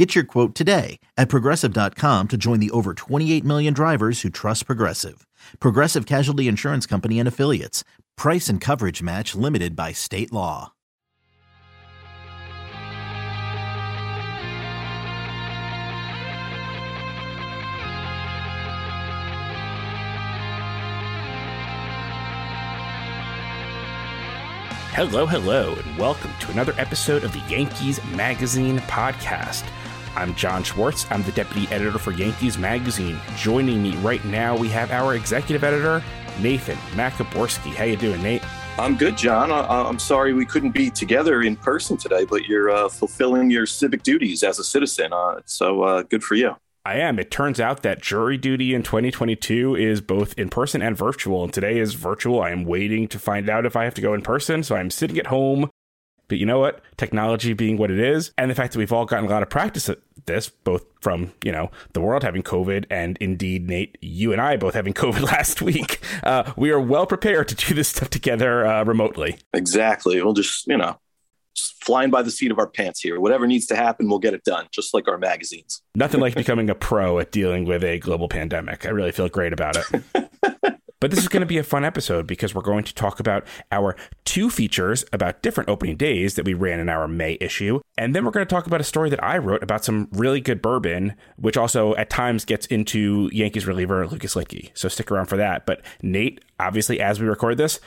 Get 0.00 0.14
your 0.14 0.24
quote 0.24 0.54
today 0.54 0.98
at 1.18 1.28
progressive.com 1.28 2.28
to 2.28 2.38
join 2.38 2.58
the 2.58 2.70
over 2.70 2.94
28 2.94 3.44
million 3.44 3.74
drivers 3.74 4.22
who 4.22 4.30
trust 4.30 4.64
Progressive. 4.64 5.26
Progressive 5.60 6.06
Casualty 6.06 6.48
Insurance 6.48 6.86
Company 6.86 7.18
and 7.18 7.28
Affiliates. 7.28 7.84
Price 8.16 8.48
and 8.48 8.62
coverage 8.62 9.02
match 9.02 9.34
limited 9.34 9.76
by 9.76 9.92
state 9.92 10.32
law. 10.32 10.72
Hello, 24.92 25.26
hello, 25.26 25.74
and 25.74 25.98
welcome 25.98 26.32
to 26.40 26.50
another 26.50 26.72
episode 26.78 27.22
of 27.22 27.34
the 27.34 27.54
Yankees 27.54 28.02
Magazine 28.06 28.78
podcast. 28.78 29.70
I'm 30.16 30.34
John 30.34 30.64
Schwartz. 30.64 31.06
I'm 31.10 31.22
the 31.22 31.32
deputy 31.32 31.68
editor 31.68 31.98
for 31.98 32.10
Yankees 32.10 32.58
Magazine. 32.58 33.18
Joining 33.36 33.82
me 33.82 33.96
right 33.98 34.24
now, 34.24 34.56
we 34.56 34.68
have 34.68 34.90
our 34.90 35.14
executive 35.14 35.62
editor, 35.62 36.02
Nathan 36.40 36.76
Maciborski. 36.96 37.72
How 37.74 37.84
you 37.84 37.96
doing, 37.96 38.20
Nate? 38.22 38.42
I'm 38.78 38.96
good, 38.96 39.16
John. 39.16 39.52
I, 39.52 39.88
am 39.88 39.98
sorry 39.98 40.32
we 40.32 40.44
couldn't 40.44 40.72
be 40.72 40.90
together 40.90 41.42
in 41.42 41.54
person 41.54 41.96
today, 41.96 42.24
but 42.24 42.46
you're 42.46 42.70
uh, 42.70 42.88
fulfilling 42.88 43.50
your 43.50 43.66
civic 43.66 44.02
duties 44.02 44.42
as 44.42 44.58
a 44.58 44.64
citizen. 44.64 45.12
Uh, 45.12 45.40
so 45.44 45.82
uh, 45.82 46.02
good 46.02 46.24
for 46.24 46.34
you. 46.34 46.56
I 46.84 46.96
am. 46.96 47.18
It 47.18 47.30
turns 47.30 47.60
out 47.60 47.82
that 47.82 48.00
jury 48.00 48.36
duty 48.36 48.74
in 48.74 48.82
2022 48.82 49.76
is 49.76 50.00
both 50.00 50.34
in 50.38 50.48
person 50.48 50.82
and 50.82 50.96
virtual. 50.96 51.44
And 51.44 51.52
today 51.52 51.78
is 51.78 51.94
virtual. 51.94 52.40
I 52.40 52.50
am 52.50 52.64
waiting 52.64 53.06
to 53.08 53.18
find 53.18 53.48
out 53.48 53.66
if 53.66 53.76
I 53.76 53.84
have 53.84 53.94
to 53.94 54.00
go 54.00 54.14
in 54.14 54.22
person. 54.22 54.62
So 54.62 54.74
I'm 54.74 54.90
sitting 54.90 55.18
at 55.18 55.26
home 55.26 55.69
but 56.30 56.38
you 56.38 56.46
know 56.46 56.60
what? 56.60 56.80
Technology 56.96 57.52
being 57.52 57.76
what 57.76 57.90
it 57.90 57.98
is, 57.98 58.30
and 58.38 58.48
the 58.50 58.54
fact 58.54 58.72
that 58.72 58.78
we've 58.78 58.92
all 58.92 59.04
gotten 59.04 59.26
a 59.26 59.28
lot 59.28 59.42
of 59.42 59.50
practice 59.50 59.88
at 59.88 59.98
this, 60.26 60.48
both 60.48 60.86
from, 61.00 61.32
you 61.44 61.50
know, 61.50 61.72
the 61.92 62.00
world 62.00 62.22
having 62.22 62.44
COVID 62.44 62.86
and 62.88 63.18
indeed, 63.20 63.68
Nate, 63.68 63.98
you 64.00 64.32
and 64.32 64.40
I 64.40 64.56
both 64.56 64.74
having 64.74 64.94
COVID 64.94 65.22
last 65.22 65.60
week, 65.60 66.00
uh, 66.22 66.52
we 66.56 66.70
are 66.70 66.80
well 66.80 67.04
prepared 67.04 67.48
to 67.48 67.56
do 67.56 67.74
this 67.74 67.88
stuff 67.88 68.10
together 68.10 68.64
uh, 68.64 68.84
remotely. 68.84 69.38
Exactly. 69.52 70.22
We'll 70.22 70.34
just, 70.34 70.68
you 70.68 70.76
know, 70.76 71.00
just 71.56 71.82
flying 71.82 72.10
by 72.10 72.22
the 72.22 72.30
seat 72.30 72.52
of 72.52 72.60
our 72.60 72.68
pants 72.68 73.00
here. 73.00 73.18
Whatever 73.18 73.48
needs 73.48 73.66
to 73.66 73.76
happen, 73.76 74.08
we'll 74.08 74.20
get 74.20 74.32
it 74.32 74.44
done, 74.44 74.68
just 74.70 74.94
like 74.94 75.08
our 75.08 75.18
magazines. 75.18 75.82
Nothing 75.96 76.20
like 76.20 76.34
becoming 76.36 76.70
a 76.70 76.76
pro 76.76 77.18
at 77.18 77.32
dealing 77.32 77.64
with 77.64 77.82
a 77.82 77.98
global 77.98 78.28
pandemic. 78.28 78.86
I 78.86 78.90
really 78.90 79.10
feel 79.10 79.28
great 79.28 79.52
about 79.52 79.76
it. 79.76 80.04
But 81.00 81.10
this 81.10 81.20
is 81.20 81.28
going 81.28 81.40
to 81.40 81.46
be 81.46 81.56
a 81.56 81.64
fun 81.64 81.82
episode 81.82 82.26
because 82.26 82.54
we're 82.54 82.60
going 82.60 82.84
to 82.84 82.94
talk 82.94 83.20
about 83.20 83.46
our 83.72 83.96
two 84.26 84.50
features 84.50 85.02
about 85.14 85.40
different 85.40 85.70
opening 85.70 85.96
days 85.96 86.34
that 86.34 86.44
we 86.44 86.52
ran 86.52 86.78
in 86.78 86.90
our 86.90 87.08
May 87.08 87.38
issue. 87.40 87.80
And 87.96 88.14
then 88.14 88.24
we're 88.24 88.32
going 88.32 88.46
to 88.46 88.54
talk 88.54 88.66
about 88.66 88.82
a 88.82 88.84
story 88.84 89.08
that 89.08 89.24
I 89.24 89.38
wrote 89.38 89.62
about 89.62 89.82
some 89.82 90.08
really 90.12 90.42
good 90.42 90.60
bourbon, 90.60 91.14
which 91.36 91.56
also 91.56 91.94
at 91.94 92.10
times 92.10 92.44
gets 92.44 92.66
into 92.66 93.30
Yankees 93.32 93.66
reliever 93.66 94.06
Lucas 94.06 94.34
Luetge. 94.34 94.70
So 94.74 94.88
stick 94.88 95.10
around 95.10 95.26
for 95.26 95.38
that. 95.38 95.64
But 95.64 95.80
Nate, 96.02 96.42
obviously, 96.58 97.00
as 97.00 97.18
we 97.18 97.26
record 97.26 97.56
this, 97.56 97.80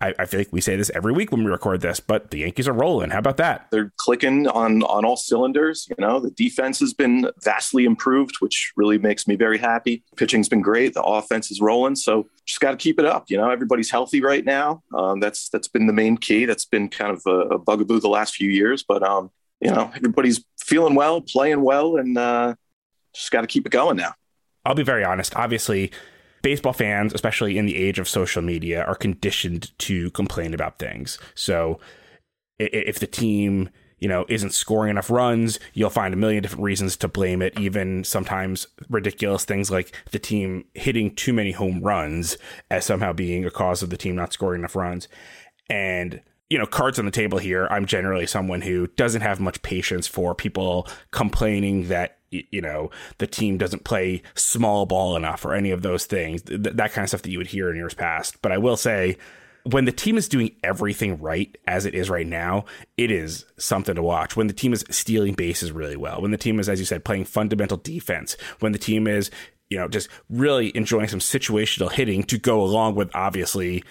I, 0.00 0.14
I, 0.18 0.26
feel 0.26 0.40
like 0.40 0.52
we 0.52 0.60
say 0.60 0.76
this 0.76 0.90
every 0.94 1.12
week 1.12 1.30
when 1.30 1.44
we 1.44 1.50
record 1.50 1.80
this, 1.80 2.00
but 2.00 2.30
the 2.30 2.38
Yankees 2.38 2.68
are 2.68 2.72
rolling. 2.72 3.10
How 3.10 3.18
about 3.18 3.36
that? 3.38 3.68
They're 3.70 3.92
clicking 3.96 4.48
on 4.48 4.82
on 4.82 5.04
all 5.04 5.16
cylinders. 5.16 5.86
You 5.88 5.96
know, 5.98 6.20
the 6.20 6.30
defense 6.30 6.80
has 6.80 6.92
been 6.92 7.30
vastly 7.42 7.84
improved, 7.84 8.36
which 8.40 8.72
really 8.76 8.98
makes 8.98 9.26
me 9.26 9.36
very 9.36 9.58
happy. 9.58 10.02
Pitching's 10.16 10.48
been 10.48 10.62
great. 10.62 10.94
The 10.94 11.02
offense 11.02 11.50
is 11.50 11.60
rolling. 11.60 11.96
So 11.96 12.28
just 12.46 12.60
got 12.60 12.72
to 12.72 12.76
keep 12.76 12.98
it 12.98 13.04
up. 13.04 13.30
You 13.30 13.36
know, 13.36 13.50
everybody's 13.50 13.90
healthy 13.90 14.20
right 14.20 14.44
now. 14.44 14.82
Um, 14.92 15.20
that's 15.20 15.48
that's 15.48 15.68
been 15.68 15.86
the 15.86 15.92
main 15.92 16.16
key. 16.16 16.44
That's 16.44 16.64
been 16.64 16.88
kind 16.88 17.10
of 17.10 17.22
a, 17.26 17.54
a 17.54 17.58
bugaboo 17.58 18.00
the 18.00 18.08
last 18.08 18.34
few 18.34 18.50
years. 18.50 18.82
But 18.82 19.02
um, 19.02 19.30
you 19.60 19.70
know, 19.70 19.90
everybody's 19.94 20.44
feeling 20.58 20.94
well, 20.94 21.20
playing 21.20 21.62
well, 21.62 21.96
and 21.96 22.16
uh, 22.18 22.54
just 23.14 23.30
got 23.30 23.42
to 23.42 23.46
keep 23.46 23.66
it 23.66 23.70
going 23.70 23.96
now. 23.96 24.14
I'll 24.64 24.74
be 24.74 24.82
very 24.82 25.04
honest. 25.04 25.36
Obviously, 25.36 25.90
baseball 26.44 26.74
fans, 26.74 27.14
especially 27.14 27.56
in 27.56 27.64
the 27.64 27.74
age 27.74 27.98
of 27.98 28.06
social 28.06 28.42
media, 28.42 28.84
are 28.84 28.94
conditioned 28.94 29.76
to 29.78 30.10
complain 30.10 30.52
about 30.52 30.78
things. 30.78 31.18
So 31.34 31.80
if 32.58 33.00
the 33.00 33.06
team 33.06 33.70
you 33.98 34.08
know 34.08 34.26
isn't 34.28 34.52
scoring 34.52 34.90
enough 34.90 35.08
runs 35.08 35.58
you'll 35.72 35.88
find 35.88 36.12
a 36.12 36.16
million 36.16 36.42
different 36.42 36.64
reasons 36.64 36.96
to 36.96 37.08
blame 37.08 37.40
it 37.40 37.58
even 37.58 38.04
sometimes 38.04 38.66
ridiculous 38.88 39.44
things 39.44 39.70
like 39.70 39.92
the 40.10 40.18
team 40.18 40.64
hitting 40.74 41.14
too 41.14 41.32
many 41.32 41.52
home 41.52 41.80
runs 41.80 42.36
as 42.70 42.84
somehow 42.84 43.12
being 43.12 43.44
a 43.44 43.50
cause 43.50 43.82
of 43.82 43.90
the 43.90 43.96
team 43.96 44.14
not 44.14 44.32
scoring 44.32 44.60
enough 44.60 44.76
runs 44.76 45.08
and 45.70 46.20
you 46.50 46.58
know, 46.58 46.66
cards 46.66 46.98
on 46.98 47.04
the 47.04 47.10
table 47.10 47.38
here, 47.38 47.66
I'm 47.70 47.86
generally 47.86 48.26
someone 48.26 48.60
who 48.60 48.86
doesn't 48.88 49.22
have 49.22 49.40
much 49.40 49.62
patience 49.62 50.06
for 50.06 50.34
people 50.34 50.86
complaining 51.10 51.88
that 51.88 52.18
you 52.50 52.60
know 52.60 52.90
the 53.18 53.26
team 53.26 53.58
doesn't 53.58 53.84
play 53.84 54.22
small 54.34 54.86
ball 54.86 55.16
enough 55.16 55.44
or 55.44 55.54
any 55.54 55.70
of 55.70 55.82
those 55.82 56.04
things 56.06 56.42
th- 56.42 56.60
that 56.60 56.92
kind 56.92 57.04
of 57.04 57.08
stuff 57.08 57.22
that 57.22 57.30
you 57.30 57.38
would 57.38 57.46
hear 57.48 57.70
in 57.70 57.76
years 57.76 57.94
past. 57.94 58.40
But 58.42 58.52
i 58.52 58.58
will 58.58 58.76
say 58.76 59.16
when 59.64 59.86
the 59.86 59.92
team 59.92 60.18
is 60.18 60.28
doing 60.28 60.54
everything 60.62 61.18
right 61.20 61.56
as 61.66 61.86
it 61.86 61.94
is 61.94 62.10
right 62.10 62.26
now 62.26 62.64
it 62.96 63.10
is 63.10 63.46
something 63.58 63.94
to 63.94 64.02
watch. 64.02 64.36
When 64.36 64.46
the 64.46 64.52
team 64.52 64.72
is 64.72 64.84
stealing 64.90 65.34
bases 65.34 65.72
really 65.72 65.96
well 65.96 66.20
when 66.20 66.30
the 66.30 66.38
team 66.38 66.58
is 66.60 66.68
as 66.68 66.78
you 66.78 66.86
said 66.86 67.04
playing 67.04 67.24
fundamental 67.24 67.76
defense 67.78 68.36
when 68.60 68.72
the 68.72 68.78
team 68.78 69.06
is 69.06 69.30
you 69.70 69.78
know 69.78 69.88
just 69.88 70.08
really 70.28 70.76
enjoying 70.76 71.08
some 71.08 71.20
situational 71.20 71.90
hitting 71.90 72.22
to 72.24 72.38
go 72.38 72.60
along 72.60 72.94
with 72.94 73.10
obviously 73.14 73.82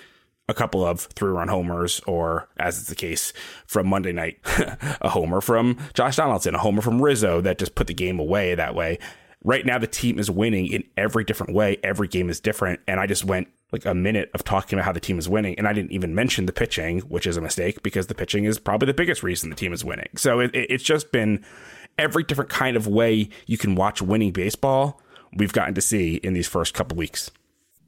a 0.49 0.53
couple 0.53 0.85
of 0.85 1.01
three 1.01 1.29
run 1.29 1.47
homers, 1.47 2.01
or 2.05 2.49
as 2.57 2.77
is 2.77 2.87
the 2.87 2.95
case 2.95 3.33
from 3.65 3.87
Monday 3.87 4.11
night, 4.11 4.39
a 5.01 5.09
homer 5.09 5.41
from 5.41 5.77
Josh 5.93 6.17
Donaldson, 6.17 6.55
a 6.55 6.59
homer 6.59 6.81
from 6.81 7.01
Rizzo 7.01 7.41
that 7.41 7.57
just 7.57 7.75
put 7.75 7.87
the 7.87 7.93
game 7.93 8.19
away 8.19 8.53
that 8.55 8.75
way. 8.75 8.99
Right 9.45 9.65
now, 9.65 9.77
the 9.77 9.87
team 9.87 10.19
is 10.19 10.31
winning 10.31 10.67
in 10.67 10.83
every 10.95 11.23
different 11.23 11.53
way. 11.53 11.77
Every 11.83 12.07
game 12.07 12.29
is 12.29 12.39
different. 12.39 12.79
And 12.87 12.99
I 12.99 13.07
just 13.07 13.25
went 13.25 13.49
like 13.73 13.85
a 13.85 13.93
minute 13.93 14.29
of 14.33 14.43
talking 14.43 14.77
about 14.77 14.85
how 14.85 14.93
the 14.93 15.01
team 15.01 15.19
is 15.19 15.27
winning. 15.27 15.55
And 15.57 15.67
I 15.67 15.73
didn't 15.73 15.91
even 15.91 16.15
mention 16.15 16.45
the 16.45 16.53
pitching, 16.53 16.99
which 17.01 17.27
is 17.27 17.35
a 17.35 17.41
mistake 17.41 17.83
because 17.83 18.07
the 18.07 18.15
pitching 18.15 18.45
is 18.45 18.57
probably 18.57 18.85
the 18.85 18.93
biggest 18.93 19.21
reason 19.21 19.49
the 19.49 19.55
team 19.55 19.73
is 19.73 19.83
winning. 19.83 20.09
So 20.15 20.39
it, 20.39 20.51
it's 20.53 20.83
just 20.83 21.11
been 21.11 21.43
every 21.97 22.23
different 22.23 22.49
kind 22.49 22.77
of 22.77 22.87
way 22.87 23.29
you 23.45 23.57
can 23.57 23.75
watch 23.75 24.01
winning 24.01 24.31
baseball 24.31 25.01
we've 25.35 25.53
gotten 25.53 25.73
to 25.73 25.81
see 25.81 26.15
in 26.17 26.33
these 26.33 26.47
first 26.47 26.73
couple 26.73 26.95
weeks. 26.95 27.31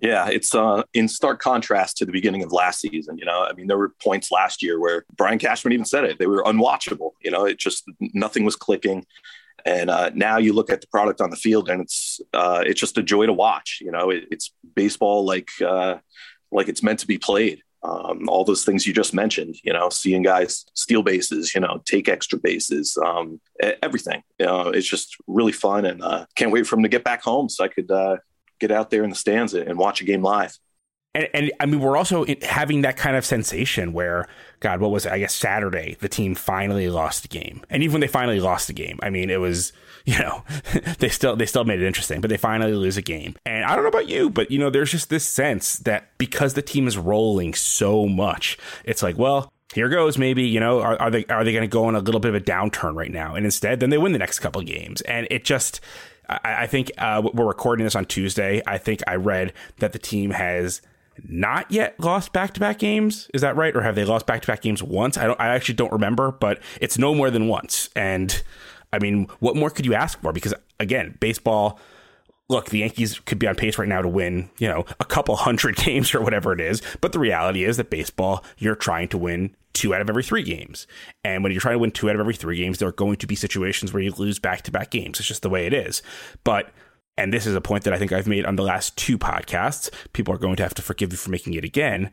Yeah, 0.06 0.30
it's 0.30 0.54
uh, 0.54 0.84
in 0.94 1.08
stark 1.08 1.42
contrast 1.42 1.98
to 1.98 2.06
the 2.06 2.12
beginning 2.12 2.44
of 2.44 2.52
last 2.52 2.80
season. 2.80 3.18
You 3.18 3.26
know, 3.26 3.44
I 3.44 3.54
mean, 3.54 3.66
there 3.66 3.78
were 3.78 3.94
points 4.04 4.32
last 4.32 4.62
year 4.62 4.80
where 4.80 5.04
Brian 5.16 5.40
Cashman 5.40 5.74
even 5.74 5.86
said 5.86 6.04
it; 6.04 6.20
they 6.20 6.28
were 6.28 6.44
unwatchable. 6.44 7.12
You 7.24 7.32
know, 7.32 7.46
it 7.46 7.58
just 7.58 7.84
nothing 8.00 8.46
was 8.46 8.56
clicking. 8.56 9.06
And 9.66 9.90
uh, 9.90 10.12
now 10.14 10.38
you 10.38 10.54
look 10.54 10.70
at 10.70 10.82
the 10.82 10.88
product 10.88 11.22
on 11.22 11.32
the 11.32 11.36
field, 11.36 11.70
and 11.70 11.82
it's 11.82 12.22
uh, 12.34 12.64
it's 12.64 12.80
just 12.80 13.00
a 13.00 13.04
joy 13.04 13.26
to 13.26 13.34
watch. 13.34 13.80
You 13.82 13.92
know, 13.92 14.12
it, 14.12 14.26
it's 14.30 14.54
baseball 14.76 15.26
like 15.26 15.50
uh, 15.66 15.96
like 16.52 16.68
it's 16.68 16.84
meant 16.84 17.00
to 17.00 17.08
be 17.08 17.18
played. 17.18 17.64
Um, 17.82 18.30
all 18.30 18.44
those 18.44 18.66
things 18.66 18.88
you 18.88 18.94
just 18.94 19.14
mentioned, 19.14 19.56
you 19.64 19.72
know, 19.72 19.90
seeing 19.90 20.24
guys 20.24 20.66
steal 20.74 21.04
bases, 21.04 21.54
you 21.54 21.62
know, 21.62 21.84
take 21.86 22.10
extra 22.10 22.40
bases, 22.40 22.98
um, 23.06 23.40
everything. 23.84 24.24
You 24.40 24.48
know, 24.48 24.70
it's 24.70 24.88
just 24.88 25.16
really 25.26 25.52
fun, 25.52 25.86
and 25.86 26.04
uh, 26.04 26.26
can't 26.36 26.52
wait 26.52 26.68
for 26.68 26.76
him 26.76 26.84
to 26.84 26.90
get 26.90 27.04
back 27.04 27.24
home 27.24 27.50
so 27.50 27.64
I 27.64 27.70
could 27.70 27.90
uh, 27.90 28.18
get 28.60 28.72
out 28.72 28.90
there 28.90 29.04
in 29.04 29.10
the 29.10 29.16
stands 29.16 29.54
and 29.54 29.78
watch 29.78 30.02
a 30.02 30.06
game 30.06 30.22
live. 30.22 30.58
And, 31.16 31.30
and, 31.34 31.52
I 31.62 31.66
mean, 31.66 31.80
we're 31.80 31.96
also 31.96 32.26
having 32.42 32.82
that 32.82 32.98
kind 32.98 33.16
of 33.16 33.26
sensation 33.26 33.94
where, 33.94 34.28
God, 34.60 34.82
what 34.82 34.92
was 34.92 35.06
it? 35.06 35.14
I 35.14 35.20
guess 35.20 35.34
Saturday, 35.34 35.96
the 36.02 36.10
team 36.10 36.36
finally 36.36 36.90
lost 36.90 37.24
a 37.24 37.30
game. 37.30 37.64
And 37.70 37.84
even 37.84 37.94
when 37.94 38.02
they 38.02 38.08
finally 38.08 38.42
lost 38.42 38.68
the 38.68 38.74
game, 38.74 39.00
I 39.02 39.10
mean, 39.10 39.30
it 39.30 39.40
was, 39.40 39.72
you 40.06 40.20
know, 40.20 40.44
they 41.00 41.08
still 41.08 41.38
they 41.38 41.46
still 41.46 41.64
made 41.64 41.82
it 41.82 41.88
interesting, 41.88 42.20
but 42.20 42.30
they 42.30 42.38
finally 42.38 42.74
lose 42.74 42.98
a 42.98 43.02
game. 43.02 43.36
And 43.46 43.64
I 43.64 43.76
don't 43.76 43.86
know 43.86 43.90
about 43.90 44.10
you, 44.10 44.30
but 44.30 44.52
you 44.52 44.60
know, 44.60 44.70
there's 44.70 44.92
just 44.92 45.10
this 45.10 45.26
sense 45.26 45.78
that 45.80 46.10
because 46.18 46.54
the 46.54 46.62
team 46.62 46.86
is 46.86 46.98
rolling 46.98 47.54
so 47.54 48.08
much, 48.08 48.58
it's 48.84 49.02
like, 49.02 49.18
well, 49.18 49.50
here 49.74 49.90
goes 49.90 50.18
maybe 50.18 50.44
you 50.44 50.60
know 50.60 50.80
are, 50.80 51.02
are 51.02 51.12
they 51.12 51.26
are 51.26 51.44
they 51.44 51.52
going 51.52 51.64
to 51.64 51.68
go 51.68 51.86
on 51.86 51.96
a 51.96 52.00
little 52.00 52.22
bit 52.22 52.30
of 52.30 52.36
a 52.36 52.40
downturn 52.40 52.96
right 52.96 53.12
now 53.12 53.36
and 53.36 53.46
instead 53.46 53.80
then 53.80 53.90
they 53.90 53.98
win 53.98 54.14
the 54.14 54.20
next 54.20 54.40
couple 54.40 54.62
games 54.62 55.02
and 55.02 55.28
it 55.32 55.44
just 55.44 55.82
I, 56.30 56.64
I 56.64 56.68
think 56.68 56.92
uh, 56.98 57.22
we're 57.34 57.48
recording 57.48 57.86
this 57.86 57.96
on 57.96 58.06
Tuesday. 58.06 58.62
I 58.66 58.78
think 58.78 59.02
I 59.08 59.16
read 59.16 59.54
that 59.80 59.94
the 59.94 60.00
team 60.00 60.32
has 60.32 60.82
not 61.24 61.72
yet 61.72 62.00
lost 62.00 62.34
back-to-back 62.34 62.80
games. 62.80 63.30
Is 63.34 63.42
that 63.42 63.56
right, 63.56 63.76
or 63.76 63.82
have 63.82 63.96
they 63.96 64.04
lost 64.04 64.26
back-to-back 64.26 64.62
games 64.62 64.84
once? 64.84 65.18
I 65.18 65.26
don't. 65.26 65.40
I 65.40 65.48
actually 65.48 65.76
don't 65.76 65.92
remember, 65.92 66.32
but 66.32 66.60
it's 66.82 66.98
no 66.98 67.16
more 67.16 67.30
than 67.30 67.48
once. 67.48 67.90
And 67.96 68.42
I 68.92 69.00
mean, 69.00 69.28
what 69.40 69.56
more 69.56 69.70
could 69.70 69.86
you 69.86 69.94
ask 69.94 70.20
for? 70.22 70.34
Because 70.34 70.54
again, 70.80 71.18
baseball 71.20 71.80
look, 72.50 72.70
the 72.70 72.80
Yankees 72.80 73.20
could 73.20 73.40
be 73.40 73.48
on 73.48 73.56
pace 73.56 73.78
right 73.78 73.88
now 73.88 74.02
to 74.02 74.08
win, 74.08 74.50
you 74.58 74.68
know, 74.68 74.86
a 75.00 75.06
couple 75.06 75.36
hundred 75.36 75.76
games 75.86 76.14
or 76.14 76.22
whatever 76.22 76.54
it 76.54 76.62
is. 76.62 76.82
But 77.02 77.12
the 77.12 77.20
reality 77.20 77.64
is 77.64 77.78
that 77.78 77.90
baseball, 77.90 78.44
you're 78.58 78.76
trying 78.76 79.08
to 79.10 79.18
win 79.18 79.56
two 79.74 79.94
out 79.94 80.02
of 80.02 80.10
every 80.10 80.24
three 80.24 80.44
games. 80.44 80.88
And 81.24 81.44
when 81.44 81.52
you're 81.52 81.62
trying 81.62 81.76
to 81.76 81.80
win 81.80 81.92
two 81.92 82.10
out 82.10 82.16
of 82.16 82.22
every 82.22 82.36
three 82.36 82.58
games, 82.58 82.80
there 82.80 82.88
are 82.88 82.94
going 82.94 83.18
to 83.18 83.28
be 83.28 83.36
situations 83.36 83.94
where 83.94 84.02
you 84.02 84.12
lose 84.12 84.40
back 84.40 84.62
to 84.64 84.72
back 84.72 84.90
games. 84.90 85.20
It's 85.20 85.28
just 85.28 85.42
the 85.42 85.50
way 85.50 85.66
it 85.66 85.74
is. 85.74 86.02
But 86.44 86.72
and 87.18 87.32
this 87.34 87.46
is 87.46 87.56
a 87.56 87.62
point 87.62 87.86
that 87.86 87.94
I 87.94 87.98
think 87.98 88.12
I've 88.12 88.28
made 88.28 88.46
on 88.46 88.58
the 88.58 88.64
last 88.64 88.98
two 88.98 89.18
podcasts. 89.18 89.90
People 90.14 90.34
are 90.34 90.38
going 90.38 90.58
to 90.58 90.64
have 90.64 90.74
to 90.76 90.82
forgive 90.82 91.12
you 91.12 91.18
for 91.18 91.30
making 91.30 91.54
it 91.54 91.64
again. 91.64 92.12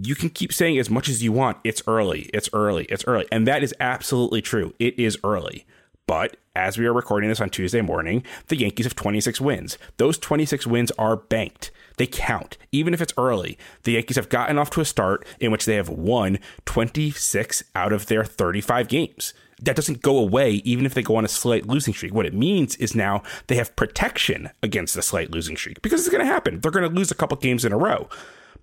You 0.00 0.14
can 0.14 0.30
keep 0.30 0.52
saying 0.52 0.78
as 0.78 0.88
much 0.88 1.08
as 1.08 1.22
you 1.22 1.32
want, 1.32 1.58
it's 1.64 1.82
early, 1.86 2.30
it's 2.32 2.48
early, 2.52 2.84
it's 2.84 3.04
early. 3.06 3.26
And 3.32 3.46
that 3.46 3.62
is 3.62 3.74
absolutely 3.80 4.40
true. 4.40 4.74
It 4.78 4.98
is 4.98 5.18
early. 5.24 5.66
But 6.08 6.38
as 6.56 6.78
we 6.78 6.86
are 6.86 6.92
recording 6.94 7.28
this 7.28 7.40
on 7.40 7.50
Tuesday 7.50 7.82
morning, 7.82 8.24
the 8.46 8.56
Yankees 8.56 8.86
have 8.86 8.96
26 8.96 9.42
wins. 9.42 9.76
Those 9.98 10.16
26 10.16 10.66
wins 10.66 10.90
are 10.92 11.16
banked. 11.16 11.70
They 11.98 12.06
count, 12.06 12.56
even 12.72 12.94
if 12.94 13.02
it's 13.02 13.12
early. 13.18 13.58
The 13.82 13.92
Yankees 13.92 14.16
have 14.16 14.30
gotten 14.30 14.56
off 14.56 14.70
to 14.70 14.80
a 14.80 14.86
start 14.86 15.26
in 15.38 15.50
which 15.50 15.66
they 15.66 15.74
have 15.74 15.90
won 15.90 16.38
26 16.64 17.62
out 17.74 17.92
of 17.92 18.06
their 18.06 18.24
35 18.24 18.88
games. 18.88 19.34
That 19.60 19.76
doesn't 19.76 20.00
go 20.00 20.16
away 20.16 20.52
even 20.64 20.86
if 20.86 20.94
they 20.94 21.02
go 21.02 21.16
on 21.16 21.26
a 21.26 21.28
slight 21.28 21.66
losing 21.66 21.92
streak. 21.92 22.14
What 22.14 22.24
it 22.24 22.32
means 22.32 22.74
is 22.76 22.94
now 22.94 23.22
they 23.48 23.56
have 23.56 23.76
protection 23.76 24.48
against 24.62 24.96
a 24.96 25.02
slight 25.02 25.30
losing 25.30 25.58
streak 25.58 25.82
because 25.82 26.00
it's 26.00 26.08
going 26.08 26.26
to 26.26 26.32
happen. 26.32 26.60
They're 26.60 26.70
going 26.70 26.88
to 26.88 26.96
lose 26.96 27.10
a 27.10 27.16
couple 27.16 27.36
games 27.36 27.66
in 27.66 27.72
a 27.72 27.78
row, 27.78 28.08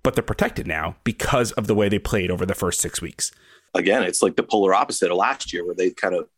but 0.02 0.16
they're 0.16 0.24
protected 0.24 0.66
now 0.66 0.96
because 1.04 1.52
of 1.52 1.68
the 1.68 1.76
way 1.76 1.88
they 1.88 2.00
played 2.00 2.32
over 2.32 2.44
the 2.44 2.56
first 2.56 2.80
six 2.80 3.00
weeks. 3.00 3.30
Again, 3.72 4.02
it's 4.02 4.20
like 4.22 4.34
the 4.34 4.42
polar 4.42 4.74
opposite 4.74 5.12
of 5.12 5.16
last 5.16 5.52
year 5.52 5.64
where 5.64 5.74
they 5.76 5.90
kind 5.90 6.14
of 6.14 6.28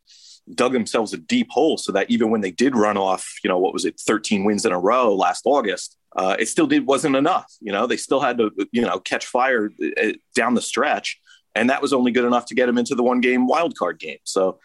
dug 0.55 0.73
themselves 0.73 1.13
a 1.13 1.19
deep 1.19 1.49
hole 1.51 1.77
so 1.77 1.93
that 1.93 2.11
even 2.11 2.31
when 2.31 2.41
they 2.41 2.51
did 2.51 2.75
run 2.75 2.97
off, 2.97 3.27
you 3.43 3.49
know, 3.49 3.59
what 3.59 3.73
was 3.73 3.85
it, 3.85 4.01
13 4.01 4.45
wins 4.45 4.65
in 4.65 4.73
a 4.73 4.79
row 4.79 5.15
last 5.15 5.43
August, 5.45 5.97
uh, 6.17 6.37
it 6.39 6.49
still 6.49 6.67
did 6.67 6.87
wasn't 6.87 7.17
enough. 7.17 7.53
You 7.61 7.73
know, 7.73 7.87
they 7.87 7.97
still 7.97 8.21
had 8.21 8.39
to, 8.39 8.51
you 8.73 8.83
know, 8.83 8.99
catch 8.99 9.27
fire 9.27 9.71
uh, 10.03 10.13
down 10.35 10.55
the 10.55 10.63
stretch, 10.63 11.21
and 11.55 11.71
that 11.71 11.83
was 11.83 11.93
only 11.93 12.13
good 12.13 12.25
enough 12.25 12.47
to 12.47 12.55
get 12.55 12.67
them 12.67 12.79
into 12.79 12.95
the 12.95 13.03
one 13.03 13.21
game 13.21 13.47
wild 13.47 13.77
card 13.77 13.99
game. 13.99 14.19
So 14.25 14.59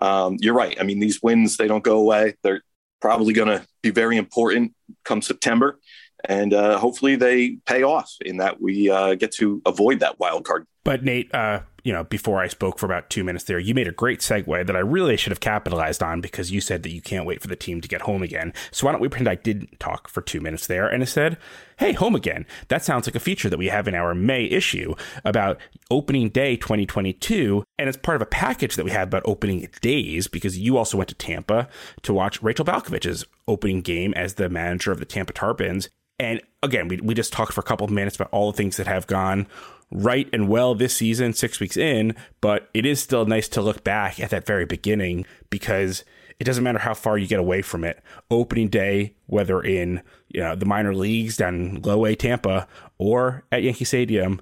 um, 0.00 0.36
you're 0.40 0.54
right. 0.54 0.76
I 0.78 0.84
mean, 0.84 1.00
these 1.00 1.22
wins 1.22 1.56
they 1.56 1.66
don't 1.66 1.84
go 1.84 1.98
away. 1.98 2.34
They're 2.42 2.62
probably 3.00 3.32
going 3.32 3.48
to 3.48 3.66
be 3.82 3.90
very 3.90 4.16
important 4.16 4.74
come 5.04 5.22
September, 5.22 5.80
and 6.24 6.52
uh, 6.52 6.78
hopefully 6.78 7.16
they 7.16 7.58
pay 7.66 7.82
off 7.82 8.12
in 8.20 8.36
that 8.38 8.60
we 8.60 8.90
uh, 8.90 9.14
get 9.14 9.32
to 9.32 9.62
avoid 9.66 10.00
that 10.00 10.20
wild 10.20 10.44
card. 10.44 10.66
But 10.84 11.02
Nate, 11.04 11.34
uh, 11.34 11.60
you 11.84 11.92
know, 11.92 12.04
before 12.04 12.40
I 12.40 12.48
spoke 12.48 12.78
for 12.78 12.86
about 12.86 13.10
two 13.10 13.24
minutes 13.24 13.44
there, 13.44 13.58
you 13.58 13.74
made 13.74 13.88
a 13.88 13.92
great 13.92 14.20
segue 14.20 14.66
that 14.66 14.76
I 14.76 14.80
really 14.80 15.16
should 15.16 15.32
have 15.32 15.40
capitalized 15.40 16.02
on 16.02 16.20
because 16.20 16.50
you 16.50 16.60
said 16.60 16.82
that 16.84 16.92
you 16.92 17.00
can't 17.00 17.26
wait 17.26 17.42
for 17.42 17.48
the 17.48 17.56
team 17.56 17.80
to 17.80 17.88
get 17.88 18.02
home 18.02 18.22
again. 18.22 18.52
So 18.70 18.86
why 18.86 18.92
don't 18.92 19.00
we 19.00 19.08
pretend 19.08 19.28
I 19.28 19.34
didn't 19.34 19.80
talk 19.80 20.08
for 20.08 20.20
two 20.20 20.40
minutes 20.40 20.66
there 20.66 20.86
and 20.86 21.02
I 21.02 21.06
said, 21.06 21.38
hey, 21.78 21.92
home 21.92 22.14
again. 22.14 22.46
That 22.68 22.84
sounds 22.84 23.06
like 23.06 23.16
a 23.16 23.20
feature 23.20 23.50
that 23.50 23.58
we 23.58 23.66
have 23.66 23.88
in 23.88 23.94
our 23.94 24.14
May 24.14 24.44
issue 24.44 24.94
about 25.24 25.58
opening 25.90 26.28
day 26.28 26.56
2022. 26.56 27.64
And 27.78 27.88
it's 27.88 27.98
part 27.98 28.16
of 28.16 28.22
a 28.22 28.26
package 28.26 28.76
that 28.76 28.84
we 28.84 28.92
have 28.92 29.08
about 29.08 29.22
opening 29.24 29.68
days 29.80 30.28
because 30.28 30.56
you 30.56 30.76
also 30.76 30.96
went 30.96 31.08
to 31.08 31.16
Tampa 31.16 31.68
to 32.02 32.14
watch 32.14 32.42
Rachel 32.42 32.64
Balkovec's 32.64 33.24
opening 33.48 33.80
game 33.80 34.14
as 34.14 34.34
the 34.34 34.48
manager 34.48 34.92
of 34.92 35.00
the 35.00 35.04
Tampa 35.04 35.32
Tarpons. 35.32 35.88
And 36.18 36.40
again, 36.62 36.86
we, 36.86 36.98
we 36.98 37.14
just 37.14 37.32
talked 37.32 37.52
for 37.52 37.60
a 37.60 37.64
couple 37.64 37.84
of 37.84 37.90
minutes 37.90 38.14
about 38.14 38.28
all 38.30 38.52
the 38.52 38.56
things 38.56 38.76
that 38.76 38.86
have 38.86 39.08
gone 39.08 39.48
right 39.92 40.28
and 40.32 40.48
well 40.48 40.74
this 40.74 40.96
season, 40.96 41.32
six 41.32 41.60
weeks 41.60 41.76
in, 41.76 42.14
but 42.40 42.68
it 42.74 42.86
is 42.86 43.00
still 43.00 43.26
nice 43.26 43.48
to 43.48 43.62
look 43.62 43.84
back 43.84 44.18
at 44.18 44.30
that 44.30 44.46
very 44.46 44.66
beginning 44.66 45.26
because 45.50 46.04
it 46.40 46.44
doesn't 46.44 46.64
matter 46.64 46.78
how 46.78 46.94
far 46.94 47.18
you 47.18 47.26
get 47.26 47.38
away 47.38 47.62
from 47.62 47.84
it. 47.84 48.02
Opening 48.30 48.68
day, 48.68 49.14
whether 49.26 49.60
in 49.62 50.02
you 50.28 50.40
know 50.40 50.56
the 50.56 50.66
minor 50.66 50.94
leagues 50.94 51.36
down 51.36 51.54
in 51.54 51.82
low 51.82 52.04
A 52.04 52.16
Tampa 52.16 52.66
or 52.98 53.44
at 53.52 53.62
Yankee 53.62 53.84
Stadium, 53.84 54.40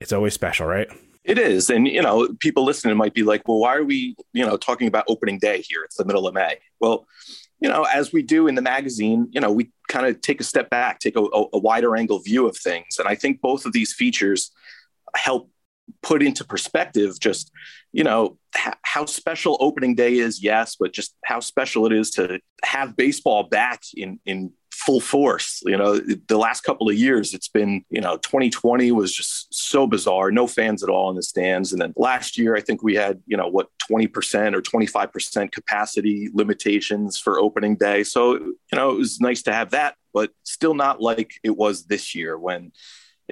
it's 0.00 0.12
always 0.12 0.34
special, 0.34 0.66
right? 0.66 0.88
It 1.24 1.38
is. 1.38 1.70
And, 1.70 1.88
you 1.88 2.02
know, 2.02 2.28
people 2.38 2.64
listening 2.64 2.96
might 2.96 3.12
be 3.12 3.24
like, 3.24 3.48
well, 3.48 3.58
why 3.58 3.74
are 3.74 3.84
we, 3.84 4.14
you 4.32 4.46
know, 4.46 4.56
talking 4.56 4.86
about 4.86 5.06
opening 5.08 5.40
day 5.40 5.60
here? 5.60 5.82
It's 5.82 5.96
the 5.96 6.04
middle 6.04 6.28
of 6.28 6.34
May. 6.34 6.58
Well, 6.78 7.08
you 7.58 7.68
know, 7.68 7.82
as 7.82 8.12
we 8.12 8.22
do 8.22 8.46
in 8.46 8.54
the 8.54 8.62
magazine, 8.62 9.26
you 9.32 9.40
know, 9.40 9.50
we 9.50 9.72
kind 9.88 10.06
of 10.06 10.20
take 10.20 10.40
a 10.40 10.44
step 10.44 10.70
back, 10.70 11.00
take 11.00 11.16
a, 11.16 11.20
a 11.52 11.58
wider 11.58 11.96
angle 11.96 12.20
view 12.20 12.46
of 12.46 12.56
things. 12.56 12.98
And 12.98 13.08
I 13.08 13.16
think 13.16 13.40
both 13.40 13.66
of 13.66 13.72
these 13.72 13.92
features 13.92 14.52
help 15.16 15.50
put 16.02 16.22
into 16.22 16.44
perspective 16.44 17.18
just 17.20 17.52
you 17.92 18.02
know 18.02 18.36
how 18.82 19.04
special 19.04 19.56
opening 19.60 19.94
day 19.94 20.14
is 20.14 20.42
yes 20.42 20.76
but 20.78 20.92
just 20.92 21.14
how 21.24 21.38
special 21.38 21.86
it 21.86 21.92
is 21.92 22.10
to 22.10 22.40
have 22.64 22.96
baseball 22.96 23.44
back 23.44 23.82
in 23.96 24.18
in 24.26 24.52
full 24.76 25.00
force. 25.00 25.62
You 25.64 25.76
know 25.76 25.98
the 25.98 26.36
last 26.36 26.62
couple 26.62 26.88
of 26.88 26.96
years 26.96 27.32
it's 27.32 27.48
been 27.48 27.84
you 27.88 28.00
know 28.00 28.18
2020 28.18 28.92
was 28.92 29.12
just 29.14 29.52
so 29.52 29.86
bizarre 29.86 30.30
no 30.30 30.46
fans 30.46 30.82
at 30.82 30.90
all 30.90 31.08
in 31.10 31.16
the 31.16 31.22
stands. 31.22 31.72
And 31.72 31.80
then 31.80 31.94
last 31.96 32.36
year 32.36 32.54
i 32.56 32.60
think 32.60 32.82
we 32.82 32.94
had 32.94 33.22
you 33.26 33.36
know 33.36 33.48
what 33.48 33.68
20% 33.90 34.54
or 34.54 34.60
25% 34.60 35.52
capacity 35.52 36.28
limitations 36.34 37.18
for 37.18 37.38
opening 37.38 37.76
day. 37.76 38.04
So 38.04 38.34
you 38.34 38.54
know 38.74 38.90
it 38.90 38.98
was 38.98 39.20
nice 39.20 39.42
to 39.44 39.52
have 39.52 39.70
that 39.70 39.96
but 40.12 40.30
still 40.44 40.74
not 40.74 41.00
like 41.00 41.32
it 41.42 41.56
was 41.56 41.86
this 41.86 42.14
year 42.14 42.38
when 42.38 42.72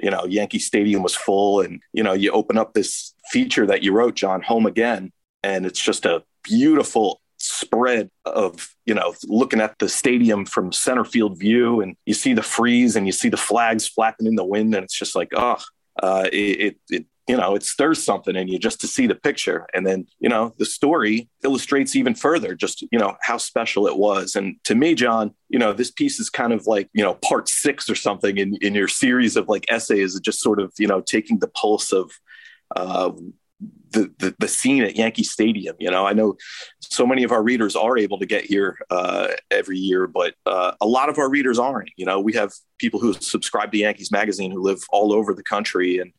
you 0.01 0.11
know, 0.11 0.25
Yankee 0.25 0.59
Stadium 0.59 1.03
was 1.03 1.15
full. 1.15 1.61
And, 1.61 1.81
you 1.93 2.03
know, 2.03 2.13
you 2.13 2.31
open 2.31 2.57
up 2.57 2.73
this 2.73 3.13
feature 3.31 3.65
that 3.67 3.83
you 3.83 3.91
wrote, 3.91 4.15
John, 4.15 4.41
Home 4.43 4.65
Again, 4.65 5.11
and 5.43 5.65
it's 5.65 5.79
just 5.79 6.05
a 6.05 6.23
beautiful 6.43 7.21
spread 7.37 8.09
of, 8.25 8.75
you 8.85 8.93
know, 8.93 9.13
looking 9.27 9.61
at 9.61 9.77
the 9.79 9.89
stadium 9.89 10.45
from 10.45 10.71
center 10.71 11.03
field 11.03 11.37
view 11.37 11.81
and 11.81 11.95
you 12.05 12.13
see 12.13 12.33
the 12.33 12.41
frieze 12.41 12.95
and 12.95 13.05
you 13.05 13.11
see 13.11 13.29
the 13.29 13.37
flags 13.37 13.87
flapping 13.87 14.27
in 14.27 14.35
the 14.35 14.45
wind. 14.45 14.73
And 14.73 14.83
it's 14.83 14.97
just 14.97 15.15
like, 15.15 15.29
oh, 15.35 15.57
uh, 16.01 16.27
it, 16.31 16.77
it, 16.89 17.05
you 17.27 17.35
know, 17.35 17.55
it 17.55 17.63
stirs 17.63 18.03
something 18.03 18.35
in 18.35 18.47
you 18.47 18.59
just 18.59 18.79
to 18.81 18.87
see 18.87 19.07
the 19.07 19.15
picture. 19.15 19.65
And 19.73 19.85
then, 19.85 20.05
you 20.19 20.29
know, 20.29 20.53
the 20.59 20.65
story 20.65 21.27
illustrates 21.43 21.95
even 21.95 22.13
further 22.13 22.53
just, 22.53 22.83
you 22.91 22.99
know, 22.99 23.15
how 23.21 23.37
special 23.37 23.87
it 23.87 23.97
was. 23.97 24.35
And 24.35 24.57
to 24.65 24.75
me, 24.75 24.93
John, 24.93 25.33
you 25.49 25.57
know, 25.57 25.73
this 25.73 25.91
piece 25.91 26.19
is 26.19 26.29
kind 26.29 26.53
of 26.53 26.67
like, 26.67 26.89
you 26.93 27.03
know, 27.03 27.15
part 27.15 27.49
six 27.49 27.89
or 27.89 27.95
something 27.95 28.37
in, 28.37 28.57
in 28.61 28.75
your 28.75 28.87
series 28.87 29.35
of 29.37 29.47
like 29.47 29.65
essays, 29.69 30.19
just 30.19 30.39
sort 30.39 30.59
of, 30.59 30.71
you 30.77 30.87
know, 30.87 31.01
taking 31.01 31.39
the 31.39 31.47
pulse 31.47 31.91
of, 31.91 32.11
uh, 32.75 33.11
the, 33.91 34.13
the, 34.19 34.35
the 34.39 34.47
scene 34.47 34.83
at 34.83 34.97
Yankee 34.97 35.23
Stadium. 35.23 35.75
You 35.79 35.89
know, 35.89 36.05
I 36.05 36.13
know 36.13 36.35
so 36.81 37.07
many 37.07 37.23
of 37.23 37.31
our 37.31 37.41
readers 37.41 37.75
are 37.75 37.97
able 37.97 38.19
to 38.19 38.25
get 38.25 38.43
here 38.43 38.77
uh, 38.89 39.29
every 39.49 39.77
year, 39.77 40.05
but 40.05 40.35
uh, 40.45 40.73
a 40.81 40.85
lot 40.85 41.07
of 41.07 41.17
our 41.17 41.29
readers 41.29 41.57
aren't. 41.57 41.89
You 41.95 42.05
know, 42.05 42.19
we 42.19 42.33
have 42.33 42.51
people 42.77 42.99
who 42.99 43.13
subscribe 43.13 43.71
to 43.71 43.77
Yankees 43.77 44.11
Magazine 44.11 44.51
who 44.51 44.61
live 44.61 44.83
all 44.89 45.13
over 45.13 45.33
the 45.33 45.43
country, 45.43 45.99
and 45.99 46.11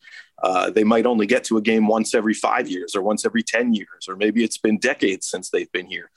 uh, 0.43 0.71
they 0.71 0.85
might 0.85 1.07
only 1.07 1.27
get 1.27 1.45
to 1.45 1.57
a 1.57 1.63
game 1.63 1.87
once 1.87 2.15
every 2.15 2.35
five 2.35 2.69
years 2.69 2.95
or 2.95 3.03
once 3.03 3.25
every 3.25 3.43
10 3.43 3.73
years, 3.73 4.07
or 4.09 4.17
maybe 4.17 4.45
it's 4.45 4.59
been 4.59 4.79
decades 4.79 5.27
since 5.27 5.51
they've 5.51 5.71
been 5.73 5.87
here. 5.87 6.11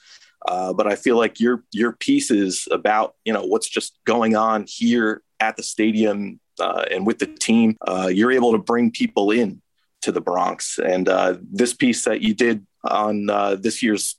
Uh, 0.48 0.74
but 0.74 0.88
I 0.88 0.96
feel 0.96 1.18
like 1.18 1.40
your 1.40 1.64
your 1.72 1.92
piece 1.92 2.32
is 2.32 2.68
about 2.72 3.16
you 3.26 3.34
know 3.34 3.44
what's 3.44 3.68
just 3.68 3.98
going 4.06 4.38
on 4.38 4.66
here 4.68 5.22
at 5.40 5.58
the 5.58 5.64
stadium 5.64 6.40
uh, 6.60 6.86
and 6.90 7.06
with 7.06 7.20
the 7.20 7.28
team. 7.28 7.78
Uh, 7.86 8.10
you're 8.12 8.32
able 8.32 8.54
to 8.54 8.58
bring 8.58 8.90
people 8.90 9.32
in 9.32 9.62
to 10.02 10.14
the 10.14 10.22
Bronx, 10.22 10.80
and 10.80 11.10
uh, 11.10 11.36
this 11.42 11.74
piece 11.74 12.06
that 12.06 12.22
you 12.22 12.34
did 12.34 12.66
on 12.86 13.26
this 13.62 13.84
year's 13.84 14.16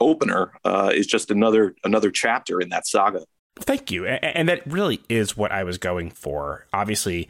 opener 0.00 0.52
is 0.92 1.08
just 1.08 1.32
another 1.32 1.74
another 1.82 2.12
chapter 2.12 2.60
in 2.60 2.68
that 2.68 2.86
saga. 2.86 3.24
Thank 3.58 3.90
you, 3.90 4.06
and 4.06 4.48
that 4.48 4.64
really 4.70 5.00
is 5.08 5.36
what 5.36 5.50
I 5.50 5.64
was 5.64 5.78
going 5.78 6.10
for. 6.10 6.66
Obviously 6.72 7.28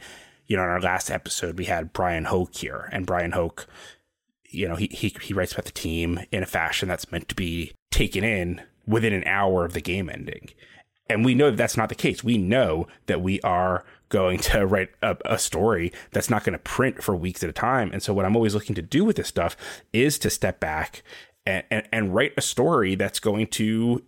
you 0.51 0.57
know, 0.57 0.63
in 0.63 0.69
our 0.69 0.81
last 0.81 1.09
episode, 1.09 1.57
we 1.57 1.63
had 1.63 1.93
Brian 1.93 2.25
Hoch 2.25 2.53
here, 2.53 2.89
and 2.91 3.05
Brian 3.05 3.31
Hoch, 3.31 3.65
you 4.49 4.67
know, 4.67 4.75
he, 4.75 4.87
he, 4.87 5.15
he 5.21 5.33
writes 5.33 5.53
about 5.53 5.63
the 5.63 5.71
team 5.71 6.19
in 6.29 6.43
a 6.43 6.45
fashion 6.45 6.89
that's 6.89 7.09
meant 7.09 7.29
to 7.29 7.35
be 7.35 7.71
taken 7.89 8.25
in 8.25 8.61
within 8.85 9.13
an 9.13 9.23
hour 9.23 9.63
of 9.63 9.71
the 9.71 9.79
game 9.79 10.09
ending. 10.09 10.49
And 11.09 11.23
we 11.23 11.35
know 11.35 11.51
that 11.51 11.55
that's 11.55 11.77
not 11.77 11.87
the 11.87 11.95
case. 11.95 12.21
We 12.21 12.37
know 12.37 12.85
that 13.05 13.21
we 13.21 13.39
are 13.43 13.85
going 14.09 14.39
to 14.39 14.65
write 14.67 14.89
a, 15.01 15.15
a 15.23 15.39
story 15.39 15.93
that's 16.11 16.29
not 16.29 16.43
going 16.43 16.51
to 16.51 16.59
print 16.59 17.01
for 17.01 17.15
weeks 17.15 17.45
at 17.45 17.49
a 17.49 17.53
time. 17.53 17.89
And 17.93 18.03
so, 18.03 18.13
what 18.13 18.25
I'm 18.25 18.35
always 18.35 18.53
looking 18.53 18.75
to 18.75 18.81
do 18.81 19.05
with 19.05 19.15
this 19.15 19.29
stuff 19.29 19.55
is 19.93 20.19
to 20.19 20.29
step 20.29 20.59
back 20.59 21.01
and, 21.45 21.63
and, 21.71 21.87
and 21.93 22.13
write 22.13 22.33
a 22.35 22.41
story 22.41 22.95
that's 22.95 23.21
going 23.21 23.47
to 23.47 24.03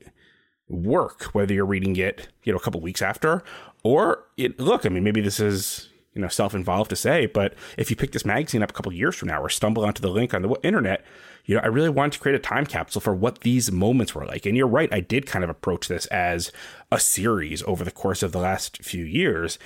work, 0.68 1.24
whether 1.34 1.54
you're 1.54 1.66
reading 1.66 1.96
it, 1.96 2.28
you 2.44 2.52
know, 2.52 2.58
a 2.58 2.62
couple 2.62 2.82
weeks 2.82 3.02
after, 3.02 3.44
or 3.82 4.26
it, 4.36 4.60
look, 4.60 4.86
I 4.86 4.90
mean, 4.90 5.06
maybe 5.06 5.22
this 5.22 5.40
is 5.40 5.88
you 6.14 6.22
know 6.22 6.28
self-involved 6.28 6.90
to 6.90 6.96
say 6.96 7.26
but 7.26 7.54
if 7.78 7.90
you 7.90 7.96
pick 7.96 8.12
this 8.12 8.26
magazine 8.26 8.64
up 8.64 8.70
a 8.70 8.74
couple 8.74 8.92
years 8.92 9.16
from 9.16 9.28
now 9.28 9.42
or 9.42 9.50
stumble 9.50 9.84
onto 9.86 10.02
the 10.02 10.10
link 10.10 10.34
on 10.34 10.42
the 10.42 10.56
internet 10.64 11.04
you 11.46 11.56
know 11.56 11.62
i 11.62 11.68
really 11.68 11.90
wanted 11.90 12.14
to 12.14 12.20
create 12.20 12.36
a 12.36 12.40
time 12.40 12.66
capsule 12.66 13.02
for 13.02 13.14
what 13.14 13.42
these 13.42 13.72
moments 13.72 14.16
were 14.16 14.26
like. 14.26 14.46
And 14.46 14.56
you're 14.56 14.68
right 14.68 14.94
i 14.94 15.00
did 15.00 15.26
kind 15.26 15.44
of 15.44 15.50
approach 15.50 15.88
this 15.88 16.06
as 16.08 16.52
a 16.92 17.00
series 17.00 17.64
over 17.64 17.84
the 17.84 17.92
course 17.92 18.24
of 18.24 18.32
the 18.32 18.40
last 18.40 18.84
few 18.84 19.04
years. 19.04 19.58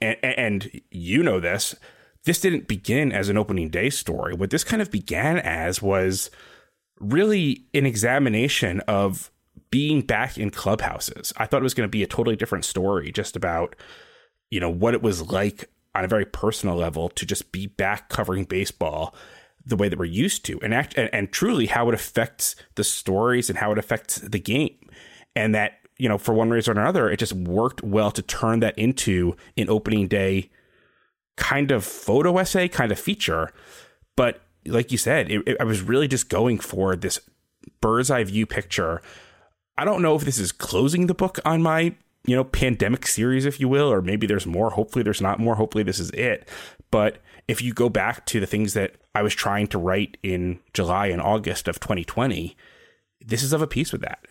And, 0.00 0.16
and 0.22 0.80
you 0.90 1.22
know 1.22 1.40
this 1.40 1.74
this 2.24 2.40
didn't 2.40 2.68
begin 2.68 3.12
as 3.12 3.28
an 3.28 3.38
opening 3.38 3.70
day 3.70 3.90
story. 3.90 4.34
What 4.34 4.50
this 4.50 4.64
kind 4.64 4.82
of 4.82 4.90
began 4.90 5.38
as 5.38 5.80
was 5.80 6.30
really 6.98 7.64
an 7.72 7.86
examination 7.86 8.80
of 8.80 9.30
being 9.70 10.02
back 10.02 10.36
in 10.36 10.50
clubhouses. 10.50 11.32
I 11.36 11.46
thought 11.46 11.60
it 11.60 11.64
was 11.64 11.74
going 11.74 11.88
to 11.88 11.90
be 11.90 12.02
a 12.02 12.06
totally 12.06 12.36
different 12.36 12.64
story, 12.64 13.10
just 13.12 13.36
about 13.36 13.76
you 14.50 14.60
know 14.60 14.70
what 14.70 14.94
it 14.94 15.02
was 15.02 15.30
like 15.30 15.70
on 15.94 16.04
a 16.04 16.08
very 16.08 16.24
personal 16.24 16.76
level 16.76 17.08
to 17.10 17.26
just 17.26 17.52
be 17.52 17.66
back 17.66 18.08
covering 18.08 18.44
baseball 18.44 19.14
the 19.64 19.76
way 19.76 19.88
that 19.88 19.98
we're 19.98 20.04
used 20.04 20.44
to, 20.46 20.58
and 20.62 20.72
act 20.72 20.94
and, 20.96 21.10
and 21.12 21.32
truly 21.32 21.66
how 21.66 21.88
it 21.88 21.94
affects 21.94 22.56
the 22.76 22.84
stories 22.84 23.50
and 23.50 23.58
how 23.58 23.72
it 23.72 23.78
affects 23.78 24.16
the 24.16 24.38
game, 24.38 24.78
and 25.36 25.54
that 25.54 25.78
you 25.98 26.08
know 26.08 26.18
for 26.18 26.32
one 26.32 26.50
reason 26.50 26.76
or 26.76 26.80
another, 26.80 27.10
it 27.10 27.18
just 27.18 27.34
worked 27.34 27.82
well 27.82 28.10
to 28.10 28.22
turn 28.22 28.60
that 28.60 28.78
into 28.78 29.36
an 29.56 29.68
opening 29.68 30.08
day 30.08 30.50
kind 31.36 31.70
of 31.70 31.84
photo 31.84 32.38
essay, 32.38 32.68
kind 32.68 32.92
of 32.92 32.98
feature, 32.98 33.52
but 34.16 34.42
like 34.66 34.92
you 34.92 34.98
said, 34.98 35.30
it, 35.30 35.42
it, 35.46 35.56
I 35.58 35.64
was 35.64 35.82
really 35.82 36.08
just 36.08 36.28
going 36.28 36.58
for 36.58 36.94
this 36.96 37.18
bird's 37.80 38.10
eye 38.10 38.24
view 38.24 38.46
picture. 38.46 39.00
I 39.78 39.84
don't 39.84 40.02
know 40.02 40.14
if 40.14 40.24
this 40.24 40.38
is 40.38 40.52
closing 40.52 41.06
the 41.06 41.14
book 41.14 41.38
on 41.44 41.62
my, 41.62 41.94
you 42.26 42.36
know, 42.36 42.44
pandemic 42.44 43.06
series, 43.06 43.46
if 43.46 43.60
you 43.60 43.68
will, 43.68 43.90
or 43.90 44.02
maybe 44.02 44.26
there's 44.26 44.46
more. 44.46 44.70
Hopefully, 44.70 45.02
there's 45.02 45.20
not 45.20 45.38
more. 45.38 45.54
Hopefully, 45.54 45.84
this 45.84 45.98
is 45.98 46.10
it. 46.10 46.48
But 46.90 47.18
if 47.48 47.62
you 47.62 47.72
go 47.72 47.88
back 47.88 48.26
to 48.26 48.40
the 48.40 48.46
things 48.46 48.74
that 48.74 48.96
I 49.14 49.22
was 49.22 49.34
trying 49.34 49.66
to 49.68 49.78
write 49.78 50.16
in 50.22 50.60
July 50.74 51.06
and 51.06 51.20
August 51.20 51.66
of 51.66 51.80
2020, 51.80 52.56
this 53.24 53.42
is 53.42 53.52
of 53.52 53.62
a 53.62 53.66
piece 53.66 53.92
with 53.92 54.02
that. 54.02 54.26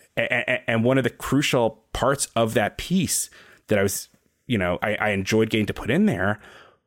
And 0.66 0.84
one 0.84 0.98
of 0.98 1.04
the 1.04 1.10
crucial 1.10 1.82
parts 1.92 2.28
of 2.36 2.54
that 2.54 2.78
piece 2.78 3.30
that 3.68 3.78
I 3.78 3.82
was, 3.82 4.08
you 4.46 4.58
know, 4.58 4.78
I, 4.82 5.10
enjoyed 5.10 5.50
getting 5.50 5.66
to 5.66 5.74
put 5.74 5.90
in 5.90 6.06
there 6.06 6.40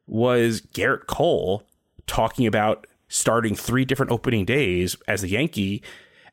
was 0.05 0.61
Gerrit 0.61 1.07
Cole 1.07 1.63
talking 2.07 2.45
about 2.45 2.87
starting 3.07 3.55
three 3.55 3.85
different 3.85 4.11
opening 4.11 4.43
days 4.43 4.97
as 5.07 5.23
a 5.23 5.29
Yankee 5.29 5.81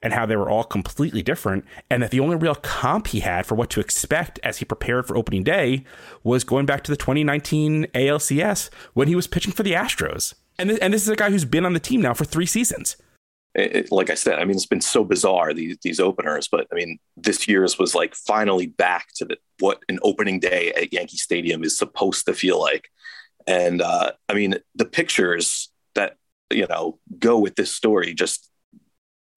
and 0.02 0.12
how 0.12 0.26
they 0.26 0.36
were 0.36 0.48
all 0.48 0.64
completely 0.64 1.22
different, 1.22 1.64
and 1.90 2.02
that 2.02 2.10
the 2.10 2.20
only 2.20 2.36
real 2.36 2.54
comp 2.54 3.08
he 3.08 3.20
had 3.20 3.46
for 3.46 3.54
what 3.54 3.70
to 3.70 3.80
expect 3.80 4.38
as 4.42 4.58
he 4.58 4.64
prepared 4.64 5.06
for 5.06 5.16
opening 5.16 5.42
day 5.42 5.84
was 6.22 6.44
going 6.44 6.66
back 6.66 6.82
to 6.84 6.90
the 6.90 6.96
2019 6.96 7.86
ALCS 7.94 8.70
when 8.94 9.08
he 9.08 9.14
was 9.14 9.26
pitching 9.26 9.52
for 9.52 9.62
the 9.62 9.72
Astros. 9.72 10.34
And, 10.58 10.70
th- 10.70 10.80
and 10.82 10.92
this 10.92 11.02
is 11.02 11.08
a 11.08 11.16
guy 11.16 11.30
who's 11.30 11.44
been 11.44 11.64
on 11.64 11.72
the 11.72 11.80
team 11.80 12.00
now 12.00 12.14
for 12.14 12.24
three 12.24 12.46
seasons. 12.46 12.96
It, 13.54 13.90
like 13.90 14.10
I 14.10 14.14
said, 14.14 14.38
I 14.38 14.44
mean, 14.44 14.56
it's 14.56 14.66
been 14.66 14.80
so 14.80 15.02
bizarre 15.02 15.52
these 15.52 15.76
these 15.82 15.98
openers, 15.98 16.46
but 16.46 16.68
I 16.70 16.76
mean, 16.76 17.00
this 17.16 17.48
year's 17.48 17.78
was 17.78 17.96
like 17.96 18.14
finally 18.14 18.66
back 18.66 19.08
to 19.16 19.24
the, 19.24 19.38
what 19.58 19.82
an 19.88 19.98
opening 20.02 20.38
day 20.38 20.72
at 20.74 20.92
Yankee 20.92 21.16
Stadium 21.16 21.64
is 21.64 21.76
supposed 21.76 22.26
to 22.26 22.32
feel 22.32 22.60
like. 22.60 22.88
And 23.48 23.82
uh, 23.82 24.12
I 24.28 24.34
mean, 24.34 24.54
the 24.76 24.84
pictures 24.84 25.68
that 25.96 26.16
you 26.52 26.66
know 26.68 27.00
go 27.18 27.38
with 27.38 27.56
this 27.56 27.74
story 27.74 28.14
just 28.14 28.49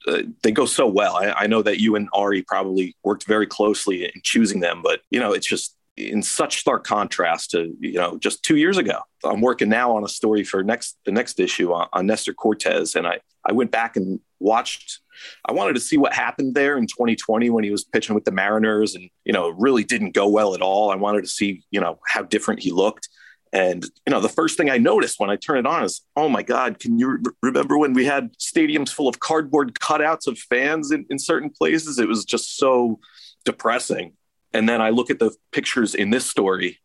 uh, 0.07 0.23
they 0.43 0.51
go 0.51 0.67
so 0.67 0.87
well. 0.87 1.17
I, 1.17 1.33
I, 1.33 1.47
know 1.47 1.63
that 1.63 1.81
you 1.81 1.97
and 1.97 2.09
Ari 2.13 2.43
probably 2.43 2.97
worked 3.05 3.25
very 3.25 3.47
closely 3.47 4.05
in 4.05 4.21
choosing 4.23 4.61
them, 4.61 4.81
but 4.83 5.01
you 5.11 5.21
know 5.21 5.33
it's 5.33 5.47
just 5.47 5.77
in 5.97 6.23
such 6.23 6.59
stark 6.59 6.85
contrast 6.85 7.51
to 7.51 7.75
you 7.81 7.95
know 7.95 8.19
just 8.19 8.43
two 8.43 8.57
years 8.57 8.79
ago. 8.79 9.01
I'm 9.25 9.41
working 9.41 9.69
now 9.69 9.95
on 9.97 10.05
a 10.05 10.09
story 10.09 10.45
for 10.45 10.63
next 10.63 10.99
the 11.05 11.13
next 11.13 11.39
issue 11.39 11.73
on, 11.73 11.89
on 11.93 12.07
Nestor 12.07 12.35
Cortes, 12.35 12.95
and 12.95 13.07
I 13.07 13.21
I 13.45 13.53
went 13.53 13.71
back 13.71 13.97
and 13.97 14.21
watched. 14.41 15.01
I 15.45 15.53
wanted 15.53 15.75
to 15.75 15.81
see 15.81 15.97
what 15.97 16.13
happened 16.13 16.55
there 16.55 16.77
in 16.77 16.87
2020 16.87 17.51
when 17.51 17.63
he 17.63 17.71
was 17.71 17.85
pitching 17.85 18.15
with 18.15 18.25
the 18.25 18.33
Mariners, 18.33 18.95
and 18.95 19.09
you 19.25 19.33
know 19.33 19.51
really 19.51 19.85
didn't 19.85 20.15
go 20.15 20.29
well 20.29 20.55
at 20.55 20.63
all. 20.63 20.91
I 20.91 20.97
wanted 20.97 21.23
to 21.23 21.31
see 21.31 21.63
you 21.71 21.81
know 21.81 21.99
how 22.07 22.23
different 22.23 22.61
he 22.61 22.73
looked. 22.73 23.09
And 23.53 23.85
you 24.07 24.11
know, 24.11 24.21
the 24.21 24.29
first 24.29 24.57
thing 24.57 24.71
I 24.71 24.79
noticed 24.79 25.21
when 25.21 25.31
I 25.31 25.37
turn 25.37 25.59
it 25.59 25.67
on 25.67 25.85
is, 25.85 26.01
oh 26.17 26.29
my 26.29 26.43
God, 26.43 26.79
can 26.79 26.99
you 26.99 27.19
re- 27.19 27.33
remember 27.43 27.77
when 27.77 27.93
we 27.93 28.05
had 28.05 28.33
stadiums 28.39 28.91
full 28.91 29.09
of 29.09 29.21
cardboard 29.21 29.75
cutouts 29.75 30.27
of 30.27 30.39
fans 30.39 30.91
in, 30.91 31.05
in 31.11 31.19
certain 31.19 31.51
places? 31.51 31.99
It 31.99 32.09
was 32.09 32.25
just 32.25 32.57
so 32.57 32.99
depressing. 33.45 34.15
And 34.55 34.69
then 34.69 34.81
I 34.81 34.91
look 34.91 35.11
at 35.11 35.19
the 35.19 35.35
pictures 35.51 35.95
in 35.95 36.11
this 36.11 36.27
story 36.27 36.79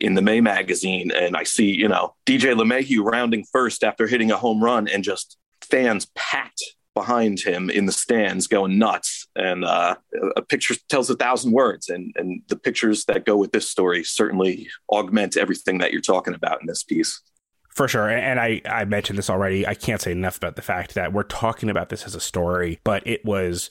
in 0.00 0.14
the 0.14 0.22
May 0.22 0.40
magazine, 0.40 1.10
and 1.10 1.36
I 1.36 1.44
see, 1.44 1.70
you 1.70 1.88
know, 1.88 2.14
DJ 2.26 2.54
LeMahieu 2.54 3.02
rounding 3.02 3.44
first 3.50 3.84
after 3.84 4.06
hitting 4.06 4.30
a 4.30 4.36
home 4.36 4.62
run, 4.62 4.88
and 4.88 5.02
just 5.02 5.38
fans 5.62 6.06
packed 6.14 6.62
behind 6.96 7.38
him 7.38 7.68
in 7.68 7.84
the 7.84 7.92
stands 7.92 8.46
going 8.46 8.78
nuts. 8.78 9.28
And 9.36 9.64
uh, 9.64 9.96
a 10.34 10.42
picture 10.42 10.74
tells 10.88 11.10
a 11.10 11.14
thousand 11.14 11.52
words. 11.52 11.90
And, 11.90 12.12
and 12.16 12.40
the 12.48 12.56
pictures 12.56 13.04
that 13.04 13.26
go 13.26 13.36
with 13.36 13.52
this 13.52 13.70
story 13.70 14.02
certainly 14.02 14.68
augment 14.90 15.36
everything 15.36 15.78
that 15.78 15.92
you're 15.92 16.00
talking 16.00 16.34
about 16.34 16.60
in 16.62 16.66
this 16.66 16.82
piece. 16.82 17.20
For 17.68 17.86
sure. 17.86 18.08
And 18.08 18.40
I, 18.40 18.62
I 18.64 18.86
mentioned 18.86 19.18
this 19.18 19.28
already. 19.28 19.66
I 19.66 19.74
can't 19.74 20.00
say 20.00 20.10
enough 20.10 20.38
about 20.38 20.56
the 20.56 20.62
fact 20.62 20.94
that 20.94 21.12
we're 21.12 21.22
talking 21.22 21.68
about 21.68 21.90
this 21.90 22.06
as 22.06 22.14
a 22.14 22.20
story, 22.20 22.80
but 22.82 23.06
it 23.06 23.22
was 23.22 23.68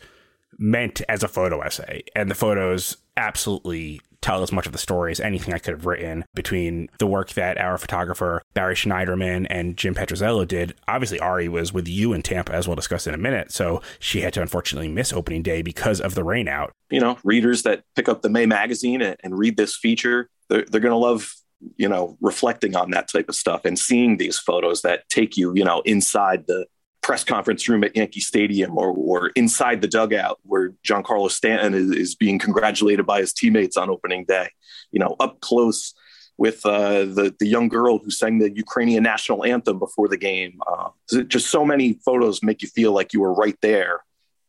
meant 0.60 1.02
as 1.10 1.24
a 1.24 1.28
photo 1.28 1.62
essay. 1.62 2.04
And 2.16 2.30
the 2.30 2.36
photos 2.36 2.98
absolutely 3.18 4.02
tell 4.26 4.42
as 4.42 4.52
much 4.52 4.66
of 4.66 4.72
the 4.72 4.80
story 4.80 5.12
as 5.12 5.20
anything 5.20 5.54
I 5.54 5.60
could 5.60 5.76
have 5.76 5.86
written 5.86 6.26
between 6.34 6.90
the 6.98 7.06
work 7.06 7.34
that 7.34 7.60
our 7.60 7.78
photographer 7.78 8.42
Barry 8.56 8.74
Schneiderman 8.74 9.46
and 9.52 9.78
Jim 9.78 9.94
Petrozello 9.94 10.48
did. 10.48 10.74
Obviously, 10.88 11.20
Ari 11.20 11.48
was 11.48 11.72
with 11.72 11.88
you 11.88 12.12
in 12.12 12.24
Tampa, 12.24 12.52
as 12.52 12.68
we'll 12.68 12.76
discuss 12.76 13.06
in 13.06 13.14
a 13.14 13.20
minute. 13.20 13.52
So 13.52 13.84
she 14.00 14.22
had 14.22 14.34
to 14.34 14.42
unfortunately 14.42 14.88
miss 14.88 15.14
opening 15.14 15.44
day 15.44 15.62
because 15.62 16.02
of 16.02 16.16
the 16.16 16.24
rainout. 16.24 16.72
You 16.90 17.02
know, 17.02 17.20
readers 17.24 17.62
that 17.64 17.84
pick 17.96 18.10
up 18.10 18.24
the 18.24 18.30
May 18.30 18.48
magazine 18.48 19.04
and, 19.04 19.16
and 19.24 19.38
read 19.38 19.58
this 19.58 19.78
feature, 19.78 20.28
they're, 20.50 20.66
they're 20.66 20.82
going 20.82 20.92
to 20.92 20.98
love 20.98 21.32
you 21.78 21.88
know 21.88 22.18
reflecting 22.20 22.76
on 22.76 22.92
that 22.92 23.10
type 23.10 23.30
of 23.30 23.34
stuff 23.34 23.62
and 23.64 23.80
seeing 23.80 24.18
these 24.18 24.38
photos 24.38 24.82
that 24.82 25.08
take 25.10 25.38
you 25.38 25.54
you 25.56 25.64
know 25.64 25.82
inside 25.86 26.46
the 26.48 26.66
press 27.06 27.24
conference 27.24 27.70
room 27.70 27.84
at 27.84 27.96
Yankee 27.96 28.20
Stadium 28.20 28.76
or, 28.80 28.92
or 28.92 29.28
inside 29.36 29.80
the 29.80 29.88
dugout 29.88 30.40
where 30.42 30.72
Giancarlo 30.84 31.30
Stanton 31.30 31.76
is, 31.76 31.92
is, 31.92 32.16
being 32.16 32.40
congratulated 32.40 33.06
by 33.06 33.20
his 33.20 33.32
teammates 33.32 33.78
on 33.78 33.92
opening 33.92 34.26
day, 34.26 34.50
you 34.92 35.00
know, 35.00 35.16
up 35.20 35.40
close 35.40 35.94
with 36.40 36.66
uh, 36.66 37.06
the, 37.06 37.32
the 37.40 37.46
young 37.46 37.68
girl 37.68 38.00
who 38.00 38.10
sang 38.10 38.40
the 38.40 38.52
Ukrainian 38.52 39.04
national 39.04 39.46
anthem 39.46 39.78
before 39.78 40.08
the 40.08 40.18
game. 40.18 40.60
Uh, 40.66 40.90
just 41.28 41.52
so 41.52 41.64
many 41.64 41.94
photos 42.04 42.42
make 42.42 42.64
you 42.64 42.70
feel 42.70 42.92
like 42.92 43.14
you 43.14 43.22
were 43.22 43.36
right 43.36 43.58
there. 43.62 44.00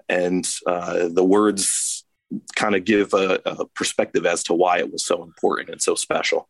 And 0.09 0.49
uh, 0.67 1.09
the 1.13 1.25
words 1.25 2.07
kind 2.55 2.75
of 2.75 2.87
give 2.87 3.13
a, 3.13 3.39
a 3.45 3.67
perspective 3.67 4.25
as 4.25 4.43
to 4.45 4.55
why 4.55 4.79
it 4.79 4.91
was 4.91 5.05
so 5.05 5.23
important 5.23 5.69
and 5.69 5.83
so 5.83 5.95
special. 5.95 6.49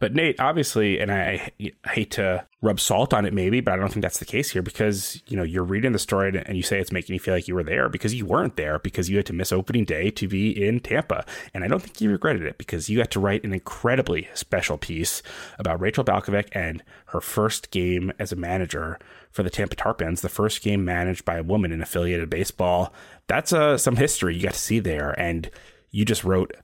But 0.00 0.14
Nate, 0.14 0.40
obviously, 0.40 0.98
and 0.98 1.12
I, 1.12 1.52
I, 1.84 1.90
hate 1.90 2.12
to 2.12 2.46
rub 2.62 2.78
salt 2.78 3.12
on 3.12 3.26
it, 3.26 3.34
maybe, 3.34 3.60
but 3.60 3.74
I 3.74 3.76
don't 3.76 3.92
think 3.92 4.02
that's 4.02 4.20
the 4.20 4.24
case 4.24 4.50
here 4.50 4.62
because 4.62 5.20
you 5.26 5.36
know 5.36 5.42
you're 5.42 5.64
reading 5.64 5.92
the 5.92 5.98
story 5.98 6.40
and 6.46 6.56
you 6.56 6.62
say 6.62 6.78
it's 6.78 6.92
making 6.92 7.12
you 7.12 7.20
feel 7.20 7.34
like 7.34 7.48
you 7.48 7.56
were 7.56 7.64
there 7.64 7.88
because 7.88 8.14
you 8.14 8.24
weren't 8.24 8.56
there 8.56 8.78
because 8.78 9.10
you 9.10 9.16
had 9.16 9.26
to 9.26 9.32
miss 9.32 9.52
opening 9.52 9.84
day 9.84 10.10
to 10.12 10.28
be 10.28 10.50
in 10.50 10.80
Tampa, 10.80 11.26
and 11.52 11.64
I 11.64 11.68
don't 11.68 11.82
think 11.82 12.00
you 12.00 12.10
regretted 12.10 12.44
it 12.44 12.58
because 12.58 12.88
you 12.88 13.00
had 13.00 13.10
to 13.10 13.20
write 13.20 13.44
an 13.44 13.52
incredibly 13.52 14.28
special 14.34 14.78
piece 14.78 15.22
about 15.58 15.80
Rachel 15.80 16.04
Balkovec 16.04 16.48
and 16.52 16.82
her 17.06 17.20
first 17.20 17.70
game 17.70 18.12
as 18.18 18.32
a 18.32 18.36
manager 18.36 18.98
for 19.30 19.42
the 19.42 19.50
Tampa 19.50 19.74
Tarpons, 19.74 20.20
the 20.20 20.28
first 20.28 20.62
game 20.62 20.84
managed 20.84 21.24
by 21.24 21.38
a 21.38 21.42
woman 21.42 21.72
in 21.72 21.82
affiliated 21.82 22.30
baseball. 22.30 22.92
That's 23.26 23.52
uh, 23.52 23.76
some 23.76 23.96
history 23.96 24.36
you 24.36 24.42
got 24.42 24.54
to 24.54 24.58
see 24.58 24.78
there, 24.78 25.18
and 25.18 25.50
you 25.90 26.04
just 26.04 26.22
wrote 26.22 26.54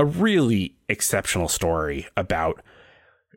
a 0.00 0.04
really 0.04 0.74
exceptional 0.88 1.48
story 1.48 2.08
about 2.16 2.60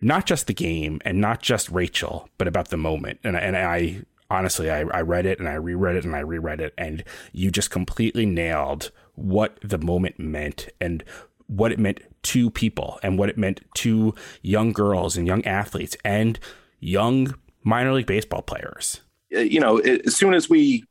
not 0.01 0.25
just 0.25 0.47
the 0.47 0.53
game 0.53 1.01
and 1.05 1.19
not 1.19 1.41
just 1.41 1.69
Rachel, 1.69 2.29
but 2.37 2.47
about 2.47 2.69
the 2.69 2.77
moment. 2.77 3.19
And, 3.23 3.35
and 3.35 3.55
I 3.57 4.01
honestly, 4.29 4.69
I, 4.69 4.81
I 4.81 5.01
read 5.01 5.25
it 5.25 5.39
and 5.39 5.47
I 5.47 5.53
reread 5.53 5.95
it 5.95 6.05
and 6.05 6.15
I 6.15 6.19
reread 6.19 6.61
it, 6.61 6.73
and 6.77 7.03
you 7.31 7.51
just 7.51 7.71
completely 7.71 8.25
nailed 8.25 8.91
what 9.15 9.57
the 9.61 9.77
moment 9.77 10.19
meant 10.19 10.69
and 10.79 11.03
what 11.47 11.71
it 11.71 11.79
meant 11.79 12.01
to 12.23 12.51
people 12.51 12.99
and 13.01 13.17
what 13.17 13.29
it 13.29 13.37
meant 13.37 13.61
to 13.75 14.13
young 14.41 14.73
girls 14.73 15.15
and 15.15 15.25
young 15.25 15.45
athletes 15.45 15.95
and 16.03 16.39
young 16.79 17.33
minor 17.63 17.93
league 17.93 18.05
baseball 18.05 18.41
players. 18.41 19.01
Uh, 19.35 19.39
you 19.39 19.59
know, 19.59 19.77
as 19.77 20.15
soon 20.15 20.33
as 20.33 20.49
we 20.49 20.83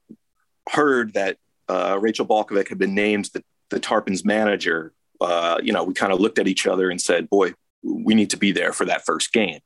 heard 0.71 1.13
that 1.15 1.37
uh, 1.69 1.99
Rachel 2.01 2.27
Balkovec 2.27 2.69
had 2.69 2.79
been 2.79 2.95
named 2.95 3.31
the, 3.33 3.45
the 3.71 3.79
Tarpons 3.81 4.25
manager, 4.25 4.93
uh, 5.21 5.59
you 5.63 5.73
know, 5.73 5.85
we 5.85 5.95
kind 5.95 6.13
of 6.13 6.21
looked 6.21 6.39
at 6.39 6.49
each 6.49 6.67
other 6.67 6.91
and 6.91 7.01
said, 7.01 7.29
boy, 7.29 7.53
we 7.87 8.15
need 8.15 8.31
to 8.31 8.37
be 8.37 8.53
there 8.53 8.73
for 8.73 8.85
that 8.87 9.05
first 9.05 9.33
game. 9.33 9.61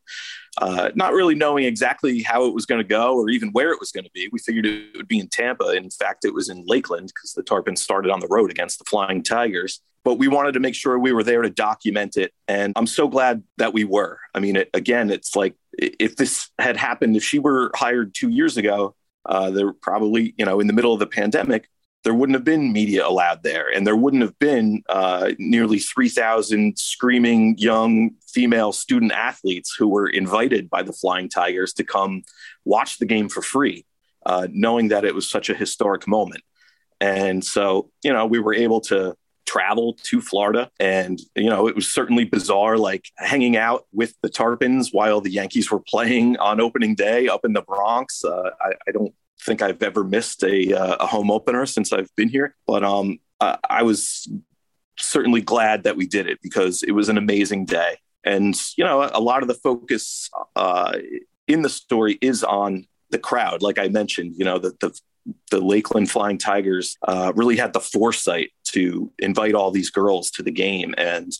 Uh, 0.58 0.90
not 0.94 1.12
really 1.12 1.34
knowing 1.34 1.64
exactly 1.64 2.22
how 2.22 2.44
it 2.44 2.54
was 2.54 2.66
going 2.66 2.80
to 2.80 2.86
go 2.86 3.14
or 3.14 3.30
even 3.30 3.50
where 3.50 3.72
it 3.72 3.78
was 3.78 3.92
going 3.92 4.04
to 4.04 4.10
be. 4.12 4.28
We 4.32 4.40
figured 4.40 4.66
it 4.66 4.96
would 4.96 5.08
be 5.08 5.20
in 5.20 5.28
Tampa. 5.28 5.70
In 5.70 5.90
fact, 5.90 6.24
it 6.24 6.34
was 6.34 6.48
in 6.48 6.64
Lakeland 6.66 7.12
because 7.14 7.32
the 7.32 7.42
Tarpons 7.42 7.78
started 7.78 8.10
on 8.10 8.20
the 8.20 8.26
road 8.28 8.50
against 8.50 8.78
the 8.78 8.84
Flying 8.84 9.22
Tigers. 9.22 9.80
But 10.02 10.14
we 10.14 10.28
wanted 10.28 10.52
to 10.52 10.60
make 10.60 10.74
sure 10.74 10.98
we 10.98 11.12
were 11.12 11.22
there 11.22 11.42
to 11.42 11.50
document 11.50 12.16
it. 12.16 12.32
And 12.48 12.72
I'm 12.74 12.86
so 12.86 13.06
glad 13.06 13.42
that 13.58 13.72
we 13.72 13.84
were. 13.84 14.18
I 14.34 14.40
mean, 14.40 14.56
it, 14.56 14.70
again, 14.74 15.10
it's 15.10 15.36
like 15.36 15.54
if 15.74 16.16
this 16.16 16.48
had 16.58 16.76
happened, 16.76 17.16
if 17.16 17.22
she 17.22 17.38
were 17.38 17.70
hired 17.74 18.14
two 18.14 18.30
years 18.30 18.56
ago, 18.56 18.96
uh, 19.26 19.50
they're 19.50 19.72
probably, 19.72 20.34
you 20.36 20.44
know, 20.44 20.58
in 20.58 20.66
the 20.66 20.72
middle 20.72 20.92
of 20.92 20.98
the 20.98 21.06
pandemic, 21.06 21.68
there 22.02 22.14
wouldn't 22.14 22.34
have 22.34 22.44
been 22.44 22.72
media 22.72 23.06
allowed 23.06 23.42
there, 23.42 23.68
and 23.68 23.86
there 23.86 23.96
wouldn't 23.96 24.22
have 24.22 24.38
been 24.38 24.82
uh, 24.88 25.32
nearly 25.38 25.78
3,000 25.78 26.78
screaming 26.78 27.56
young 27.58 28.12
female 28.26 28.72
student 28.72 29.12
athletes 29.12 29.74
who 29.78 29.88
were 29.88 30.08
invited 30.08 30.70
by 30.70 30.82
the 30.82 30.92
Flying 30.92 31.28
Tigers 31.28 31.74
to 31.74 31.84
come 31.84 32.22
watch 32.64 32.98
the 32.98 33.06
game 33.06 33.28
for 33.28 33.42
free, 33.42 33.84
uh, 34.24 34.48
knowing 34.50 34.88
that 34.88 35.04
it 35.04 35.14
was 35.14 35.28
such 35.28 35.50
a 35.50 35.54
historic 35.54 36.08
moment. 36.08 36.42
And 37.00 37.44
so, 37.44 37.90
you 38.02 38.12
know, 38.12 38.26
we 38.26 38.38
were 38.38 38.54
able 38.54 38.80
to 38.82 39.14
travel 39.50 39.96
to 40.04 40.20
Florida. 40.20 40.70
And, 40.78 41.18
you 41.34 41.50
know, 41.50 41.66
it 41.66 41.74
was 41.74 41.92
certainly 41.92 42.24
bizarre, 42.24 42.78
like 42.78 43.06
hanging 43.16 43.56
out 43.56 43.84
with 43.92 44.14
the 44.22 44.28
Tarpons 44.28 44.90
while 44.92 45.20
the 45.20 45.30
Yankees 45.30 45.70
were 45.70 45.80
playing 45.80 46.36
on 46.36 46.60
opening 46.60 46.94
day 46.94 47.26
up 47.26 47.44
in 47.44 47.52
the 47.52 47.62
Bronx. 47.62 48.24
Uh, 48.24 48.50
I, 48.60 48.72
I, 48.86 48.92
don't 48.92 49.12
think 49.44 49.62
I've 49.62 49.82
ever 49.82 50.04
missed 50.04 50.42
a, 50.42 50.74
uh, 50.74 50.96
a 51.00 51.06
home 51.06 51.30
opener 51.30 51.66
since 51.66 51.92
I've 51.92 52.14
been 52.16 52.28
here. 52.28 52.56
But 52.66 52.84
um, 52.84 53.18
I, 53.40 53.58
I 53.68 53.82
was 53.82 54.30
certainly 54.98 55.40
glad 55.40 55.84
that 55.84 55.96
we 55.96 56.06
did 56.06 56.26
it 56.26 56.38
because 56.42 56.82
it 56.82 56.92
was 56.92 57.08
an 57.08 57.18
amazing 57.18 57.66
day. 57.66 57.98
And, 58.24 58.54
you 58.76 58.84
know, 58.84 59.08
a 59.12 59.20
lot 59.20 59.42
of 59.42 59.48
the 59.48 59.54
focus 59.54 60.28
uh, 60.54 60.92
in 61.48 61.62
the 61.62 61.70
story 61.70 62.18
is 62.20 62.44
on 62.44 62.86
the 63.10 63.18
crowd. 63.18 63.62
Like 63.62 63.78
I 63.78 63.88
mentioned, 63.88 64.34
you 64.36 64.44
know, 64.44 64.58
the, 64.58 64.72
the, 64.80 64.98
the 65.50 65.60
Lakeland 65.60 66.10
Flying 66.10 66.38
Tigers 66.38 66.96
uh, 67.08 67.32
really 67.34 67.56
had 67.56 67.72
the 67.72 67.80
foresight 67.80 68.50
to 68.68 69.10
invite 69.18 69.54
all 69.54 69.70
these 69.70 69.90
girls 69.90 70.30
to 70.32 70.42
the 70.42 70.50
game. 70.50 70.94
And 70.98 71.32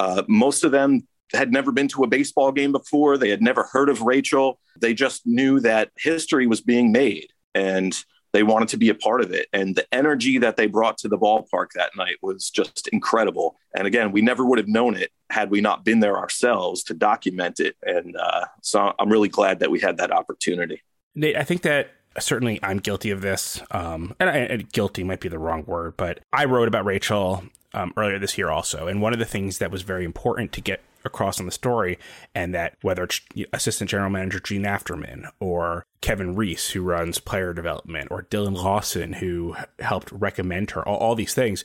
uh, 0.00 0.22
most 0.28 0.64
of 0.64 0.72
them 0.72 1.06
had 1.32 1.52
never 1.52 1.72
been 1.72 1.88
to 1.88 2.04
a 2.04 2.08
baseball 2.08 2.52
game 2.52 2.72
before. 2.72 3.18
They 3.18 3.30
had 3.30 3.42
never 3.42 3.64
heard 3.64 3.88
of 3.88 4.02
Rachel. 4.02 4.58
They 4.80 4.94
just 4.94 5.26
knew 5.26 5.60
that 5.60 5.90
history 5.98 6.46
was 6.46 6.60
being 6.60 6.90
made. 6.90 7.28
And 7.54 7.94
they 8.34 8.42
wanted 8.42 8.68
to 8.68 8.76
be 8.76 8.88
a 8.88 8.94
part 8.94 9.20
of 9.20 9.30
it. 9.30 9.46
And 9.52 9.76
the 9.76 9.86
energy 9.94 10.38
that 10.38 10.56
they 10.56 10.66
brought 10.66 10.98
to 10.98 11.08
the 11.08 11.16
ballpark 11.16 11.68
that 11.76 11.96
night 11.96 12.16
was 12.20 12.50
just 12.50 12.88
incredible. 12.88 13.56
And 13.76 13.86
again, 13.86 14.10
we 14.10 14.22
never 14.22 14.44
would 14.44 14.58
have 14.58 14.66
known 14.66 14.96
it 14.96 15.12
had 15.30 15.50
we 15.50 15.60
not 15.60 15.84
been 15.84 16.00
there 16.00 16.18
ourselves 16.18 16.82
to 16.84 16.94
document 16.94 17.60
it. 17.60 17.76
And 17.84 18.16
uh, 18.16 18.46
so 18.60 18.92
I'm 18.98 19.08
really 19.08 19.28
glad 19.28 19.60
that 19.60 19.70
we 19.70 19.78
had 19.78 19.98
that 19.98 20.10
opportunity. 20.10 20.82
Nate, 21.14 21.36
I 21.36 21.44
think 21.44 21.62
that 21.62 21.92
certainly 22.18 22.58
I'm 22.60 22.78
guilty 22.78 23.10
of 23.10 23.20
this. 23.20 23.62
Um, 23.70 24.16
and, 24.18 24.28
I, 24.28 24.36
and, 24.36 24.72
guilty 24.72 25.04
might 25.04 25.20
be 25.20 25.28
the 25.28 25.38
wrong 25.38 25.64
word, 25.64 25.96
but 25.96 26.18
I 26.32 26.44
wrote 26.46 26.66
about 26.66 26.84
Rachel 26.84 27.44
um, 27.72 27.92
earlier 27.96 28.18
this 28.18 28.36
year 28.36 28.50
also. 28.50 28.88
And 28.88 29.00
one 29.00 29.12
of 29.12 29.20
the 29.20 29.24
things 29.24 29.58
that 29.58 29.70
was 29.70 29.82
very 29.82 30.04
important 30.04 30.52
to 30.52 30.60
get 30.60 30.80
across 31.04 31.40
on 31.40 31.46
the 31.46 31.52
story, 31.52 31.98
and 32.34 32.54
that 32.54 32.76
whether 32.82 33.04
it's 33.04 33.20
assistant 33.52 33.90
general 33.90 34.10
manager 34.10 34.40
Jean 34.40 34.62
Afterman 34.62 35.30
or 35.40 35.86
Kevin 36.00 36.34
Reese, 36.34 36.70
who 36.70 36.82
runs 36.82 37.18
player 37.18 37.52
development, 37.52 38.08
or 38.10 38.22
Dillon 38.22 38.54
Lawson, 38.54 39.14
who 39.14 39.56
helped 39.78 40.10
recommend 40.12 40.72
her, 40.72 40.86
all, 40.86 40.96
all 40.96 41.14
these 41.14 41.34
things. 41.34 41.64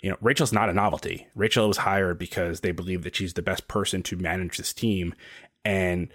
You 0.00 0.10
know, 0.10 0.16
Rachel's 0.20 0.52
not 0.52 0.68
a 0.68 0.74
novelty. 0.74 1.28
Rachel 1.34 1.68
was 1.68 1.78
hired 1.78 2.18
because 2.18 2.60
they 2.60 2.72
believe 2.72 3.04
that 3.04 3.14
she's 3.14 3.34
the 3.34 3.42
best 3.42 3.68
person 3.68 4.02
to 4.04 4.16
manage 4.16 4.56
this 4.56 4.72
team. 4.72 5.14
And 5.64 6.08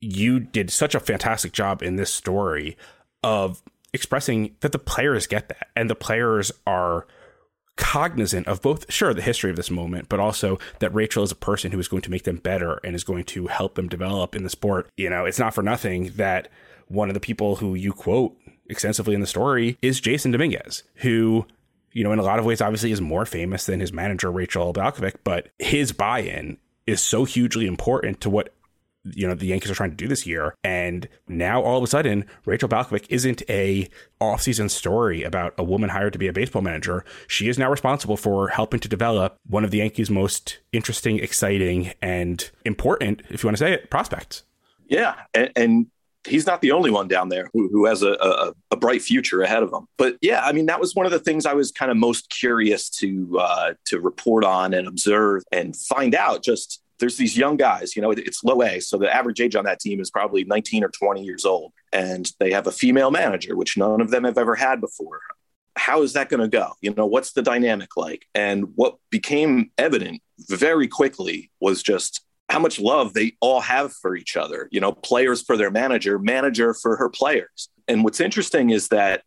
you 0.00 0.38
did 0.38 0.70
such 0.70 0.94
a 0.94 1.00
fantastic 1.00 1.52
job 1.52 1.82
in 1.82 1.96
this 1.96 2.12
story 2.12 2.76
of 3.24 3.62
expressing 3.92 4.56
that 4.60 4.72
the 4.72 4.78
players 4.78 5.26
get 5.26 5.48
that 5.48 5.68
and 5.76 5.90
the 5.90 5.94
players 5.94 6.52
are 6.66 7.06
cognizant 7.76 8.46
of 8.46 8.60
both, 8.60 8.90
sure, 8.92 9.14
the 9.14 9.22
history 9.22 9.50
of 9.50 9.56
this 9.56 9.70
moment, 9.70 10.08
but 10.08 10.20
also 10.20 10.58
that 10.80 10.94
Rachel 10.94 11.22
is 11.22 11.32
a 11.32 11.36
person 11.36 11.72
who 11.72 11.78
is 11.78 11.88
going 11.88 12.02
to 12.02 12.10
make 12.10 12.24
them 12.24 12.36
better 12.36 12.80
and 12.84 12.94
is 12.94 13.04
going 13.04 13.24
to 13.24 13.46
help 13.46 13.74
them 13.74 13.88
develop 13.88 14.34
in 14.34 14.42
the 14.42 14.50
sport. 14.50 14.88
You 14.96 15.10
know, 15.10 15.24
it's 15.24 15.38
not 15.38 15.54
for 15.54 15.62
nothing 15.62 16.12
that 16.16 16.48
one 16.88 17.08
of 17.08 17.14
the 17.14 17.20
people 17.20 17.56
who 17.56 17.74
you 17.74 17.92
quote 17.92 18.36
extensively 18.68 19.14
in 19.14 19.20
the 19.20 19.26
story 19.26 19.78
is 19.82 20.00
Jasson 20.00 20.32
Dominguez, 20.32 20.82
who, 20.96 21.46
you 21.92 22.04
know, 22.04 22.12
in 22.12 22.18
a 22.18 22.22
lot 22.24 22.38
of 22.38 22.44
ways 22.44 22.60
obviously 22.60 22.92
is 22.92 23.00
more 23.00 23.24
famous 23.24 23.66
than 23.66 23.80
his 23.80 23.92
manager, 23.92 24.30
Rachel 24.30 24.72
Balkovec, 24.72 25.16
but 25.24 25.48
his 25.58 25.92
buy 25.92 26.20
in 26.20 26.58
is 26.86 27.00
so 27.00 27.24
hugely 27.24 27.66
important 27.66 28.20
to 28.20 28.30
what 28.30 28.54
you 29.04 29.26
know 29.26 29.34
the 29.34 29.46
Yankees 29.46 29.70
are 29.70 29.74
trying 29.74 29.90
to 29.90 29.96
do 29.96 30.08
this 30.08 30.26
year. 30.26 30.54
And 30.62 31.08
now 31.28 31.62
all 31.62 31.78
of 31.78 31.84
a 31.84 31.86
sudden, 31.86 32.24
Rachel 32.44 32.68
Balkovec 32.68 33.06
isn't 33.08 33.42
a 33.48 33.88
offseason 34.20 34.70
story 34.70 35.22
about 35.22 35.54
a 35.58 35.64
woman 35.64 35.90
hired 35.90 36.12
to 36.12 36.18
be 36.18 36.28
a 36.28 36.32
baseball 36.32 36.62
manager. 36.62 37.04
She 37.26 37.48
is 37.48 37.58
now 37.58 37.70
responsible 37.70 38.16
for 38.16 38.48
helping 38.48 38.80
to 38.80 38.88
develop 38.88 39.36
one 39.46 39.64
of 39.64 39.70
the 39.70 39.78
Yankees' 39.78 40.10
most 40.10 40.58
interesting, 40.72 41.18
exciting, 41.18 41.92
and 42.00 42.50
important, 42.64 43.22
if 43.30 43.42
you 43.42 43.48
want 43.48 43.56
to 43.56 43.64
say 43.64 43.72
it, 43.72 43.90
prospects. 43.90 44.44
Yeah, 44.86 45.14
and, 45.34 45.50
and 45.56 45.86
he's 46.26 46.46
not 46.46 46.60
the 46.60 46.72
only 46.72 46.90
one 46.90 47.08
down 47.08 47.28
there 47.28 47.48
who, 47.52 47.68
who 47.68 47.86
has 47.86 48.02
a, 48.02 48.12
a, 48.12 48.52
a, 48.70 48.76
bright 48.76 49.02
future 49.02 49.42
ahead 49.42 49.62
of 49.62 49.72
him. 49.72 49.86
But 49.96 50.16
yeah, 50.20 50.44
I 50.44 50.52
mean, 50.52 50.66
that 50.66 50.80
was 50.80 50.94
one 50.94 51.06
of 51.06 51.12
the 51.12 51.18
things 51.18 51.46
I 51.46 51.54
was 51.54 51.72
kind 51.72 51.90
of 51.90 51.96
most 51.96 52.30
curious 52.30 52.88
to 52.90 53.38
uh, 53.38 53.74
to 53.86 54.00
report 54.00 54.44
on 54.44 54.74
and 54.74 54.86
observe 54.86 55.42
and 55.50 55.76
find 55.76 56.14
out 56.14 56.42
just 56.44 56.80
there's 56.98 57.16
these 57.16 57.36
young 57.36 57.56
guys, 57.56 57.96
you 57.96 58.02
know, 58.02 58.10
it's 58.10 58.44
low 58.44 58.62
A. 58.62 58.80
So 58.80 58.96
the 58.98 59.12
average 59.12 59.40
age 59.40 59.56
on 59.56 59.64
that 59.64 59.80
team 59.80 60.00
is 60.00 60.10
probably 60.10 60.44
19 60.44 60.84
or 60.84 60.88
20 60.88 61.22
years 61.22 61.44
old. 61.44 61.72
And 61.92 62.30
they 62.38 62.52
have 62.52 62.66
a 62.66 62.72
female 62.72 63.10
manager, 63.10 63.56
which 63.56 63.76
none 63.76 64.00
of 64.00 64.10
them 64.10 64.24
have 64.24 64.38
ever 64.38 64.54
had 64.54 64.80
before. 64.80 65.20
How 65.76 66.02
is 66.02 66.12
that 66.12 66.28
going 66.28 66.40
to 66.40 66.48
go? 66.48 66.72
You 66.80 66.94
know, 66.94 67.06
what's 67.06 67.32
the 67.32 67.42
dynamic 67.42 67.96
like? 67.96 68.26
And 68.34 68.68
what 68.74 68.96
became 69.10 69.70
evident 69.78 70.22
very 70.48 70.86
quickly 70.86 71.50
was 71.60 71.82
just 71.82 72.20
how 72.48 72.58
much 72.58 72.78
love 72.78 73.14
they 73.14 73.36
all 73.40 73.60
have 73.60 73.92
for 73.92 74.14
each 74.14 74.36
other. 74.36 74.68
You 74.70 74.80
know, 74.80 74.92
players 74.92 75.42
for 75.42 75.56
their 75.56 75.70
manager, 75.70 76.18
manager 76.18 76.74
for 76.74 76.96
her 76.96 77.08
players. 77.08 77.68
And 77.88 78.04
what's 78.04 78.20
interesting 78.20 78.70
is 78.70 78.88
that 78.88 79.22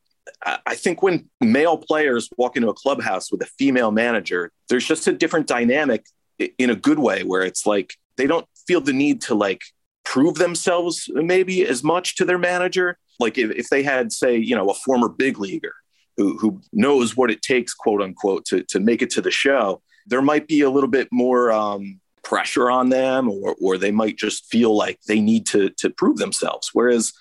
I 0.65 0.75
think 0.75 1.01
when 1.03 1.29
male 1.41 1.77
players 1.77 2.29
walk 2.37 2.55
into 2.55 2.69
a 2.69 2.73
clubhouse 2.73 3.31
with 3.31 3.41
a 3.41 3.49
female 3.57 3.91
manager, 3.91 4.51
there's 4.69 4.85
just 4.85 5.07
a 5.07 5.13
different 5.13 5.47
dynamic 5.47 6.05
in 6.39 6.69
a 6.69 6.75
good 6.75 6.99
way 6.99 7.23
where 7.23 7.43
it's 7.43 7.65
like 7.65 7.95
they 8.17 8.27
don't 8.27 8.47
feel 8.67 8.81
the 8.81 8.93
need 8.93 9.21
to 9.23 9.35
like 9.35 9.61
prove 10.03 10.35
themselves 10.35 11.09
maybe 11.13 11.65
as 11.65 11.83
much 11.83 12.15
to 12.15 12.25
their 12.25 12.37
manager. 12.37 12.97
Like 13.19 13.37
if, 13.37 13.51
if 13.51 13.69
they 13.69 13.83
had 13.83 14.11
say 14.11 14.37
you 14.37 14.55
know 14.55 14.69
a 14.69 14.73
former 14.73 15.09
big 15.09 15.39
leaguer 15.39 15.73
who, 16.17 16.37
who 16.37 16.61
knows 16.71 17.17
what 17.17 17.31
it 17.31 17.41
takes 17.41 17.73
quote 17.73 18.01
unquote 18.01 18.45
to, 18.45 18.63
to 18.63 18.79
make 18.79 19.01
it 19.01 19.09
to 19.11 19.21
the 19.21 19.31
show 19.31 19.81
there 20.05 20.21
might 20.21 20.47
be 20.47 20.61
a 20.61 20.69
little 20.69 20.89
bit 20.89 21.07
more 21.11 21.51
um, 21.51 21.99
pressure 22.23 22.69
on 22.69 22.89
them 22.89 23.29
or, 23.29 23.55
or 23.61 23.77
they 23.77 23.91
might 23.91 24.17
just 24.17 24.45
feel 24.45 24.75
like 24.75 24.99
they 25.07 25.19
need 25.19 25.45
to, 25.47 25.69
to 25.71 25.89
prove 25.89 26.17
themselves. 26.17 26.69
Whereas 26.73 27.13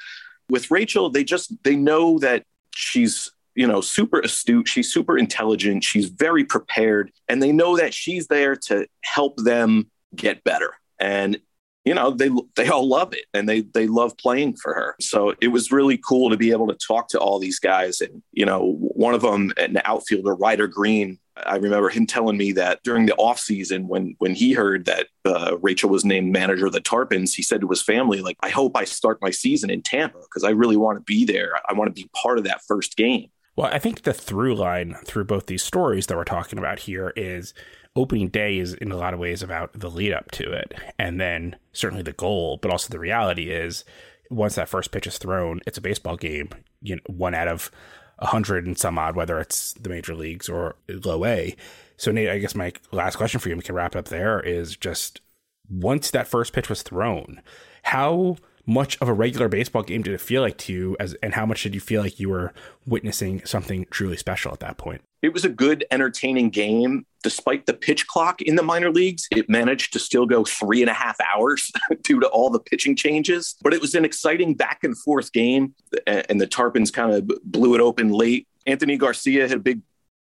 with 0.51 0.71
rachel 0.71 1.09
they 1.09 1.25
just 1.25 1.55
they 1.65 1.75
know 1.75 2.19
that 2.19 2.45
she's 2.75 3.31
you 3.55 3.67
know, 3.67 3.81
super 3.81 4.21
astute. 4.21 4.69
She's 4.69 4.93
super 4.93 5.17
intelligent. 5.17 5.85
She's 5.85 6.09
very 6.09 6.45
prepared. 6.45 7.13
And 7.29 7.43
they 7.43 7.53
know 7.53 7.77
that 7.77 7.95
she's 7.95 8.27
there 8.27 8.57
to 8.57 8.87
help 9.03 9.37
them 9.39 9.91
get 10.15 10.45
better. 10.45 10.75
And 10.99 11.39
you 11.85 11.95
know 11.95 12.11
they 12.11 12.31
they 12.57 12.69
all 12.69 12.87
love 12.87 13.13
it 13.13 13.27
and 13.33 13.49
they 13.49 13.61
they 13.61 13.87
love 13.87 14.17
playing 14.17 14.57
for 14.57 14.75
her 14.75 14.97
so 15.01 15.35
it 15.41 15.49
was 15.49 15.71
really 15.71 15.99
cool 15.99 16.31
to 16.31 16.37
be 16.37 16.51
able 16.51 16.67
to 16.67 16.77
talk 16.87 17.09
to 17.09 17.19
all 17.19 17.39
these 17.39 17.59
guys 17.59 18.01
and 18.01 18.23
you 18.33 18.45
know 18.45 18.75
one 18.79 19.15
of 19.15 19.23
them 19.23 19.53
an 19.57 19.81
outfielder 19.85 20.35
ryder 20.35 20.67
green 20.67 21.19
i 21.47 21.57
remember 21.57 21.89
him 21.91 22.07
telling 22.07 22.37
me 22.37 22.53
that 22.53 22.83
during 22.83 23.07
the 23.07 23.15
off 23.17 23.39
season 23.39 23.87
when 23.87 24.15
when 24.19 24.35
he 24.35 24.53
heard 24.53 24.87
that 24.87 25.07
uh, 25.25 25.57
rachel 25.61 25.91
was 25.91 26.05
named 26.05 26.33
manager 26.33 26.67
of 26.67 26.73
the 26.73 26.81
tarpons 26.81 27.35
he 27.35 27.43
said 27.43 27.61
to 27.61 27.69
his 27.69 27.83
family 27.83 28.21
like 28.21 28.37
i 28.41 28.49
hope 28.49 28.77
i 28.77 28.85
start 28.85 29.19
my 29.21 29.31
season 29.31 29.71
in 29.71 29.83
tampa 29.83 30.19
because 30.21 30.45
i 30.45 30.51
really 30.51 30.77
want 30.77 30.97
to 30.97 31.03
be 31.03 31.25
there 31.25 31.53
i 31.69 31.73
want 31.73 31.95
to 31.95 32.03
be 32.03 32.09
part 32.15 32.39
of 32.39 32.45
that 32.45 32.63
first 32.67 32.97
game 32.97 33.29
well, 33.57 33.73
I 33.73 33.79
think 33.79 34.03
the 34.03 34.13
through 34.13 34.55
line 34.55 34.97
through 35.05 35.25
both 35.25 35.47
these 35.47 35.63
stories 35.63 36.07
that 36.07 36.17
we're 36.17 36.25
talking 36.25 36.59
about 36.59 36.81
here 36.81 37.13
is 37.17 37.55
opening 37.97 38.29
day 38.29 38.59
is 38.59 38.75
in 38.75 38.91
a 38.91 38.97
lot 38.97 39.15
of 39.15 39.21
ways 39.21 39.43
about 39.43 39.79
the 39.79 39.91
lead 39.91 40.13
up 40.13 40.31
to 40.33 40.51
it 40.51 40.75
and 40.99 41.21
then 41.21 41.57
certainly 41.73 42.03
the 42.03 42.13
goal, 42.13 42.59
but 42.61 42.71
also 42.71 42.91
the 42.91 42.99
reality 42.99 43.51
is 43.51 43.85
once 44.31 44.57
that 44.57 44.69
first 44.69 44.91
pitch 44.91 45.07
is 45.07 45.19
thrown, 45.19 45.61
it's 45.67 45.79
a 45.79 45.83
baseball 45.83 46.17
game, 46.17 46.49
you 46.83 46.97
know, 46.97 47.03
one 47.07 47.35
out 47.35 47.49
of 47.49 47.71
a 48.19 48.27
hundred 48.27 48.67
and 48.67 48.79
some 48.79 48.99
odd, 48.99 49.15
whether 49.17 49.39
it's 49.39 49.73
the 49.75 49.89
major 49.89 50.15
leagues 50.15 50.49
or 50.49 50.77
low 50.89 51.25
A. 51.25 51.55
So 51.97 52.11
Nate, 52.11 52.31
I 52.31 52.39
guess 52.39 52.55
my 52.55 52.73
last 52.91 53.17
question 53.17 53.39
for 53.39 53.49
you, 53.49 53.53
and 53.53 53.61
we 53.61 53.65
can 53.65 53.75
wrap 53.75 53.95
up 53.95 54.07
there 54.07 54.41
is 54.41 54.77
just 54.77 55.21
once 55.69 56.11
that 56.11 56.27
first 56.27 56.53
pitch 56.53 56.69
was 56.69 56.83
thrown, 56.83 57.41
how 57.85 58.37
much 58.67 58.97
of 59.01 59.09
a 59.09 59.13
regular 59.13 59.49
baseball 59.49 59.83
game 59.83 60.03
did 60.03 60.15
it 60.15 60.21
feel 60.21 60.43
like 60.43 60.57
to 60.59 60.73
you 60.73 60.97
as 60.99 61.15
and 61.23 61.35
how 61.35 61.45
much 61.45 61.63
did 61.63 61.75
you 61.75 61.81
feel 61.81 62.03
like 62.03 62.19
you 62.19 62.31
were 62.31 62.53
witnessing 62.87 63.45
something 63.45 63.87
truly 63.91 64.17
special 64.17 64.53
at 64.53 64.61
that 64.61 64.77
point? 64.79 65.03
It 65.23 65.33
was 65.33 65.45
a 65.45 65.49
good 65.49 65.85
entertaining 65.91 66.51
game. 66.51 67.07
Despite 67.23 67.65
the 67.65 67.73
pitch 67.73 68.07
clock 68.07 68.43
in 68.43 68.57
the 68.57 68.63
minor 68.63 68.91
leagues 68.91 69.27
it 69.31 69.49
managed 69.49 69.95
to 69.95 69.99
still 69.99 70.27
go 70.27 70.45
three 70.45 70.83
and 70.83 70.91
a 70.91 70.95
half 70.95 71.17
hours 71.21 71.73
due 72.03 72.21
to 72.21 72.27
all 72.29 72.51
the 72.51 72.61
pitching 72.61 72.95
changes. 72.97 73.57
But 73.63 73.73
it 73.73 73.81
was 73.81 73.95
an 73.95 74.05
exciting 74.05 74.55
back 74.55 74.85
and 74.85 74.97
forth 74.99 75.33
game 75.33 75.75
and 76.07 76.41
the 76.41 76.47
tarpons 76.47 76.93
kind 76.93 77.13
of 77.13 77.31
blew 77.45 77.75
it 77.75 77.81
open 77.81 78.11
late. 78.11 78.47
Anthony 78.67 78.97
garcia 78.97 79.49
had 79.49 79.59
a 79.59 79.61
big 79.61 79.81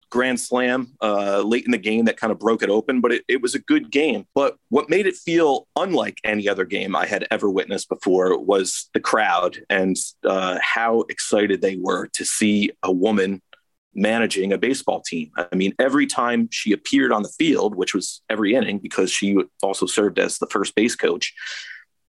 grand 0.10 0.40
slam 0.40 0.96
uh, 1.02 1.42
late 1.42 1.66
in 1.66 1.72
the 1.72 1.78
game 1.78 2.06
that 2.06 2.18
kind 2.18 2.32
of 2.32 2.40
broke 2.40 2.64
it 2.64 2.70
open, 2.70 3.02
but 3.02 3.12
it, 3.12 3.24
it, 3.28 3.42
was 3.42 3.56
a 3.56 3.60
good 3.60 3.92
game. 3.92 4.26
But 4.34 4.58
what 4.70 4.90
made 4.90 5.06
it 5.06 5.16
feel 5.16 5.68
unlike 5.76 6.18
any 6.24 6.48
other 6.50 6.66
game 6.66 6.96
I 6.96 7.06
had 7.06 7.28
ever 7.32 7.50
witnessed 7.50 7.90
before 7.90 8.38
was 8.38 8.90
the 8.94 9.00
crowd 9.00 9.60
and 9.70 9.96
uh, 10.24 10.58
how 10.62 11.02
excited 11.10 11.62
they 11.62 11.78
were 11.78 12.08
to 12.14 12.26
see 12.26 12.72
a 12.84 12.92
woman 12.92 13.42
managing 13.94 14.54
a 14.54 14.58
baseball 14.58 15.02
team. 15.02 15.32
I 15.36 15.56
mean, 15.56 15.74
every 15.80 16.08
time 16.08 16.48
she 16.52 16.72
appeared 16.72 17.12
on 17.12 17.24
the 17.24 17.30
field, 17.30 17.76
which 17.76 17.94
was 17.94 18.22
every 18.30 18.54
inning 18.54 18.80
because 18.80 19.12
she 19.12 19.38
also 19.62 19.86
served 19.86 20.20
as 20.20 20.38
the 20.38 20.48
first 20.48 20.76
base 20.76 20.96
coach, 20.96 21.34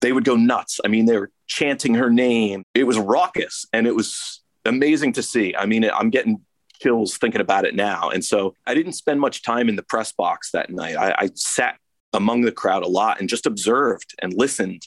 they 0.00 0.12
would 0.12 0.24
go 0.24 0.36
nuts. 0.36 0.80
I 0.84 0.88
mean, 0.88 1.06
they 1.06 1.18
were 1.18 1.30
chanting 1.46 1.94
her 1.94 2.10
name. 2.10 2.64
It 2.74 2.84
was 2.84 2.98
raucous 2.98 3.66
and 3.72 3.86
it 3.86 3.94
was 3.94 4.42
amazing 4.64 5.12
to 5.14 5.22
see. 5.22 5.54
I 5.56 5.66
mean, 5.66 5.84
I'm 5.84 6.10
getting 6.10 6.40
chills 6.80 7.16
thinking 7.16 7.40
about 7.40 7.64
it 7.64 7.74
now. 7.74 8.10
And 8.10 8.24
so 8.24 8.54
I 8.66 8.74
didn't 8.74 8.92
spend 8.92 9.20
much 9.20 9.42
time 9.42 9.68
in 9.68 9.76
the 9.76 9.82
press 9.82 10.12
box 10.12 10.50
that 10.52 10.70
night. 10.70 10.96
I, 10.96 11.14
I 11.18 11.30
sat 11.34 11.76
among 12.12 12.42
the 12.42 12.52
crowd 12.52 12.82
a 12.82 12.88
lot 12.88 13.20
and 13.20 13.28
just 13.28 13.46
observed 13.46 14.14
and 14.22 14.32
listened. 14.32 14.86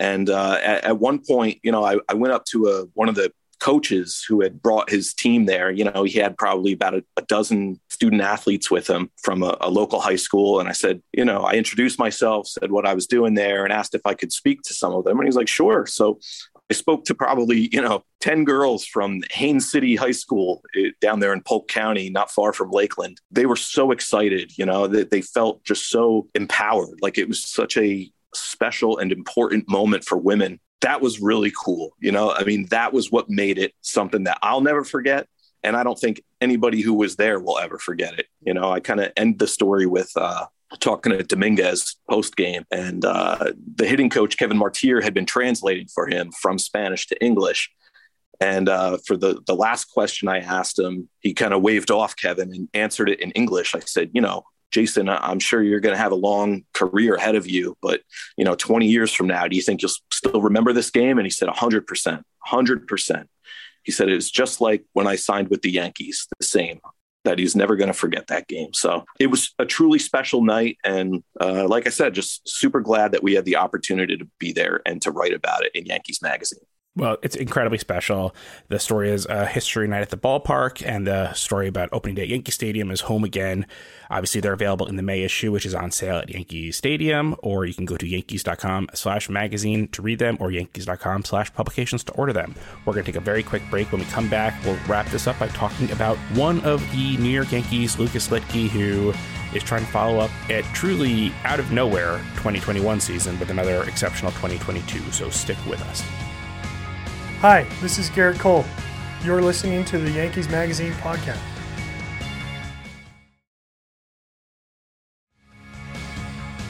And 0.00 0.28
uh, 0.28 0.58
at, 0.62 0.84
at, 0.84 0.98
one 0.98 1.20
point, 1.20 1.60
you 1.62 1.70
know, 1.70 1.84
I, 1.84 1.98
I 2.08 2.14
went 2.14 2.34
up 2.34 2.44
to 2.46 2.66
a, 2.66 2.84
one 2.94 3.08
of 3.08 3.14
the 3.14 3.32
coaches 3.60 4.24
who 4.28 4.42
had 4.42 4.60
brought 4.60 4.90
his 4.90 5.14
team 5.14 5.46
there. 5.46 5.70
You 5.70 5.84
know, 5.84 6.02
he 6.02 6.18
had 6.18 6.36
probably 6.36 6.72
about 6.72 6.94
a, 6.94 7.04
a 7.16 7.22
dozen 7.22 7.80
student 7.88 8.20
athletes 8.20 8.70
with 8.70 8.88
him 8.88 9.10
from 9.22 9.42
a, 9.42 9.56
a, 9.60 9.70
local 9.70 10.00
high 10.00 10.16
school. 10.16 10.60
And 10.60 10.68
I 10.68 10.72
said, 10.72 11.00
you 11.12 11.24
know, 11.24 11.42
I 11.42 11.52
introduced 11.52 11.98
myself, 11.98 12.48
said 12.48 12.70
what 12.70 12.86
I 12.86 12.92
was 12.94 13.06
doing 13.06 13.34
there, 13.34 13.64
and 13.64 13.72
asked 13.72 13.94
if 13.94 14.02
I 14.04 14.14
could 14.14 14.32
speak 14.32 14.62
to 14.62 14.74
some 14.74 14.92
of 14.92 15.04
them. 15.04 15.18
And 15.18 15.26
he's 15.26 15.36
like, 15.36 15.48
sure. 15.48 15.86
So 15.86 16.18
I 16.70 16.74
spoke 16.74 17.04
to 17.06 17.14
probably, 17.14 17.68
you 17.72 17.82
know, 17.82 18.04
10 18.20 18.44
girls 18.44 18.86
from 18.86 19.22
Haines 19.30 19.70
City 19.70 19.96
High 19.96 20.12
School 20.12 20.62
eh, 20.76 20.90
down 21.00 21.20
there 21.20 21.32
in 21.32 21.42
Polk 21.42 21.68
County, 21.68 22.08
not 22.08 22.30
far 22.30 22.52
from 22.52 22.70
Lakeland. 22.70 23.20
They 23.30 23.44
were 23.44 23.56
so 23.56 23.90
excited, 23.90 24.56
you 24.56 24.64
know, 24.64 24.86
that 24.86 25.10
they 25.10 25.20
felt 25.20 25.62
just 25.64 25.90
so 25.90 26.28
empowered. 26.34 27.00
Like 27.02 27.18
it 27.18 27.28
was 27.28 27.44
such 27.44 27.76
a 27.76 28.10
special 28.34 28.98
and 28.98 29.12
important 29.12 29.68
moment 29.68 30.04
for 30.04 30.16
women. 30.16 30.58
That 30.80 31.02
was 31.02 31.20
really 31.20 31.52
cool. 31.62 31.90
You 32.00 32.12
know, 32.12 32.32
I 32.32 32.44
mean, 32.44 32.66
that 32.66 32.92
was 32.92 33.12
what 33.12 33.28
made 33.28 33.58
it 33.58 33.74
something 33.82 34.24
that 34.24 34.38
I'll 34.42 34.62
never 34.62 34.84
forget. 34.84 35.28
And 35.62 35.76
I 35.76 35.82
don't 35.82 35.98
think 35.98 36.22
anybody 36.40 36.80
who 36.80 36.94
was 36.94 37.16
there 37.16 37.40
will 37.40 37.58
ever 37.58 37.78
forget 37.78 38.18
it. 38.18 38.26
You 38.40 38.54
know, 38.54 38.70
I 38.70 38.80
kind 38.80 39.00
of 39.00 39.12
end 39.16 39.38
the 39.38 39.46
story 39.46 39.86
with 39.86 40.12
uh, 40.16 40.46
talking 40.80 41.12
to 41.12 41.22
Dominguez 41.22 41.96
post 42.08 42.36
game, 42.36 42.64
and 42.70 43.04
uh, 43.04 43.52
the 43.76 43.86
hitting 43.86 44.10
coach 44.10 44.36
Kevin 44.36 44.58
Martir 44.58 45.02
had 45.02 45.14
been 45.14 45.26
translating 45.26 45.88
for 45.88 46.06
him 46.06 46.32
from 46.32 46.58
Spanish 46.58 47.06
to 47.08 47.24
English. 47.24 47.70
And 48.40 48.68
uh, 48.68 48.98
for 49.06 49.16
the 49.16 49.40
the 49.46 49.54
last 49.54 49.86
question 49.86 50.28
I 50.28 50.38
asked 50.38 50.78
him, 50.78 51.08
he 51.20 51.34
kind 51.34 51.54
of 51.54 51.62
waved 51.62 51.90
off 51.90 52.16
Kevin 52.16 52.52
and 52.52 52.68
answered 52.74 53.08
it 53.08 53.20
in 53.20 53.30
English. 53.32 53.74
I 53.74 53.80
said, 53.80 54.10
you 54.12 54.20
know, 54.20 54.44
Jasson, 54.72 55.08
I'm 55.20 55.38
sure 55.38 55.62
you're 55.62 55.80
going 55.80 55.94
to 55.94 56.02
have 56.02 56.12
a 56.12 56.16
long 56.16 56.64
career 56.72 57.14
ahead 57.14 57.36
of 57.36 57.48
you, 57.48 57.76
but 57.80 58.00
you 58.36 58.44
know, 58.44 58.56
20 58.56 58.86
years 58.86 59.12
from 59.12 59.28
now, 59.28 59.46
do 59.46 59.54
you 59.54 59.62
think 59.62 59.82
you'll 59.82 59.92
still 60.10 60.40
remember 60.40 60.72
this 60.72 60.90
game? 60.90 61.18
And 61.18 61.26
he 61.26 61.30
said, 61.30 61.46
100 61.46 61.86
percent, 61.86 62.22
100 62.50 62.88
percent. 62.88 63.28
He 63.84 63.92
said 63.92 64.08
it 64.08 64.14
was 64.14 64.30
just 64.30 64.60
like 64.60 64.84
when 64.94 65.06
I 65.06 65.16
signed 65.16 65.48
with 65.48 65.62
the 65.62 65.70
Yankees, 65.70 66.26
the 66.38 66.46
same 66.46 66.80
that 67.24 67.38
he's 67.38 67.56
never 67.56 67.76
going 67.76 67.88
to 67.88 67.94
forget 67.94 68.26
that 68.28 68.48
game. 68.48 68.72
So 68.74 69.04
it 69.18 69.28
was 69.28 69.54
a 69.58 69.64
truly 69.64 69.98
special 69.98 70.42
night. 70.42 70.78
And 70.84 71.22
uh, 71.40 71.66
like 71.66 71.86
I 71.86 71.90
said, 71.90 72.14
just 72.14 72.46
super 72.48 72.80
glad 72.80 73.12
that 73.12 73.22
we 73.22 73.34
had 73.34 73.44
the 73.44 73.56
opportunity 73.56 74.16
to 74.16 74.28
be 74.38 74.52
there 74.52 74.82
and 74.86 75.00
to 75.02 75.10
write 75.10 75.32
about 75.32 75.64
it 75.64 75.72
in 75.74 75.86
Yankees 75.86 76.20
Magazine. 76.22 76.60
Well, 76.96 77.16
it's 77.24 77.34
incredibly 77.34 77.78
special. 77.78 78.36
The 78.68 78.78
story 78.78 79.10
is 79.10 79.26
a 79.26 79.46
history 79.46 79.88
night 79.88 80.02
at 80.02 80.10
the 80.10 80.16
ballpark, 80.16 80.80
and 80.86 81.04
the 81.04 81.32
story 81.32 81.66
about 81.66 81.88
opening 81.90 82.14
day 82.14 82.22
at 82.22 82.28
Yankee 82.28 82.52
Stadium 82.52 82.92
is 82.92 83.00
home 83.00 83.24
again. 83.24 83.66
Obviously, 84.10 84.40
they're 84.40 84.52
available 84.52 84.86
in 84.86 84.94
the 84.94 85.02
May 85.02 85.22
issue, 85.22 85.50
which 85.50 85.66
is 85.66 85.74
on 85.74 85.90
sale 85.90 86.18
at 86.18 86.30
Yankee 86.30 86.70
Stadium, 86.70 87.34
or 87.42 87.64
you 87.64 87.74
can 87.74 87.84
go 87.84 87.96
to 87.96 88.06
yankees.com 88.06 88.90
slash 88.94 89.28
magazine 89.28 89.88
to 89.88 90.02
read 90.02 90.20
them, 90.20 90.36
or 90.38 90.52
yankees.com 90.52 91.24
slash 91.24 91.52
publications 91.52 92.04
to 92.04 92.12
order 92.12 92.32
them. 92.32 92.54
We're 92.86 92.92
going 92.92 93.04
to 93.04 93.10
take 93.10 93.20
a 93.20 93.24
very 93.24 93.42
quick 93.42 93.62
break. 93.70 93.90
When 93.90 94.00
we 94.00 94.06
come 94.06 94.28
back, 94.28 94.54
we'll 94.64 94.78
wrap 94.86 95.06
this 95.06 95.26
up 95.26 95.36
by 95.40 95.48
talking 95.48 95.90
about 95.90 96.16
one 96.34 96.60
of 96.60 96.80
the 96.92 97.16
New 97.16 97.28
York 97.28 97.50
Yankees, 97.50 97.98
Lucas 97.98 98.28
Luetge, 98.28 98.68
who 98.68 99.12
is 99.52 99.64
trying 99.64 99.84
to 99.84 99.90
follow 99.90 100.20
up 100.20 100.30
at 100.48 100.62
truly 100.66 101.32
out 101.42 101.58
of 101.58 101.72
nowhere 101.72 102.18
2021 102.36 103.00
season 103.00 103.36
with 103.40 103.50
another 103.50 103.82
exceptional 103.82 104.30
2022. 104.30 105.10
So 105.10 105.28
stick 105.28 105.58
with 105.66 105.82
us. 105.82 106.04
Hi, 107.46 107.64
this 107.82 107.98
is 107.98 108.08
Gerrit 108.08 108.38
Cole. 108.38 108.64
You're 109.22 109.42
listening 109.42 109.84
to 109.84 109.98
the 109.98 110.10
Yankees 110.10 110.48
Magazine 110.48 110.92
podcast. 110.92 111.36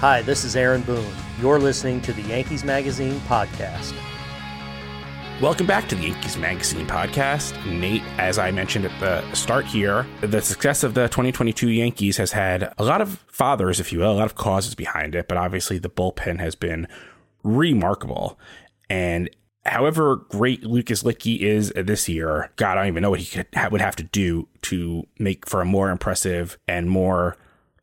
Hi, 0.01 0.23
this 0.23 0.43
is 0.43 0.57
Aaron 0.57 0.83
Boone. 0.83 1.15
You're 1.41 1.61
listening 1.61 2.01
to 2.01 2.13
the 2.13 2.23
Yankees 2.23 2.65
Magazine 2.65 3.21
podcast. 3.21 3.95
Welcome 5.41 5.69
back 5.69 5.89
to 5.91 5.95
the 5.95 6.09
Yankees 6.09 6.37
Magazine 6.37 6.89
podcast. 6.89 7.55
Nate, 7.67 8.03
as 8.19 8.41
I 8.41 8.51
mentioned 8.51 8.85
at 8.85 8.99
the 8.99 9.33
start 9.33 9.67
here, 9.67 10.05
the 10.23 10.43
success 10.43 10.83
of 10.83 10.95
the 10.95 11.05
2022 11.05 11.69
Yankees 11.69 12.17
has 12.17 12.33
had 12.33 12.75
a 12.79 12.83
lot 12.83 13.01
of 13.01 13.25
fathers, 13.29 13.79
if 13.79 13.93
you 13.93 14.01
will, 14.01 14.11
a 14.11 14.19
lot 14.19 14.27
of 14.27 14.35
causes 14.35 14.75
behind 14.75 15.15
it, 15.15 15.29
but 15.29 15.39
obviously 15.39 15.79
the 15.79 15.89
bullpen 15.89 16.41
has 16.41 16.57
been 16.57 16.89
remarkable. 17.45 18.41
And 18.91 19.31
however 19.67 20.17
great 20.17 20.65
Lucas 20.65 21.03
Luetge 21.03 21.39
is 21.39 21.73
this 21.75 22.09
year, 22.09 22.51
God, 22.57 22.73
I 22.73 22.83
don't 22.83 22.89
even 22.89 23.03
know 23.03 23.11
what 23.11 23.21
he 23.21 23.27
could, 23.27 23.47
would 23.71 23.81
have 23.81 23.97
to 23.97 24.03
do 24.03 24.49
to 24.63 25.05
make 25.19 25.49
for 25.49 25.61
a 25.61 25.65
more 25.65 25.91
impressive 25.91 26.59
and 26.69 26.91
more 26.91 27.37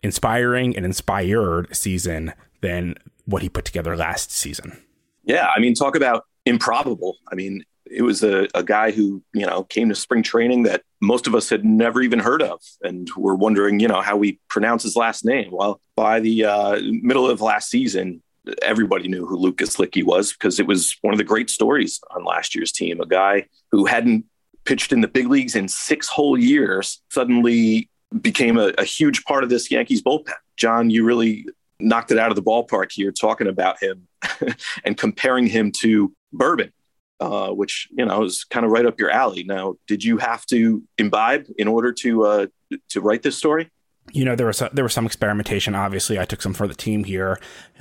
inspiring 0.04 0.76
and 0.76 0.86
inspired 0.86 1.76
season 1.76 2.34
than 2.62 2.96
what 3.26 3.42
he 3.42 3.50
put 3.50 3.66
together 3.66 3.96
last 3.96 4.32
season. 4.32 4.82
Yeah, 5.24 5.50
I 5.56 5.60
mean, 5.60 5.76
talk 5.76 5.96
about 5.96 6.26
improbable. 6.46 7.18
I 7.32 7.36
mean, 7.36 7.64
it 7.86 8.04
was 8.04 8.24
a, 8.24 8.48
a 8.56 8.64
guy 8.64 8.92
who, 8.92 9.22
you 9.34 9.46
know, 9.46 9.64
came 9.64 9.90
to 9.90 9.96
spring 9.96 10.24
training 10.24 10.64
that 10.64 10.84
most 11.02 11.28
of 11.28 11.36
us 11.36 11.50
had 11.50 11.66
never 11.66 12.02
even 12.02 12.20
heard 12.20 12.42
of. 12.42 12.62
And 12.82 13.10
we're 13.18 13.36
wondering, 13.36 13.80
you 13.80 13.88
know, 13.88 14.02
how 14.02 14.16
we 14.16 14.40
pronounce 14.48 14.84
his 14.84 14.96
last 14.96 15.26
name. 15.26 15.50
Well, 15.52 15.82
by 15.96 16.20
the 16.20 16.46
uh, 16.46 16.80
middle 16.82 17.30
of 17.30 17.42
last 17.42 17.70
season, 17.70 18.22
everybody 18.62 19.08
knew 19.08 19.26
who 19.26 19.38
Lucas 19.38 19.78
Luetge 19.78 20.04
was 20.04 20.34
because 20.34 20.60
it 20.60 20.68
was 20.68 20.98
one 21.02 21.14
of 21.14 21.18
the 21.18 21.24
great 21.24 21.50
stories 21.50 22.00
on 22.16 22.24
last 22.24 22.56
year's 22.56 22.72
team. 22.72 23.00
A 23.00 23.06
guy 23.06 23.48
who 23.72 23.86
hadn't 23.86 24.26
pitched 24.66 24.92
in 24.92 25.02
the 25.02 25.08
big 25.08 25.28
leagues 25.28 25.56
in 25.56 25.68
six 25.68 26.08
whole 26.08 26.38
years 26.38 27.02
suddenly 27.10 27.90
became 28.22 28.58
a, 28.58 28.74
a 28.78 28.84
huge 28.84 29.24
part 29.26 29.44
of 29.44 29.50
this 29.50 29.72
Yankees 29.72 30.02
bullpen. 30.02 30.34
John, 30.58 30.90
you 30.90 31.04
really 31.04 31.46
knocked 31.80 32.12
it 32.12 32.20
out 32.20 32.30
of 32.30 32.36
the 32.36 32.44
ballpark 32.44 32.92
here 32.92 33.12
talking 33.12 33.48
about 33.48 33.82
him 33.82 34.08
and 34.86 34.98
comparing 34.98 35.48
him 35.48 35.72
to 35.80 36.14
Bourbon. 36.34 36.72
Uh, 37.20 37.50
which 37.50 37.88
you 37.92 38.04
know 38.04 38.24
is 38.24 38.46
kind 38.46 38.66
of 38.66 38.72
right 38.72 38.88
up 38.88 39.00
your 39.00 39.12
alley. 39.12 39.44
Now, 39.44 39.76
did 39.86 40.04
you 40.04 40.18
have 40.18 40.44
to 40.48 40.82
imbibe 40.98 41.46
in 41.56 41.68
order 41.68 41.94
to 41.94 42.26
uh, 42.26 42.48
to 42.90 43.00
write 43.00 43.22
this 43.22 43.38
story? 43.38 43.70
You 44.14 44.26
know 44.26 44.36
there 44.36 44.48
was 44.48 44.62
there 44.74 44.84
was 44.84 44.94
some 44.94 45.06
experimentation. 45.06 45.76
Obviously, 45.76 46.20
I 46.20 46.26
took 46.26 46.42
some 46.42 46.54
for 46.54 46.68
the 46.68 46.76
team 46.76 47.04
here. 47.04 47.40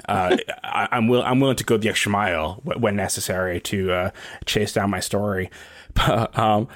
Uh, 0.08 0.36
I, 0.64 0.88
am 0.92 1.08
will 1.08 1.22
I'm 1.22 1.40
willing 1.40 1.56
to 1.56 1.64
go 1.64 1.76
the 1.76 1.88
extra 1.88 2.10
mile 2.10 2.60
when 2.64 2.96
necessary 2.96 3.60
to 3.62 3.92
uh, 3.92 4.10
chase 4.44 4.72
down 4.72 4.90
my 4.90 5.00
story. 5.00 5.50
But 5.92 6.38
um, 6.38 6.68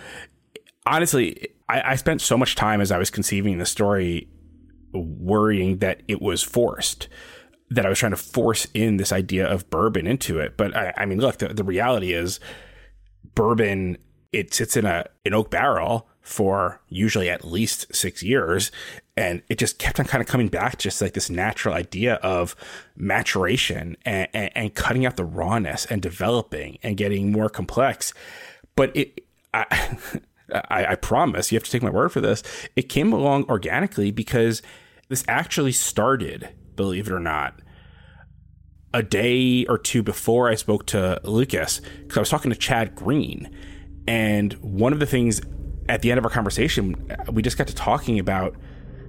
honestly, 0.85 1.51
I, 1.69 1.93
I 1.93 1.95
spent 1.95 2.21
so 2.21 2.37
much 2.37 2.57
time 2.57 2.81
as 2.81 2.91
I 2.91 2.99
was 2.99 3.11
conceiving 3.11 3.59
the 3.59 3.65
story, 3.65 4.29
worrying 4.93 5.79
that 5.79 6.03
it 6.09 6.21
was 6.21 6.43
forced. 6.43 7.07
That 7.71 7.87
I 7.87 7.89
was 7.89 8.01
trying 8.01 8.11
to 8.11 8.17
force 8.17 8.67
in 8.75 8.97
this 8.97 9.13
idea 9.13 9.47
of 9.47 9.71
bourbon 9.71 10.09
into 10.09 10.41
it. 10.41 10.57
But 10.57 10.77
I, 10.77 10.93
I 10.97 11.07
mean, 11.07 11.21
look, 11.21 11.39
the, 11.39 11.55
the 11.55 11.63
reality 11.63 12.13
is, 12.13 12.41
bourbon 13.37 13.99
it 14.35 14.53
sits 14.53 14.77
in 14.77 14.85
a 14.85 15.07
an 15.25 15.33
oak 15.33 15.51
barrel 15.51 16.09
for 16.21 16.81
usually 16.89 17.31
at 17.31 17.45
least 17.45 17.95
six 17.95 18.23
years. 18.23 18.73
And 19.17 19.43
it 19.49 19.59
just 19.59 19.79
kept 19.79 20.01
on 20.01 20.07
kind 20.07 20.21
of 20.21 20.27
coming 20.27 20.49
back, 20.49 20.79
just 20.79 21.01
like 21.01 21.15
this 21.15 21.31
natural 21.31 21.75
idea 21.75 22.15
of 22.15 22.57
maturation 22.97 23.97
and, 24.05 24.29
and, 24.35 24.51
and 24.55 24.75
cutting 24.75 25.07
out 25.07 25.17
the 25.17 25.25
rawness 25.25 25.87
and 25.87 26.03
developing 26.03 26.79
and 26.83 26.97
getting 26.97 27.31
more 27.31 27.49
complex. 27.49 28.13
But 28.75 28.97
it, 28.97 29.25
I, 29.53 29.99
I, 30.69 30.87
I 30.87 30.95
promise 30.97 31.53
you 31.53 31.57
have 31.57 31.65
to 31.65 31.71
take 31.71 31.83
my 31.83 31.91
word 31.91 32.11
for 32.11 32.21
this. 32.21 32.43
It 32.75 32.89
came 32.89 33.13
along 33.13 33.45
organically 33.45 34.11
because 34.11 34.63
this 35.09 35.25
actually 35.29 35.73
started, 35.73 36.49
believe 36.75 37.07
it 37.07 37.13
or 37.13 37.21
not, 37.21 37.61
a 38.93 39.03
day 39.03 39.65
or 39.67 39.79
two 39.79 40.03
before 40.03 40.49
I 40.49 40.55
spoke 40.55 40.87
to 40.87 41.21
Lucas 41.25 41.81
because 42.03 42.17
I 42.17 42.21
was 42.21 42.31
talking 42.31 42.51
to 42.51 42.57
Chad 42.57 42.95
Green. 42.95 43.51
And 44.07 44.53
one 44.55 44.93
of 44.93 45.01
the 45.01 45.07
things 45.07 45.41
at 45.89 46.03
the 46.03 46.11
end 46.11 46.19
of 46.19 46.25
our 46.25 46.31
conversation, 46.31 47.11
we 47.31 47.43
just 47.43 47.59
got 47.59 47.67
to 47.69 47.75
talking 47.75 48.19
about 48.19 48.57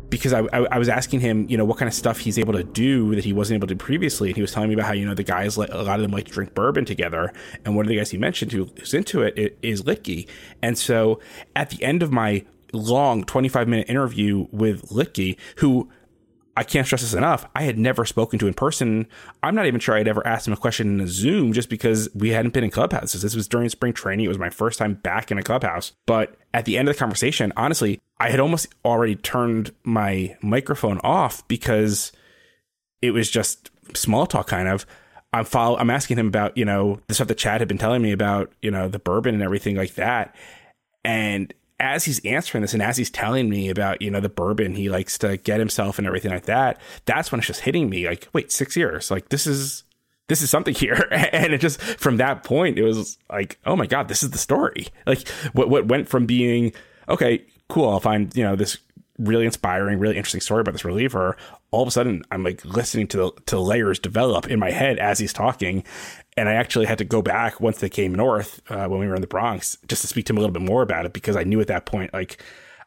because 0.10 0.34
I, 0.34 0.42
I, 0.54 0.68
I, 0.72 0.78
was 0.78 0.90
asking 0.90 1.20
him, 1.20 1.48
you 1.50 1.58
know, 1.58 1.66
what 1.66 1.78
kind 1.78 1.88
of 1.88 1.94
stuff 1.94 2.20
he's 2.20 2.38
able 2.38 2.54
to 2.54 2.64
do 2.64 3.16
that 3.16 3.24
he 3.24 3.34
wasn't 3.34 3.58
able 3.58 3.68
to 3.68 3.76
do 3.76 3.84
previously, 3.84 4.30
and 4.30 4.36
he 4.36 4.42
was 4.42 4.52
telling 4.52 4.70
me 4.70 4.76
about 4.76 4.88
how 4.88 4.94
you 4.94 5.06
know 5.06 5.14
the 5.14 5.24
guys, 5.24 5.58
a 5.58 5.62
lot 5.62 5.72
of 5.72 6.02
them 6.02 6.12
like 6.12 6.26
to 6.26 6.32
drink 6.32 6.54
bourbon 6.54 6.86
together, 6.86 7.34
and 7.64 7.76
one 7.76 7.86
of 7.86 7.90
the 7.90 7.98
guys 7.98 8.12
he 8.12 8.18
mentioned 8.18 8.52
who's 8.52 8.94
into 8.94 9.22
it 9.22 9.58
is 9.62 9.84
Luetge, 9.84 10.28
and 10.62 10.78
so 10.78 11.20
at 11.56 11.70
the 11.70 11.84
end 11.84 12.04
of 12.04 12.12
my 12.12 12.46
long 12.72 13.24
25 13.24 13.68
minute 13.68 13.90
interview 13.90 14.48
with 14.52 14.90
Luetge, 14.90 15.38
who 15.58 15.90
I 16.58 16.64
can't 16.64 16.86
stress 16.86 17.02
this 17.02 17.14
enough. 17.14 17.46
I 17.54 17.64
had 17.64 17.78
never 17.78 18.06
spoken 18.06 18.40
to 18.40 18.48
in 18.48 18.54
person. 18.54 19.08
I'm 19.44 19.56
not 19.56 19.66
even 19.66 19.80
sure 19.80 19.96
I'd 19.96 20.08
ever 20.08 20.26
asked 20.26 20.48
him 20.48 20.54
a 20.54 20.58
question 20.58 20.88
in 20.88 21.02
a 21.02 21.08
Zoom 21.08 21.52
just 21.52 21.70
because 21.70 22.10
we 22.16 22.30
hadn't 22.30 22.54
been 22.54 22.64
in 22.64 22.72
clubhouses. 22.72 23.22
This 23.22 23.36
was 23.36 23.48
during 23.48 23.68
spring 23.70 23.92
training. 23.92 24.26
It 24.26 24.30
was 24.30 24.40
my 24.40 24.50
first 24.50 24.80
time 24.80 24.94
back 24.94 25.32
in 25.32 25.38
a 25.38 25.44
clubhouse. 25.44 25.92
But 26.06 26.38
at 26.54 26.66
the 26.66 26.78
end 26.78 26.88
of 26.88 26.96
the 26.96 27.00
conversation, 27.00 27.52
honestly, 27.58 28.00
I 28.20 28.30
had 28.30 28.40
almost 28.40 28.68
already 28.86 29.16
turned 29.16 29.74
my 29.84 30.38
microphone 30.42 31.00
off 31.04 31.46
because 31.48 32.14
it 33.02 33.12
was 33.12 33.30
just 33.30 33.70
small 33.94 34.26
talk 34.26 34.48
kind 34.48 34.70
of. 34.70 34.86
I'm 35.34 35.44
follow 35.44 35.78
I'm 35.78 35.90
asking 35.90 36.18
him 36.18 36.28
about, 36.28 36.58
you 36.58 36.64
know, 36.64 37.02
the 37.08 37.14
stuff 37.14 37.28
that 37.28 37.38
Chad 37.38 37.60
had 37.60 37.68
been 37.68 37.78
telling 37.78 38.02
me 38.02 38.14
about, 38.14 38.54
you 38.62 38.72
know, 38.72 38.88
the 38.88 39.00
bourbon 39.00 39.34
and 39.34 39.44
everything 39.44 39.76
like 39.76 39.96
that. 39.96 40.34
And 41.04 41.54
as 41.80 42.06
he's 42.06 42.24
answering 42.26 42.62
this 42.62 42.74
and 42.74 42.82
as 42.82 42.98
he's 42.98 43.10
telling 43.10 43.50
me 43.50 43.70
about, 43.70 44.02
you 44.02 44.10
know, 44.10 44.20
the 44.20 44.30
bourbon 44.30 44.76
he 44.76 44.90
likes 44.90 45.18
to 45.18 45.38
get 45.38 45.60
himself 45.60 45.98
and 45.98 46.08
everything 46.08 46.32
like 46.32 46.46
that, 46.46 46.80
that's 47.06 47.32
when 47.32 47.40
it's 47.40 47.48
just 47.48 47.62
hitting 47.62 47.90
me 47.90 48.08
like, 48.08 48.28
wait, 48.34 48.52
six 48.52 48.78
years. 48.78 49.12
Like, 49.12 49.30
this 49.30 49.46
is 49.46 49.84
this 50.28 50.42
is 50.42 50.50
something 50.50 50.74
here. 50.76 51.08
And 51.12 51.54
it 51.54 51.60
just 51.60 51.82
from 51.82 52.18
that 52.18 52.44
point, 52.44 52.78
it 52.78 52.84
was 52.84 53.18
like, 53.30 53.60
oh 53.66 53.76
my 53.76 53.86
God, 53.86 54.08
this 54.08 54.24
is 54.24 54.32
the 54.32 54.38
story. 54.38 54.88
Like 55.06 55.28
what 55.54 55.70
what 55.70 55.88
went 55.88 56.08
from 56.08 56.26
being, 56.26 56.74
okay, 57.10 57.46
cool, 57.70 57.90
I'll 57.90 58.00
find, 58.00 58.36
you 58.36 58.44
know, 58.44 58.56
this 58.56 58.78
really 59.18 59.46
inspiring, 59.46 59.98
really 60.00 60.18
interesting 60.18 60.42
story 60.42 60.62
about 60.62 60.74
this 60.74 60.86
reliever. 60.86 61.38
All 61.72 61.82
of 61.82 61.88
a 61.88 61.92
sudden 61.92 62.24
I'm 62.32 62.44
like 62.44 62.64
listening 62.66 63.08
to 63.10 63.18
the 63.18 63.32
to 63.48 63.60
layers 63.60 64.00
develop 64.00 64.50
in 64.50 64.60
my 64.60 64.72
head 64.72 64.98
as 64.98 65.20
he's 65.20 65.34
talking. 65.34 65.84
And 66.38 66.50
I 66.50 66.54
actually 66.54 66.86
had 66.86 66.98
to 66.98 67.06
go 67.06 67.22
back 67.22 67.62
once 67.62 67.80
they 67.80 67.90
came 67.90 68.14
north 68.14 68.62
uh, 68.70 68.88
when 68.88 69.00
we 69.00 69.08
were 69.08 69.16
in 69.16 69.22
the 69.22 69.28
Bronx 69.28 69.78
just 69.88 70.02
to 70.02 70.08
speak 70.08 70.26
to 70.26 70.34
him 70.34 70.38
a 70.38 70.42
little 70.42 70.54
bit 70.54 70.62
more 70.62 70.82
about 70.82 71.06
it 71.06 71.14
because 71.14 71.36
I 71.36 71.44
knew 71.44 71.62
at 71.62 71.68
that 71.68 71.86
point 71.86 72.14
like 72.14 72.42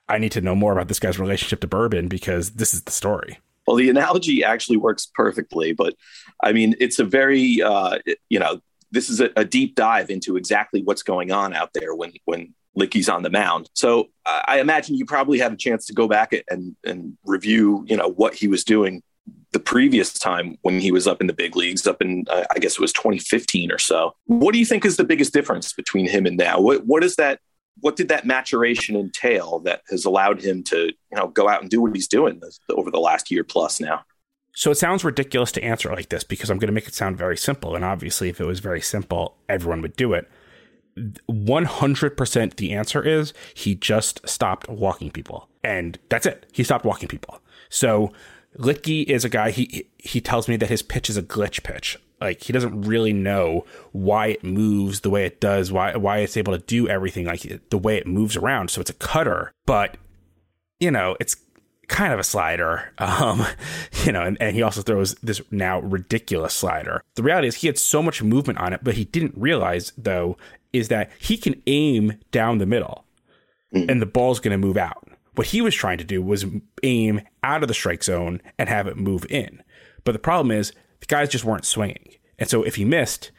I 0.09 0.19
need 0.19 0.33
to 0.33 0.41
know 0.41 0.55
more 0.55 0.73
about 0.73 0.89
this 0.89 0.99
guy's 0.99 1.19
relationship 1.19 1.61
to 1.61 1.67
bourbon 1.67 2.09
because 2.09 2.53
this 2.53 2.75
is 2.75 2.83
the 2.83 2.93
story. 2.93 3.39
Well, 3.67 3.77
the 3.77 3.91
analogy 3.91 4.43
actually 4.43 4.79
works 4.79 5.07
perfectly, 5.15 5.73
but 5.73 5.95
I 6.43 6.53
mean, 6.53 6.75
it's 6.81 6.99
a 6.99 7.05
very, 7.05 7.61
uh, 7.61 7.99
you 8.31 8.39
know, 8.39 8.61
this 8.91 9.11
is 9.11 9.21
a, 9.21 9.31
a, 9.37 9.45
deep 9.45 9.75
dive 9.75 10.09
into 10.09 10.39
exactly 10.39 10.83
what's 10.83 11.03
going 11.03 11.31
on 11.31 11.53
out 11.53 11.75
there 11.75 11.95
when 11.95 12.13
when 12.25 12.55
Luetge's 12.75 13.11
on 13.11 13.23
the 13.23 13.29
mound. 13.29 13.69
So 13.75 14.09
I 14.25 14.61
imagine 14.61 14.95
you 14.95 15.05
probably 15.05 15.39
had 15.39 15.53
a 15.53 15.57
chance 15.57 15.85
to 15.87 15.93
go 15.93 16.09
back 16.09 16.33
and 16.51 16.75
and 16.85 17.19
review, 17.25 17.85
you 17.87 17.99
know, 17.99 18.09
what 18.09 18.35
he 18.35 18.49
was 18.49 18.65
doing 18.65 19.03
the 19.53 19.61
previous 19.61 20.13
time 20.13 20.57
when 20.63 20.79
he 20.79 20.93
was 20.93 21.07
up 21.07 21.21
in 21.21 21.27
the 21.27 21.33
big 21.33 21.57
leagues, 21.57 21.87
up 21.87 22.03
in 22.03 22.25
uh, 22.29 22.45
I 22.55 22.59
guess 22.59 22.73
it 22.73 22.81
was 22.81 22.93
2015 22.93 23.73
or 23.73 23.79
so. 23.79 24.15
What 24.25 24.53
do 24.53 24.59
you 24.59 24.67
think 24.67 24.85
is 24.85 24.97
the 24.97 25.05
biggest 25.05 25.33
difference 25.33 25.73
between 25.73 26.07
him 26.09 26.27
and 26.27 26.37
now? 26.37 26.61
What 26.61 26.87
what 26.87 27.03
is 27.03 27.17
that 27.17 27.41
what 27.81 27.97
did 27.97 28.09
that 28.09 28.27
maturation 28.27 28.97
entail 28.97 29.61
that 29.61 29.83
has 29.89 30.05
allowed 30.05 30.43
him 30.43 30.63
to 30.65 30.87
you 30.87 31.17
know 31.17 31.29
go 31.29 31.49
out 31.49 31.63
and 31.63 31.71
do 31.71 31.81
what 31.81 31.95
he's 31.95 32.09
doing 32.09 32.41
over 32.71 32.91
the 32.91 33.01
last 33.01 33.31
year 33.31 33.45
plus 33.45 33.81
now? 33.81 34.05
So 34.55 34.71
it 34.71 34.77
sounds 34.77 35.05
ridiculous 35.05 35.53
to 35.53 35.63
answer 35.63 35.91
like 35.91 36.09
this 36.09 36.25
because 36.25 36.51
I'm 36.51 36.59
going 36.59 36.69
to 36.69 36.73
make 36.73 36.89
it 36.89 36.95
sound 36.95 37.17
very 37.17 37.37
simple, 37.37 37.75
and 37.75 37.85
obviously, 37.85 38.29
if 38.29 38.41
it 38.41 38.45
was 38.45 38.61
very 38.61 38.81
simple, 38.81 39.37
everyone 39.49 39.83
would 39.83 39.97
do 39.97 40.13
it. 40.13 40.29
100% 41.31 42.57
the 42.57 42.73
answer 42.73 43.03
is 43.03 43.33
he 43.55 43.75
just 43.75 44.27
stopped 44.29 44.69
walking 44.69 45.11
people. 45.11 45.49
And 45.63 45.99
that's 46.09 46.27
it. 46.27 46.47
He 46.53 46.65
stopped 46.65 46.85
walking 46.85 47.09
people. 47.09 47.41
So 47.69 48.13
Luetge 48.57 49.05
is 49.05 49.25
a 49.25 49.29
guy 49.29 49.51
he 49.51 49.89
he 49.99 50.21
tells 50.21 50.49
me 50.49 50.57
that 50.57 50.69
his 50.69 50.83
pitch 50.83 51.11
is 51.11 51.17
a 51.17 51.23
glitch 51.23 51.63
pitch 51.63 51.99
like 52.21 52.43
he 52.43 52.53
doesn't 52.53 52.83
really 52.83 53.13
know 53.13 53.65
why 53.93 54.29
it 54.29 54.45
moves 54.45 55.01
the 55.01 55.11
way 55.11 55.25
it 55.25 55.41
does, 55.41 55.71
why 55.71 55.97
why 55.97 56.19
it's 56.19 56.37
able 56.37 56.53
to 56.53 56.65
do 56.65 56.89
everything 56.89 57.27
like 57.27 57.43
the 57.71 57.79
way 57.79 57.97
it 57.97 58.07
moves 58.07 58.37
around. 58.37 58.71
So 58.71 58.81
it's 58.81 58.91
a 58.91 58.95
cutter, 58.95 59.53
but 59.67 59.97
you 60.81 60.91
know, 60.91 61.17
it's 61.21 61.37
kind 61.87 62.13
of 62.13 62.19
a 62.19 62.25
slider. 62.25 62.93
Um, 62.99 63.47
you 64.05 64.13
know, 64.13 64.23
and, 64.23 64.37
and 64.41 64.55
he 64.55 64.63
also 64.63 64.83
throws 64.83 65.15
this 65.23 65.41
now 65.51 65.81
ridiculous 65.81 66.55
slider. 66.55 67.03
The 67.15 67.23
reality 67.23 67.49
is 67.49 67.57
he 67.57 67.67
had 67.67 67.79
so 67.79 68.03
much 68.03 68.23
movement 68.23 68.59
on 68.59 68.73
it, 68.73 68.81
but 68.83 68.95
he 68.95 69.05
didn't 69.05 69.35
realize 69.37 69.93
though 69.97 70.37
is 70.73 70.89
that 70.89 71.11
he 71.19 71.37
can 71.37 71.63
aim 71.67 72.19
down 72.31 72.59
the 72.59 72.67
middle 72.67 73.05
mm. 73.75 73.89
and 73.89 74.03
the 74.03 74.07
ball's 74.07 74.41
going 74.41 74.53
to 74.53 74.59
move 74.59 74.77
out. 74.77 75.08
What 75.39 75.47
he 75.47 75.61
was 75.61 75.77
trying 75.77 75.99
to 75.99 76.05
do 76.05 76.21
was 76.21 76.47
aim 76.83 77.21
out 77.45 77.63
of 77.63 77.69
the 77.69 77.75
strike 77.75 78.03
zone 78.03 78.43
and 78.59 78.69
have 78.69 78.89
it 78.89 78.97
move 78.97 79.25
in. 79.31 79.63
But 80.03 80.11
the 80.11 80.19
problem 80.19 80.51
is 80.51 80.73
the 80.99 81.07
guys 81.07 81.29
just 81.29 81.45
weren't 81.45 81.65
swinging. 81.65 82.17
And 82.41 82.51
so 82.51 82.65
if 82.65 82.75
he 82.75 82.85
missed, 82.85 83.31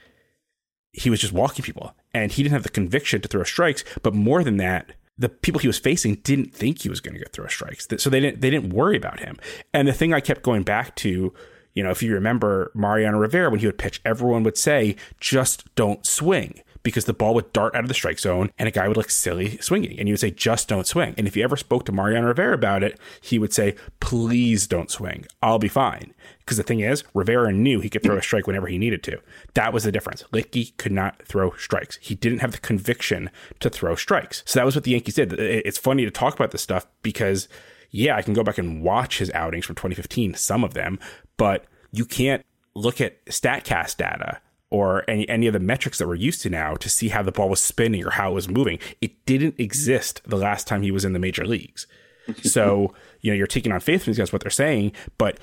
he 0.94 1.10
was 1.10 1.20
just 1.20 1.34
walking 1.34 1.66
people 1.66 1.94
and 2.14 2.32
he 2.32 2.42
didn't 2.42 2.54
have 2.54 2.64
the 2.64 2.70
conviction 2.70 3.20
to 3.20 3.28
throw 3.28 3.44
strikes. 3.44 3.84
But 4.02 4.16
more 4.16 4.46
than 4.46 4.56
that, 4.58 4.94
the 5.18 5.28
people 5.28 5.60
he 5.60 5.68
was 5.68 5.78
facing 5.78 6.16
didn't 6.16 6.56
think 6.56 6.84
he 6.84 6.90
was 6.90 7.02
going 7.02 7.16
to 7.16 7.20
get 7.20 7.34
throw 7.34 7.48
strikes. 7.48 7.86
So 7.98 8.10
they 8.10 8.22
didn't, 8.22 8.40
they 8.40 8.50
didn't 8.50 8.72
worry 8.72 8.96
about 8.96 9.20
him. 9.20 9.38
And 9.74 9.86
the 9.86 9.92
thing 9.92 10.14
I 10.14 10.22
kept 10.22 10.42
going 10.42 10.64
back 10.64 10.96
to, 10.98 11.34
you 11.74 11.84
know, 11.84 11.90
if 11.90 12.02
you 12.02 12.14
remember 12.14 12.72
Mariano 12.74 13.18
Rivera, 13.18 13.50
when 13.50 13.60
he 13.60 13.66
would 13.66 13.78
pitch, 13.78 14.00
everyone 14.06 14.44
would 14.44 14.58
say, 14.58 14.96
just 15.20 15.66
don't 15.76 16.06
swing 16.06 16.62
because 16.90 17.06
the 17.06 17.14
ball 17.14 17.36
would 17.36 17.54
dart 17.54 17.76
out 17.76 17.84
of 17.84 17.88
the 17.88 17.94
strike 17.94 18.18
zone 18.18 18.50
and 18.58 18.68
a 18.68 18.72
guy 18.72 18.88
would 18.88 18.98
look 18.98 19.12
silly 19.12 19.58
swinging. 19.60 20.00
And 20.00 20.08
you 20.08 20.14
would 20.14 20.20
say, 20.20 20.32
just 20.32 20.68
don't 20.68 20.88
swing. 20.88 21.14
And 21.18 21.28
if 21.28 21.38
you 21.38 21.44
ever 21.44 21.56
spoke 21.56 21.86
to 21.86 21.92
Mariano 21.92 22.28
Rivera 22.28 22.56
about 22.56 22.82
it, 22.82 23.00
he 23.22 23.38
would 23.38 23.54
say, 23.54 23.76
please 24.00 24.66
don't 24.66 24.90
swing. 24.90 25.26
I'll 25.44 25.60
be 25.60 25.68
fine. 25.68 26.16
Because 26.40 26.58
the 26.58 26.64
thing 26.64 26.80
is, 26.80 27.04
Rivera 27.14 27.52
knew 27.52 27.80
he 27.80 27.92
could 27.92 28.02
throw 28.02 28.18
a 28.18 28.24
strike 28.24 28.48
whenever 28.48 28.66
he 28.66 28.80
needed 28.80 29.04
to. 29.04 29.20
That 29.54 29.72
was 29.72 29.84
the 29.84 29.92
difference. 29.92 30.24
Luetge 30.34 30.76
could 30.78 30.92
not 30.92 31.22
throw 31.24 31.52
strikes. 31.58 32.00
He 32.02 32.16
didn't 32.16 32.40
have 32.40 32.54
the 32.54 32.58
conviction 32.58 33.30
to 33.60 33.70
throw 33.70 33.94
strikes. 33.94 34.42
So 34.48 34.60
that 34.60 34.66
was 34.66 34.74
what 34.74 34.84
the 34.84 34.92
Yankees 34.92 35.14
did. 35.14 35.34
It's 35.34 35.78
funny 35.78 36.06
to 36.06 36.12
talk 36.12 36.34
about 36.34 36.50
this 36.50 36.64
stuff 36.64 36.88
because, 37.04 37.48
yeah, 37.92 38.16
I 38.16 38.24
can 38.24 38.34
go 38.34 38.44
back 38.44 38.58
and 38.58 38.82
watch 38.82 39.20
his 39.20 39.30
outings 39.32 39.66
from 39.66 39.76
2015, 39.76 40.34
some 40.34 40.64
of 40.64 40.74
them, 40.74 40.98
but 41.38 41.66
you 41.92 42.06
can't 42.06 42.44
look 42.74 43.00
at 43.00 43.24
StatCast 43.28 43.98
data 43.98 44.40
or 44.72 45.04
any, 45.10 45.28
any 45.28 45.48
of 45.48 45.54
the 45.54 45.60
metrics 45.60 45.98
that 45.98 46.08
we're 46.08 46.16
used 46.16 46.42
to 46.42 46.50
now 46.50 46.76
to 46.76 46.90
see 46.90 47.10
how 47.10 47.24
the 47.24 47.32
ball 47.32 47.50
was 47.50 47.62
spinning 47.62 48.06
or 48.06 48.12
how 48.12 48.32
it 48.32 48.36
was 48.36 48.48
moving. 48.48 48.80
It 49.02 49.26
didn't 49.26 49.60
exist 49.60 50.22
the 50.26 50.38
last 50.38 50.68
time 50.68 50.82
he 50.82 50.92
was 50.92 51.06
in 51.06 51.14
the 51.14 51.20
major 51.20 51.46
leagues. 51.46 51.88
so, 52.44 52.94
you 53.22 53.32
know, 53.32 53.36
you're 53.36 53.48
taking 53.48 53.72
on 53.72 53.80
faith 53.80 54.06
because 54.06 54.32
what 54.32 54.42
they're 54.42 54.52
saying, 54.52 54.92
but 55.18 55.40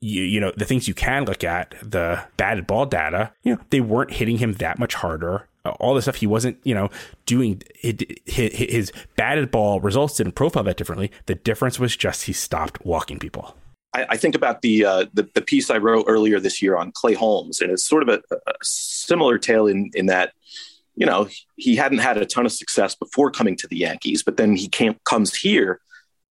you, 0.00 0.22
you 0.22 0.40
know, 0.40 0.52
the 0.56 0.64
things 0.64 0.88
you 0.88 0.94
can 0.94 1.24
look 1.24 1.44
at, 1.44 1.74
the 1.82 2.22
batted 2.36 2.66
ball 2.66 2.86
data, 2.86 3.32
you 3.42 3.54
know, 3.54 3.60
they 3.70 3.80
weren't 3.80 4.12
hitting 4.12 4.38
him 4.38 4.54
that 4.54 4.78
much 4.78 4.94
harder. 4.94 5.48
All 5.78 5.94
the 5.94 6.02
stuff 6.02 6.16
he 6.16 6.26
wasn't, 6.26 6.58
you 6.64 6.74
know, 6.74 6.90
doing 7.24 7.62
his, 7.76 7.94
his 8.26 8.92
batted 9.16 9.52
ball 9.52 9.80
results 9.80 10.16
didn't 10.16 10.32
profile 10.32 10.64
that 10.64 10.76
differently. 10.76 11.12
The 11.26 11.36
difference 11.36 11.78
was 11.78 11.96
just 11.96 12.24
he 12.24 12.32
stopped 12.32 12.84
walking 12.84 13.20
people. 13.20 13.56
I, 13.94 14.06
I 14.10 14.16
think 14.16 14.34
about 14.34 14.62
the, 14.62 14.84
uh, 14.84 15.06
the, 15.12 15.28
the 15.34 15.42
piece 15.42 15.70
I 15.70 15.78
wrote 15.78 16.06
earlier 16.08 16.40
this 16.40 16.62
year 16.62 16.76
on 16.76 16.92
Clay 16.92 17.14
Holmes, 17.14 17.60
and 17.60 17.70
it's 17.70 17.84
sort 17.84 18.08
of 18.08 18.08
a, 18.08 18.36
a 18.46 18.52
similar 18.62 19.38
tale 19.38 19.66
in 19.66 19.90
in 19.94 20.06
that 20.06 20.32
you 20.94 21.06
know 21.06 21.28
he 21.56 21.76
hadn't 21.76 21.98
had 21.98 22.18
a 22.18 22.26
ton 22.26 22.46
of 22.46 22.52
success 22.52 22.94
before 22.94 23.30
coming 23.30 23.56
to 23.56 23.66
the 23.66 23.76
Yankees, 23.76 24.22
but 24.22 24.36
then 24.36 24.56
he 24.56 24.68
came 24.68 24.96
comes 25.04 25.34
here, 25.34 25.80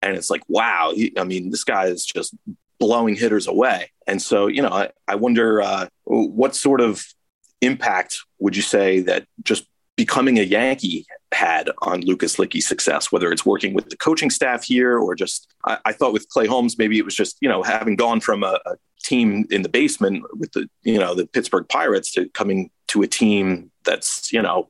and 0.02 0.16
it's 0.16 0.30
like 0.30 0.42
wow, 0.48 0.92
he, 0.94 1.12
I 1.18 1.24
mean 1.24 1.50
this 1.50 1.64
guy 1.64 1.86
is 1.86 2.04
just 2.04 2.34
blowing 2.78 3.16
hitters 3.16 3.46
away, 3.46 3.90
and 4.06 4.20
so 4.20 4.46
you 4.46 4.62
know 4.62 4.70
I, 4.70 4.90
I 5.06 5.16
wonder 5.16 5.62
uh, 5.62 5.86
what 6.04 6.54
sort 6.54 6.80
of 6.80 7.04
impact 7.60 8.18
would 8.38 8.56
you 8.56 8.62
say 8.62 9.00
that 9.00 9.26
just 9.42 9.66
becoming 10.00 10.38
a 10.38 10.42
Yankee 10.42 11.04
had 11.30 11.68
on 11.82 12.00
Lucas 12.00 12.36
Luetge's 12.36 12.66
success, 12.66 13.12
whether 13.12 13.30
it's 13.30 13.44
working 13.44 13.74
with 13.74 13.90
the 13.90 13.98
coaching 13.98 14.30
staff 14.30 14.64
here 14.64 14.98
or 14.98 15.14
just, 15.14 15.52
I, 15.66 15.76
I, 15.84 15.92
thought 15.92 16.14
with 16.14 16.26
Clay 16.30 16.46
Holmes, 16.46 16.78
maybe 16.78 16.96
it 16.98 17.04
was 17.04 17.14
just, 17.14 17.36
you 17.42 17.50
know, 17.50 17.62
having 17.62 17.96
gone 17.96 18.20
from 18.20 18.42
a, 18.42 18.58
a, 18.64 18.76
team 19.02 19.46
in 19.50 19.62
the 19.62 19.68
basement 19.68 20.22
with 20.38 20.52
the, 20.52 20.68
you 20.82 20.98
know, 20.98 21.14
the 21.14 21.26
Pittsburgh 21.26 21.66
Pirates 21.68 22.12
to 22.12 22.28
coming 22.30 22.70
to 22.88 23.02
a 23.02 23.06
team 23.06 23.70
that's, 23.82 24.30
you 24.30 24.42
know, 24.42 24.68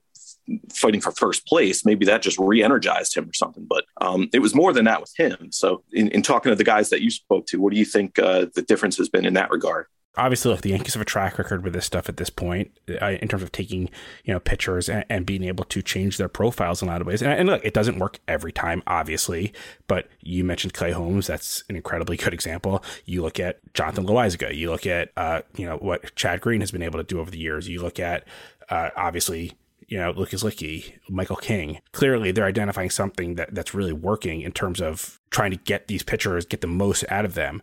fighting 0.72 1.00
for 1.00 1.10
first 1.10 1.46
place. 1.46 1.84
Maybe 1.84 2.06
that 2.06 2.22
just 2.22 2.38
re-energized 2.38 3.16
him 3.16 3.28
or 3.28 3.32
something. 3.32 3.66
But 3.68 3.84
um, 4.00 4.28
it 4.32 4.38
was 4.38 4.54
more 4.54 4.72
than 4.72 4.84
that 4.84 5.00
with 5.00 5.12
him. 5.16 5.50
So 5.50 5.82
in, 5.92 6.08
in, 6.08 6.22
talking 6.22 6.50
to 6.50 6.56
the 6.56 6.62
guys 6.64 6.90
that 6.90 7.02
you 7.02 7.10
spoke 7.10 7.46
to, 7.46 7.60
what 7.60 7.72
do 7.72 7.78
you 7.78 7.84
think 7.84 8.20
uh, 8.20 8.46
the 8.54 8.62
difference 8.62 8.96
has 8.98 9.08
been 9.08 9.26
in 9.26 9.34
that 9.34 9.50
regard? 9.50 9.86
Obviously, 10.16 10.50
look, 10.50 10.62
the 10.62 10.70
Yankees 10.70 10.94
have 10.94 11.00
a 11.00 11.06
track 11.06 11.38
record 11.38 11.62
with 11.62 11.72
this 11.72 11.86
stuff 11.86 12.08
at 12.08 12.16
this 12.16 12.30
point 12.30 12.72
uh, 13.00 13.16
in 13.20 13.28
terms 13.28 13.42
of 13.42 13.52
taking, 13.52 13.88
you 14.24 14.32
know, 14.32 14.40
pitchers 14.40 14.88
and, 14.88 15.04
and, 15.08 15.24
being 15.24 15.44
able 15.44 15.64
to 15.64 15.82
change 15.82 16.16
their 16.16 16.28
profiles 16.28 16.82
in 16.82 16.88
a 16.88 16.90
lot 16.90 17.00
of 17.00 17.06
ways. 17.06 17.22
And, 17.22 17.32
and, 17.32 17.48
look, 17.48 17.64
it 17.64 17.74
doesn't 17.74 17.98
work 17.98 18.18
every 18.26 18.52
time, 18.52 18.82
obviously, 18.86 19.52
but 19.86 20.08
you 20.20 20.44
mentioned 20.44 20.74
Clay 20.74 20.90
Holmes. 20.90 21.26
That's 21.26 21.62
an 21.68 21.76
incredibly 21.76 22.16
good 22.18 22.34
example. 22.34 22.84
You 23.04 23.22
look 23.22 23.38
at 23.38 23.60
Jonathan 23.74 24.06
Loáisiga. 24.06 24.54
You 24.54 24.70
look 24.70 24.86
at, 24.86 25.10
uh, 25.16 25.42
you 25.56 25.66
know, 25.66 25.76
what 25.76 26.14
Chad 26.16 26.40
Green 26.40 26.60
has 26.60 26.70
been 26.70 26.82
able 26.82 26.98
to 26.98 27.04
do 27.04 27.20
over 27.20 27.30
the 27.30 27.38
years. 27.38 27.68
You 27.68 27.80
look 27.82 28.00
at, 28.00 28.26
uh, 28.68 28.90
obviously, 28.96 29.52
you 29.88 29.98
know, 29.98 30.12
Lucas 30.12 30.42
Luetge, 30.42 30.92
Michael 31.08 31.36
King. 31.36 31.80
Clearly, 31.92 32.30
they're 32.30 32.44
identifying 32.44 32.90
something 32.90 33.34
that, 33.34 33.54
that's 33.54 33.74
really 33.74 33.92
working 33.92 34.40
in 34.40 34.52
terms 34.52 34.80
of 34.80 35.20
trying 35.30 35.50
to 35.50 35.56
get 35.56 35.88
these 35.88 36.02
pitchers, 36.02 36.46
get 36.46 36.60
the 36.60 36.68
most 36.68 37.04
out 37.08 37.24
of 37.24 37.34
them. 37.34 37.60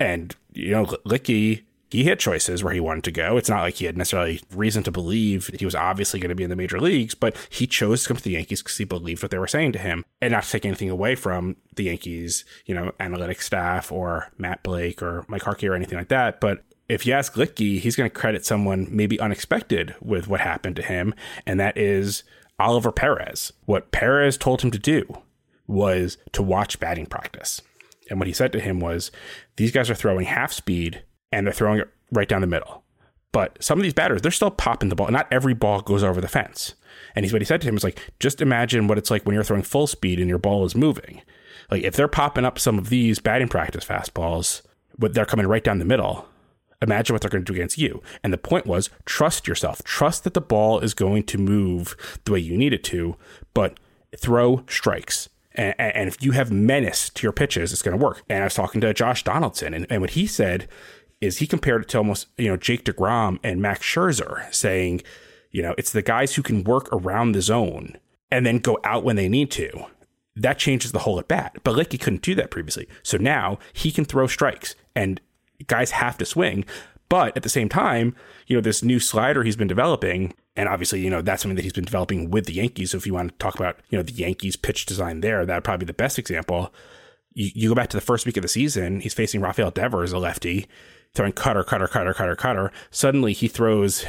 And, 0.00 0.34
you 0.52 0.70
know, 0.70 0.86
Luetge 1.06 1.62
he 1.90 2.04
had 2.04 2.18
choices 2.18 2.62
where 2.62 2.74
he 2.74 2.80
wanted 2.80 3.04
to 3.04 3.10
go. 3.10 3.36
It's 3.36 3.48
not 3.48 3.62
like 3.62 3.76
he 3.76 3.86
had 3.86 3.96
necessarily 3.96 4.40
reason 4.54 4.82
to 4.82 4.90
believe 4.90 5.46
he 5.58 5.64
was 5.64 5.74
obviously 5.74 6.20
going 6.20 6.28
to 6.28 6.34
be 6.34 6.44
in 6.44 6.50
the 6.50 6.56
major 6.56 6.80
leagues, 6.80 7.14
but 7.14 7.36
he 7.48 7.66
chose 7.66 8.02
to 8.02 8.08
come 8.08 8.16
to 8.16 8.22
the 8.22 8.32
Yankees 8.32 8.62
because 8.62 8.76
he 8.76 8.84
believed 8.84 9.22
what 9.22 9.30
they 9.30 9.38
were 9.38 9.46
saying 9.46 9.72
to 9.72 9.78
him 9.78 10.04
and 10.20 10.32
not 10.32 10.44
to 10.44 10.50
take 10.50 10.66
anything 10.66 10.90
away 10.90 11.14
from 11.14 11.56
the 11.76 11.84
Yankees, 11.84 12.44
you 12.66 12.74
know, 12.74 12.92
analytics 13.00 13.42
staff 13.42 13.90
or 13.90 14.30
Matt 14.36 14.62
Blake 14.62 15.02
or 15.02 15.24
Mike 15.28 15.42
Harkey 15.42 15.68
or 15.68 15.74
anything 15.74 15.98
like 15.98 16.08
that. 16.08 16.40
But 16.40 16.62
if 16.88 17.06
you 17.06 17.12
ask 17.12 17.34
Luetge, 17.34 17.80
he's 17.80 17.96
going 17.96 18.08
to 18.08 18.14
credit 18.14 18.44
someone 18.44 18.86
maybe 18.90 19.20
unexpected 19.20 19.94
with 20.00 20.28
what 20.28 20.40
happened 20.40 20.76
to 20.76 20.82
him, 20.82 21.14
and 21.46 21.60
that 21.60 21.76
is 21.76 22.22
Oliver 22.58 22.92
Perez. 22.92 23.52
What 23.66 23.92
Perez 23.92 24.36
told 24.36 24.62
him 24.62 24.70
to 24.70 24.78
do 24.78 25.22
was 25.66 26.16
to 26.32 26.42
watch 26.42 26.80
batting 26.80 27.06
practice. 27.06 27.60
And 28.10 28.18
what 28.18 28.26
he 28.26 28.32
said 28.32 28.52
to 28.52 28.60
him 28.60 28.80
was, 28.80 29.10
These 29.56 29.72
guys 29.72 29.90
are 29.90 29.94
throwing 29.94 30.24
half 30.24 30.52
speed 30.52 31.02
and 31.32 31.46
they're 31.46 31.54
throwing 31.54 31.80
it 31.80 31.88
right 32.12 32.28
down 32.28 32.40
the 32.40 32.46
middle. 32.46 32.84
But 33.32 33.62
some 33.62 33.78
of 33.78 33.82
these 33.82 33.94
batters, 33.94 34.22
they're 34.22 34.30
still 34.30 34.50
popping 34.50 34.88
the 34.88 34.96
ball. 34.96 35.10
Not 35.10 35.28
every 35.30 35.54
ball 35.54 35.82
goes 35.82 36.02
over 36.02 36.20
the 36.20 36.28
fence. 36.28 36.74
And 37.14 37.24
he's 37.24 37.32
what 37.32 37.42
he 37.42 37.46
said 37.46 37.60
to 37.60 37.68
him 37.68 37.74
was 37.74 37.84
like, 37.84 38.00
just 38.20 38.40
imagine 38.40 38.88
what 38.88 38.98
it's 38.98 39.10
like 39.10 39.24
when 39.24 39.34
you're 39.34 39.44
throwing 39.44 39.62
full 39.62 39.86
speed 39.86 40.18
and 40.18 40.28
your 40.28 40.38
ball 40.38 40.64
is 40.64 40.74
moving. 40.74 41.22
Like 41.70 41.82
if 41.82 41.94
they're 41.94 42.08
popping 42.08 42.44
up 42.44 42.58
some 42.58 42.78
of 42.78 42.88
these 42.88 43.18
batting 43.18 43.48
practice 43.48 43.84
fastballs, 43.84 44.62
but 44.96 45.14
they're 45.14 45.26
coming 45.26 45.46
right 45.46 45.62
down 45.62 45.78
the 45.78 45.84
middle. 45.84 46.26
Imagine 46.80 47.14
what 47.14 47.22
they're 47.22 47.30
going 47.30 47.44
to 47.44 47.52
do 47.52 47.56
against 47.56 47.76
you. 47.76 48.02
And 48.22 48.32
the 48.32 48.38
point 48.38 48.66
was 48.66 48.88
trust 49.04 49.46
yourself. 49.46 49.82
Trust 49.82 50.24
that 50.24 50.34
the 50.34 50.40
ball 50.40 50.80
is 50.80 50.94
going 50.94 51.24
to 51.24 51.38
move 51.38 51.96
the 52.24 52.32
way 52.32 52.38
you 52.38 52.56
need 52.56 52.72
it 52.72 52.84
to, 52.84 53.16
but 53.52 53.78
throw 54.16 54.64
strikes. 54.68 55.28
And, 55.54 55.74
and 55.78 56.08
if 56.08 56.22
you 56.22 56.32
have 56.32 56.52
menace 56.52 57.10
to 57.10 57.24
your 57.24 57.32
pitches, 57.32 57.72
it's 57.72 57.82
going 57.82 57.98
to 57.98 58.02
work. 58.02 58.22
And 58.28 58.42
I 58.42 58.46
was 58.46 58.54
talking 58.54 58.80
to 58.80 58.94
Josh 58.94 59.24
Donaldson, 59.24 59.74
and, 59.74 59.86
and 59.90 60.00
what 60.00 60.10
he 60.10 60.26
said 60.26 60.68
is 61.20 61.38
he 61.38 61.46
compared 61.46 61.82
it 61.82 61.88
to 61.88 61.98
almost, 61.98 62.28
you 62.36 62.48
know, 62.48 62.56
Jake 62.56 62.84
DeGrom 62.84 63.38
and 63.42 63.60
Max 63.60 63.80
Scherzer, 63.80 64.52
saying, 64.54 65.02
you 65.50 65.62
know, 65.62 65.74
it's 65.78 65.92
the 65.92 66.02
guys 66.02 66.34
who 66.34 66.42
can 66.42 66.64
work 66.64 66.88
around 66.92 67.32
the 67.32 67.42
zone 67.42 67.96
and 68.30 68.44
then 68.46 68.58
go 68.58 68.78
out 68.84 69.04
when 69.04 69.16
they 69.16 69.28
need 69.28 69.50
to. 69.52 69.86
That 70.36 70.58
changes 70.58 70.92
the 70.92 71.00
whole 71.00 71.18
at 71.18 71.26
bat. 71.26 71.56
But 71.64 71.74
Luetge 71.74 72.00
couldn't 72.00 72.22
do 72.22 72.34
that 72.36 72.50
previously. 72.50 72.88
So 73.02 73.16
now 73.16 73.58
he 73.72 73.90
can 73.90 74.04
throw 74.04 74.26
strikes 74.26 74.76
and 74.94 75.20
guys 75.66 75.90
have 75.92 76.18
to 76.18 76.24
swing. 76.24 76.64
But 77.08 77.36
at 77.36 77.42
the 77.42 77.48
same 77.48 77.68
time, 77.68 78.14
you 78.46 78.56
know, 78.56 78.60
this 78.60 78.82
new 78.82 79.00
slider 79.00 79.42
he's 79.42 79.56
been 79.56 79.66
developing, 79.66 80.34
and 80.54 80.68
obviously, 80.68 81.00
you 81.00 81.08
know, 81.08 81.22
that's 81.22 81.42
something 81.42 81.56
that 81.56 81.62
he's 81.62 81.72
been 81.72 81.84
developing 81.84 82.30
with 82.30 82.44
the 82.44 82.52
Yankees. 82.52 82.90
So 82.90 82.98
if 82.98 83.06
you 83.06 83.14
want 83.14 83.30
to 83.30 83.38
talk 83.38 83.54
about, 83.54 83.78
you 83.88 83.96
know, 83.96 84.02
the 84.02 84.12
Yankees 84.12 84.56
pitch 84.56 84.84
design 84.84 85.22
there, 85.22 85.46
that'd 85.46 85.64
probably 85.64 85.86
be 85.86 85.90
the 85.90 85.94
best 85.94 86.18
example. 86.18 86.72
You, 87.32 87.50
you 87.54 87.68
go 87.70 87.74
back 87.74 87.88
to 87.90 87.96
the 87.96 88.02
first 88.02 88.26
week 88.26 88.36
of 88.36 88.42
the 88.42 88.48
season, 88.48 89.00
he's 89.00 89.14
facing 89.14 89.40
Rafael 89.40 89.70
Devers, 89.70 90.12
a 90.12 90.18
lefty, 90.18 90.66
throwing 91.14 91.32
cutter, 91.32 91.64
cutter, 91.64 91.88
cutter, 91.88 92.14
cutter, 92.14 92.36
cutter. 92.36 92.72
Suddenly 92.90 93.32
he 93.32 93.48
throws 93.48 94.04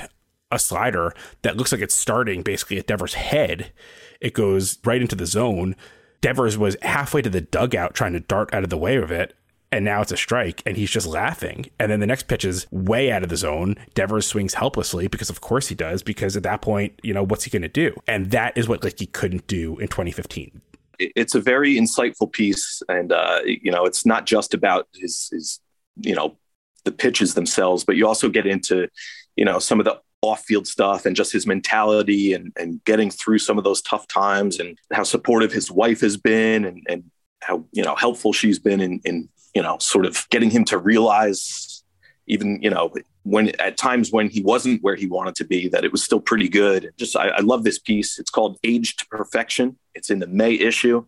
a 0.52 0.60
slider 0.60 1.14
that 1.42 1.58
looks 1.58 1.72
like 1.72 1.82
it's 1.82 1.96
starting 1.96 2.42
basically 2.42 2.78
at 2.78 2.88
Devers' 2.88 3.14
head. 3.14 3.72
It 4.20 4.34
goes 4.34 4.78
right 4.84 5.02
into 5.02 5.16
the 5.16 5.26
zone. 5.26 5.76
Devers 6.22 6.58
was 6.58 6.76
halfway 6.82 7.22
to 7.22 7.30
the 7.30 7.42
dugout 7.42 7.94
trying 7.94 8.14
to 8.14 8.20
dart 8.20 8.54
out 8.54 8.64
of 8.64 8.70
the 8.70 8.78
way 8.78 8.98
of 8.98 9.12
it. 9.12 9.36
And 9.72 9.86
now 9.86 10.02
it's 10.02 10.12
a 10.12 10.18
strike, 10.18 10.64
and 10.66 10.76
he's 10.76 10.90
just 10.90 11.06
laughing. 11.06 11.68
And 11.80 11.92
then 11.92 12.00
the 12.00 12.08
next 12.08 12.24
pitch 12.24 12.44
is 12.44 12.66
way 12.72 13.12
out 13.12 13.22
of 13.22 13.30
the 13.30 13.38
zone. 13.38 13.76
Devers 13.94 14.26
swings 14.26 14.56
helplessly 14.56 15.08
because, 15.08 15.30
of 15.30 15.42
course, 15.42 15.68
he 15.68 15.76
does. 15.76 16.02
Because 16.02 16.36
at 16.36 16.42
that 16.42 16.64
point, 16.64 17.00
you 17.04 17.14
know, 17.14 17.24
what's 17.24 17.44
he 17.44 17.52
going 17.52 17.62
to 17.62 17.68
do? 17.68 17.96
And 18.08 18.32
that 18.32 18.58
is 18.58 18.68
what 18.68 18.82
Luetge 18.82 19.12
couldn't 19.12 19.46
do 19.46 19.78
in 19.78 19.88
2015 19.88 20.62
it's 21.00 21.34
a 21.34 21.40
very 21.40 21.76
insightful 21.76 22.30
piece 22.30 22.84
and 22.90 23.14
uh, 23.14 23.40
you 23.46 23.72
know 23.72 23.86
it's 23.86 24.06
not 24.06 24.26
just 24.26 24.54
about 24.54 24.86
his, 24.94 25.30
his 25.32 25.62
you 25.96 26.14
know 26.14 26.38
the 26.86 26.92
pitches 26.92 27.34
themselves 27.34 27.84
but 27.84 27.96
you 27.96 28.08
also 28.08 28.30
get 28.30 28.46
into 28.46 28.88
you 29.36 29.46
know 29.46 29.60
some 29.60 29.80
of 29.80 29.86
the 29.86 30.00
off-field 30.22 30.68
stuff 30.68 31.06
and 31.06 31.16
just 31.16 31.32
his 31.32 31.48
mentality 31.48 32.34
and, 32.34 32.52
and 32.58 32.84
getting 32.84 33.10
through 33.10 33.40
some 33.40 33.58
of 33.58 33.64
those 33.64 33.82
tough 33.82 34.06
times 34.08 34.60
and 34.60 34.78
how 34.92 35.04
supportive 35.04 35.52
his 35.52 35.72
wife 35.72 36.02
has 36.02 36.18
been 36.18 36.66
and, 36.66 36.86
and 36.90 37.04
how 37.42 37.64
you 37.72 37.84
know 37.84 37.96
helpful 37.96 38.34
she's 38.34 38.60
been 38.60 38.82
in, 38.82 39.00
in 39.06 39.30
you 39.56 39.62
know 39.62 39.78
sort 39.80 40.06
of 40.06 40.28
getting 40.30 40.50
him 40.50 40.66
to 40.66 40.78
realize 40.78 41.84
even 42.28 42.62
you 42.62 42.70
know 42.70 42.94
when 43.24 43.50
at 43.60 43.78
times 43.78 44.12
when 44.12 44.30
he 44.30 44.42
wasn't 44.42 44.82
where 44.84 44.96
he 44.96 45.08
wanted 45.08 45.36
to 45.36 45.46
be 45.46 45.68
that 45.70 45.84
it 45.86 45.92
was 45.92 46.04
still 46.04 46.20
pretty 46.20 46.50
good. 46.50 46.92
Just 46.98 47.16
i, 47.16 47.30
I 47.30 47.40
love 47.40 47.64
this 47.64 47.80
piece. 47.80 48.20
It's 48.20 48.30
called 48.30 48.58
age 48.64 48.98
to 48.98 49.06
perfection. 49.08 49.78
It's 49.96 50.10
in 50.10 50.20
the 50.20 50.28
may 50.28 50.54
issue. 50.54 51.06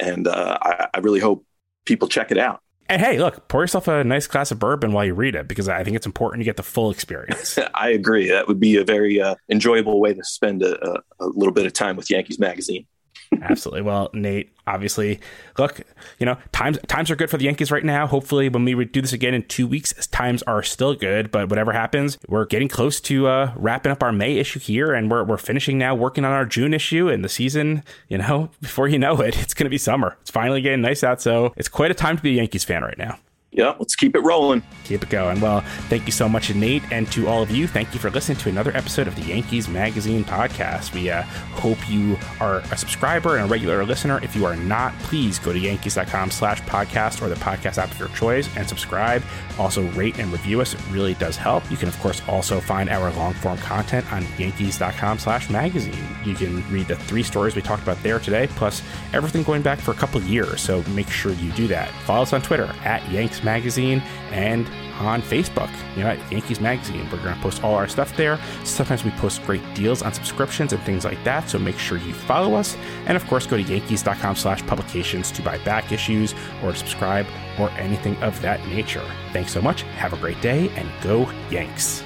And 0.00 0.26
uh, 0.26 0.58
I, 0.60 0.88
I 0.94 0.98
really 0.98 1.20
hope 1.20 1.44
people 1.84 2.08
check 2.08 2.30
it 2.30 2.38
out 2.38 2.60
and 2.88 3.00
hey, 3.00 3.18
look, 3.18 3.48
pour 3.48 3.62
yourself 3.62 3.88
a 3.88 4.04
nice 4.04 4.26
glass 4.26 4.50
of 4.50 4.58
bourbon 4.58 4.92
while 4.92 5.04
you 5.04 5.14
read 5.14 5.34
it 5.34 5.48
because 5.48 5.68
I 5.68 5.82
think 5.84 5.96
it's 5.96 6.06
important 6.06 6.40
to 6.40 6.44
get 6.44 6.56
the 6.56 6.62
full 6.62 6.90
experience. 6.90 7.58
I 7.74 7.90
agree. 7.90 8.28
That 8.28 8.46
would 8.48 8.60
be 8.60 8.76
a 8.76 8.84
very 8.84 9.20
uh, 9.20 9.36
enjoyable 9.50 10.00
way 10.00 10.14
to 10.14 10.24
spend 10.24 10.62
a, 10.62 10.84
a, 10.86 11.02
a 11.20 11.26
little 11.26 11.52
bit 11.52 11.66
of 11.66 11.72
time 11.72 11.96
with 11.96 12.10
Yankees 12.10 12.38
Magazine. 12.38 12.86
Absolutely. 13.42 13.82
Well, 13.82 14.10
Nate, 14.12 14.52
obviously, 14.66 15.20
look, 15.58 15.80
you 16.18 16.26
know, 16.26 16.36
times 16.52 16.78
times 16.86 17.10
are 17.10 17.16
good 17.16 17.30
for 17.30 17.36
the 17.36 17.44
Yankees 17.44 17.70
right 17.70 17.84
now. 17.84 18.06
Hopefully, 18.06 18.48
when 18.48 18.64
we 18.64 18.84
do 18.84 19.00
this 19.00 19.12
again 19.12 19.34
in 19.34 19.42
two 19.44 19.66
weeks, 19.66 20.06
times 20.08 20.42
are 20.44 20.62
still 20.62 20.94
good. 20.94 21.30
But 21.30 21.48
whatever 21.48 21.72
happens, 21.72 22.18
we're 22.28 22.46
getting 22.46 22.68
close 22.68 23.00
to 23.02 23.26
uh, 23.26 23.52
wrapping 23.56 23.92
up 23.92 24.02
our 24.02 24.12
May 24.12 24.36
issue 24.36 24.58
here, 24.60 24.92
and 24.92 25.10
we're 25.10 25.24
we're 25.24 25.36
finishing 25.36 25.78
now, 25.78 25.94
working 25.94 26.24
on 26.24 26.32
our 26.32 26.46
June 26.46 26.74
issue, 26.74 27.08
and 27.08 27.24
the 27.24 27.28
season. 27.28 27.82
You 28.08 28.18
know, 28.18 28.50
before 28.60 28.88
you 28.88 28.98
know 28.98 29.20
it, 29.20 29.40
it's 29.40 29.54
going 29.54 29.66
to 29.66 29.70
be 29.70 29.78
summer. 29.78 30.16
It's 30.22 30.30
finally 30.30 30.60
getting 30.60 30.82
nice 30.82 31.04
out, 31.04 31.20
so 31.20 31.52
it's 31.56 31.68
quite 31.68 31.90
a 31.90 31.94
time 31.94 32.16
to 32.16 32.22
be 32.22 32.30
a 32.30 32.34
Yankees 32.34 32.64
fan 32.64 32.82
right 32.82 32.98
now 32.98 33.18
yeah, 33.54 33.74
let's 33.78 33.94
keep 33.94 34.16
it 34.16 34.20
rolling. 34.20 34.62
Keep 34.82 35.04
it 35.04 35.10
going. 35.10 35.40
Well, 35.40 35.60
thank 35.88 36.06
you 36.06 36.12
so 36.12 36.28
much, 36.28 36.52
Nate, 36.52 36.82
and 36.90 37.10
to 37.12 37.28
all 37.28 37.40
of 37.40 37.52
you. 37.52 37.68
Thank 37.68 37.94
you 37.94 38.00
for 38.00 38.10
listening 38.10 38.36
to 38.38 38.48
another 38.48 38.76
episode 38.76 39.06
of 39.06 39.14
the 39.14 39.22
Yankees 39.22 39.68
Magazine 39.68 40.24
podcast. 40.24 40.92
We 40.92 41.08
uh, 41.08 41.22
hope 41.22 41.78
you 41.88 42.18
are 42.40 42.58
a 42.58 42.76
subscriber 42.76 43.36
and 43.36 43.46
a 43.46 43.48
regular 43.48 43.84
listener. 43.84 44.22
If 44.24 44.34
you 44.34 44.44
are 44.44 44.56
not, 44.56 44.92
please 44.98 45.38
go 45.38 45.52
to 45.52 45.58
yankees.com 45.58 46.32
slash 46.32 46.62
podcast 46.62 47.22
or 47.22 47.28
the 47.28 47.36
podcast 47.36 47.78
app 47.78 47.92
of 47.92 47.98
your 47.98 48.08
choice 48.08 48.48
and 48.56 48.68
subscribe. 48.68 49.22
Also, 49.56 49.88
rate 49.92 50.18
and 50.18 50.32
review 50.32 50.60
us. 50.60 50.74
It 50.74 50.80
really 50.90 51.14
does 51.14 51.36
help. 51.36 51.70
You 51.70 51.76
can, 51.76 51.86
of 51.86 51.98
course, 52.00 52.20
also 52.26 52.58
find 52.58 52.90
our 52.90 53.12
long 53.12 53.34
form 53.34 53.58
content 53.58 54.12
on 54.12 54.26
yankees.com 54.36 55.20
slash 55.20 55.48
magazine. 55.48 55.94
You 56.24 56.34
can 56.34 56.68
read 56.72 56.88
the 56.88 56.96
three 56.96 57.22
stories 57.22 57.54
we 57.54 57.62
talked 57.62 57.84
about 57.84 58.02
there 58.02 58.18
today, 58.18 58.48
plus 58.48 58.82
everything 59.12 59.44
going 59.44 59.62
back 59.62 59.78
for 59.78 59.92
a 59.92 59.94
couple 59.94 60.20
years. 60.22 60.60
So 60.60 60.82
make 60.90 61.08
sure 61.08 61.32
you 61.34 61.52
do 61.52 61.68
that. 61.68 61.88
Follow 62.04 62.22
us 62.22 62.32
on 62.32 62.42
Twitter 62.42 62.74
at 62.84 63.08
Yanks 63.12 63.43
Magazine 63.44 64.00
and 64.30 64.66
on 65.00 65.22
Facebook, 65.22 65.70
you 65.96 66.02
know, 66.02 66.10
at 66.10 66.32
Yankees 66.32 66.60
Magazine. 66.60 67.08
We're 67.10 67.22
going 67.22 67.34
to 67.34 67.40
post 67.40 67.62
all 67.64 67.74
our 67.74 67.88
stuff 67.88 68.16
there. 68.16 68.38
Sometimes 68.64 69.04
we 69.04 69.10
post 69.12 69.42
great 69.44 69.62
deals 69.74 70.02
on 70.02 70.12
subscriptions 70.12 70.72
and 70.72 70.82
things 70.82 71.04
like 71.04 71.22
that, 71.24 71.48
so 71.50 71.58
make 71.58 71.78
sure 71.78 71.98
you 71.98 72.14
follow 72.14 72.54
us. 72.54 72.76
And 73.06 73.16
of 73.16 73.26
course, 73.26 73.46
go 73.46 73.56
to 73.56 73.62
yankees.com 73.62 74.36
slash 74.36 74.64
publications 74.66 75.30
to 75.32 75.42
buy 75.42 75.58
back 75.58 75.92
issues 75.92 76.34
or 76.62 76.74
subscribe 76.74 77.26
or 77.58 77.70
anything 77.72 78.16
of 78.22 78.40
that 78.42 78.64
nature. 78.68 79.04
Thanks 79.32 79.52
so 79.52 79.60
much. 79.60 79.82
Have 79.82 80.12
a 80.12 80.16
great 80.16 80.40
day 80.40 80.70
and 80.76 80.88
go 81.02 81.30
Yanks. 81.50 82.02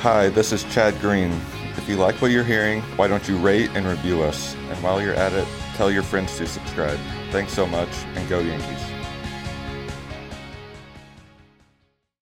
Hi, 0.00 0.28
this 0.28 0.52
is 0.52 0.62
Chad 0.64 0.98
Green. 1.00 1.32
If 1.76 1.88
you 1.88 1.96
like 1.96 2.20
what 2.22 2.30
you're 2.30 2.44
hearing, 2.44 2.82
why 2.96 3.08
don't 3.08 3.26
you 3.28 3.36
rate 3.36 3.70
and 3.74 3.86
review 3.86 4.22
us? 4.22 4.54
And 4.54 4.82
while 4.82 5.02
you're 5.02 5.14
at 5.14 5.32
it, 5.32 5.46
tell 5.74 5.90
your 5.90 6.02
friends 6.02 6.36
to 6.38 6.46
subscribe. 6.46 6.98
Thanks 7.30 7.52
so 7.52 7.66
much 7.66 7.90
and 8.14 8.28
go 8.28 8.40
Yankees. 8.40 8.87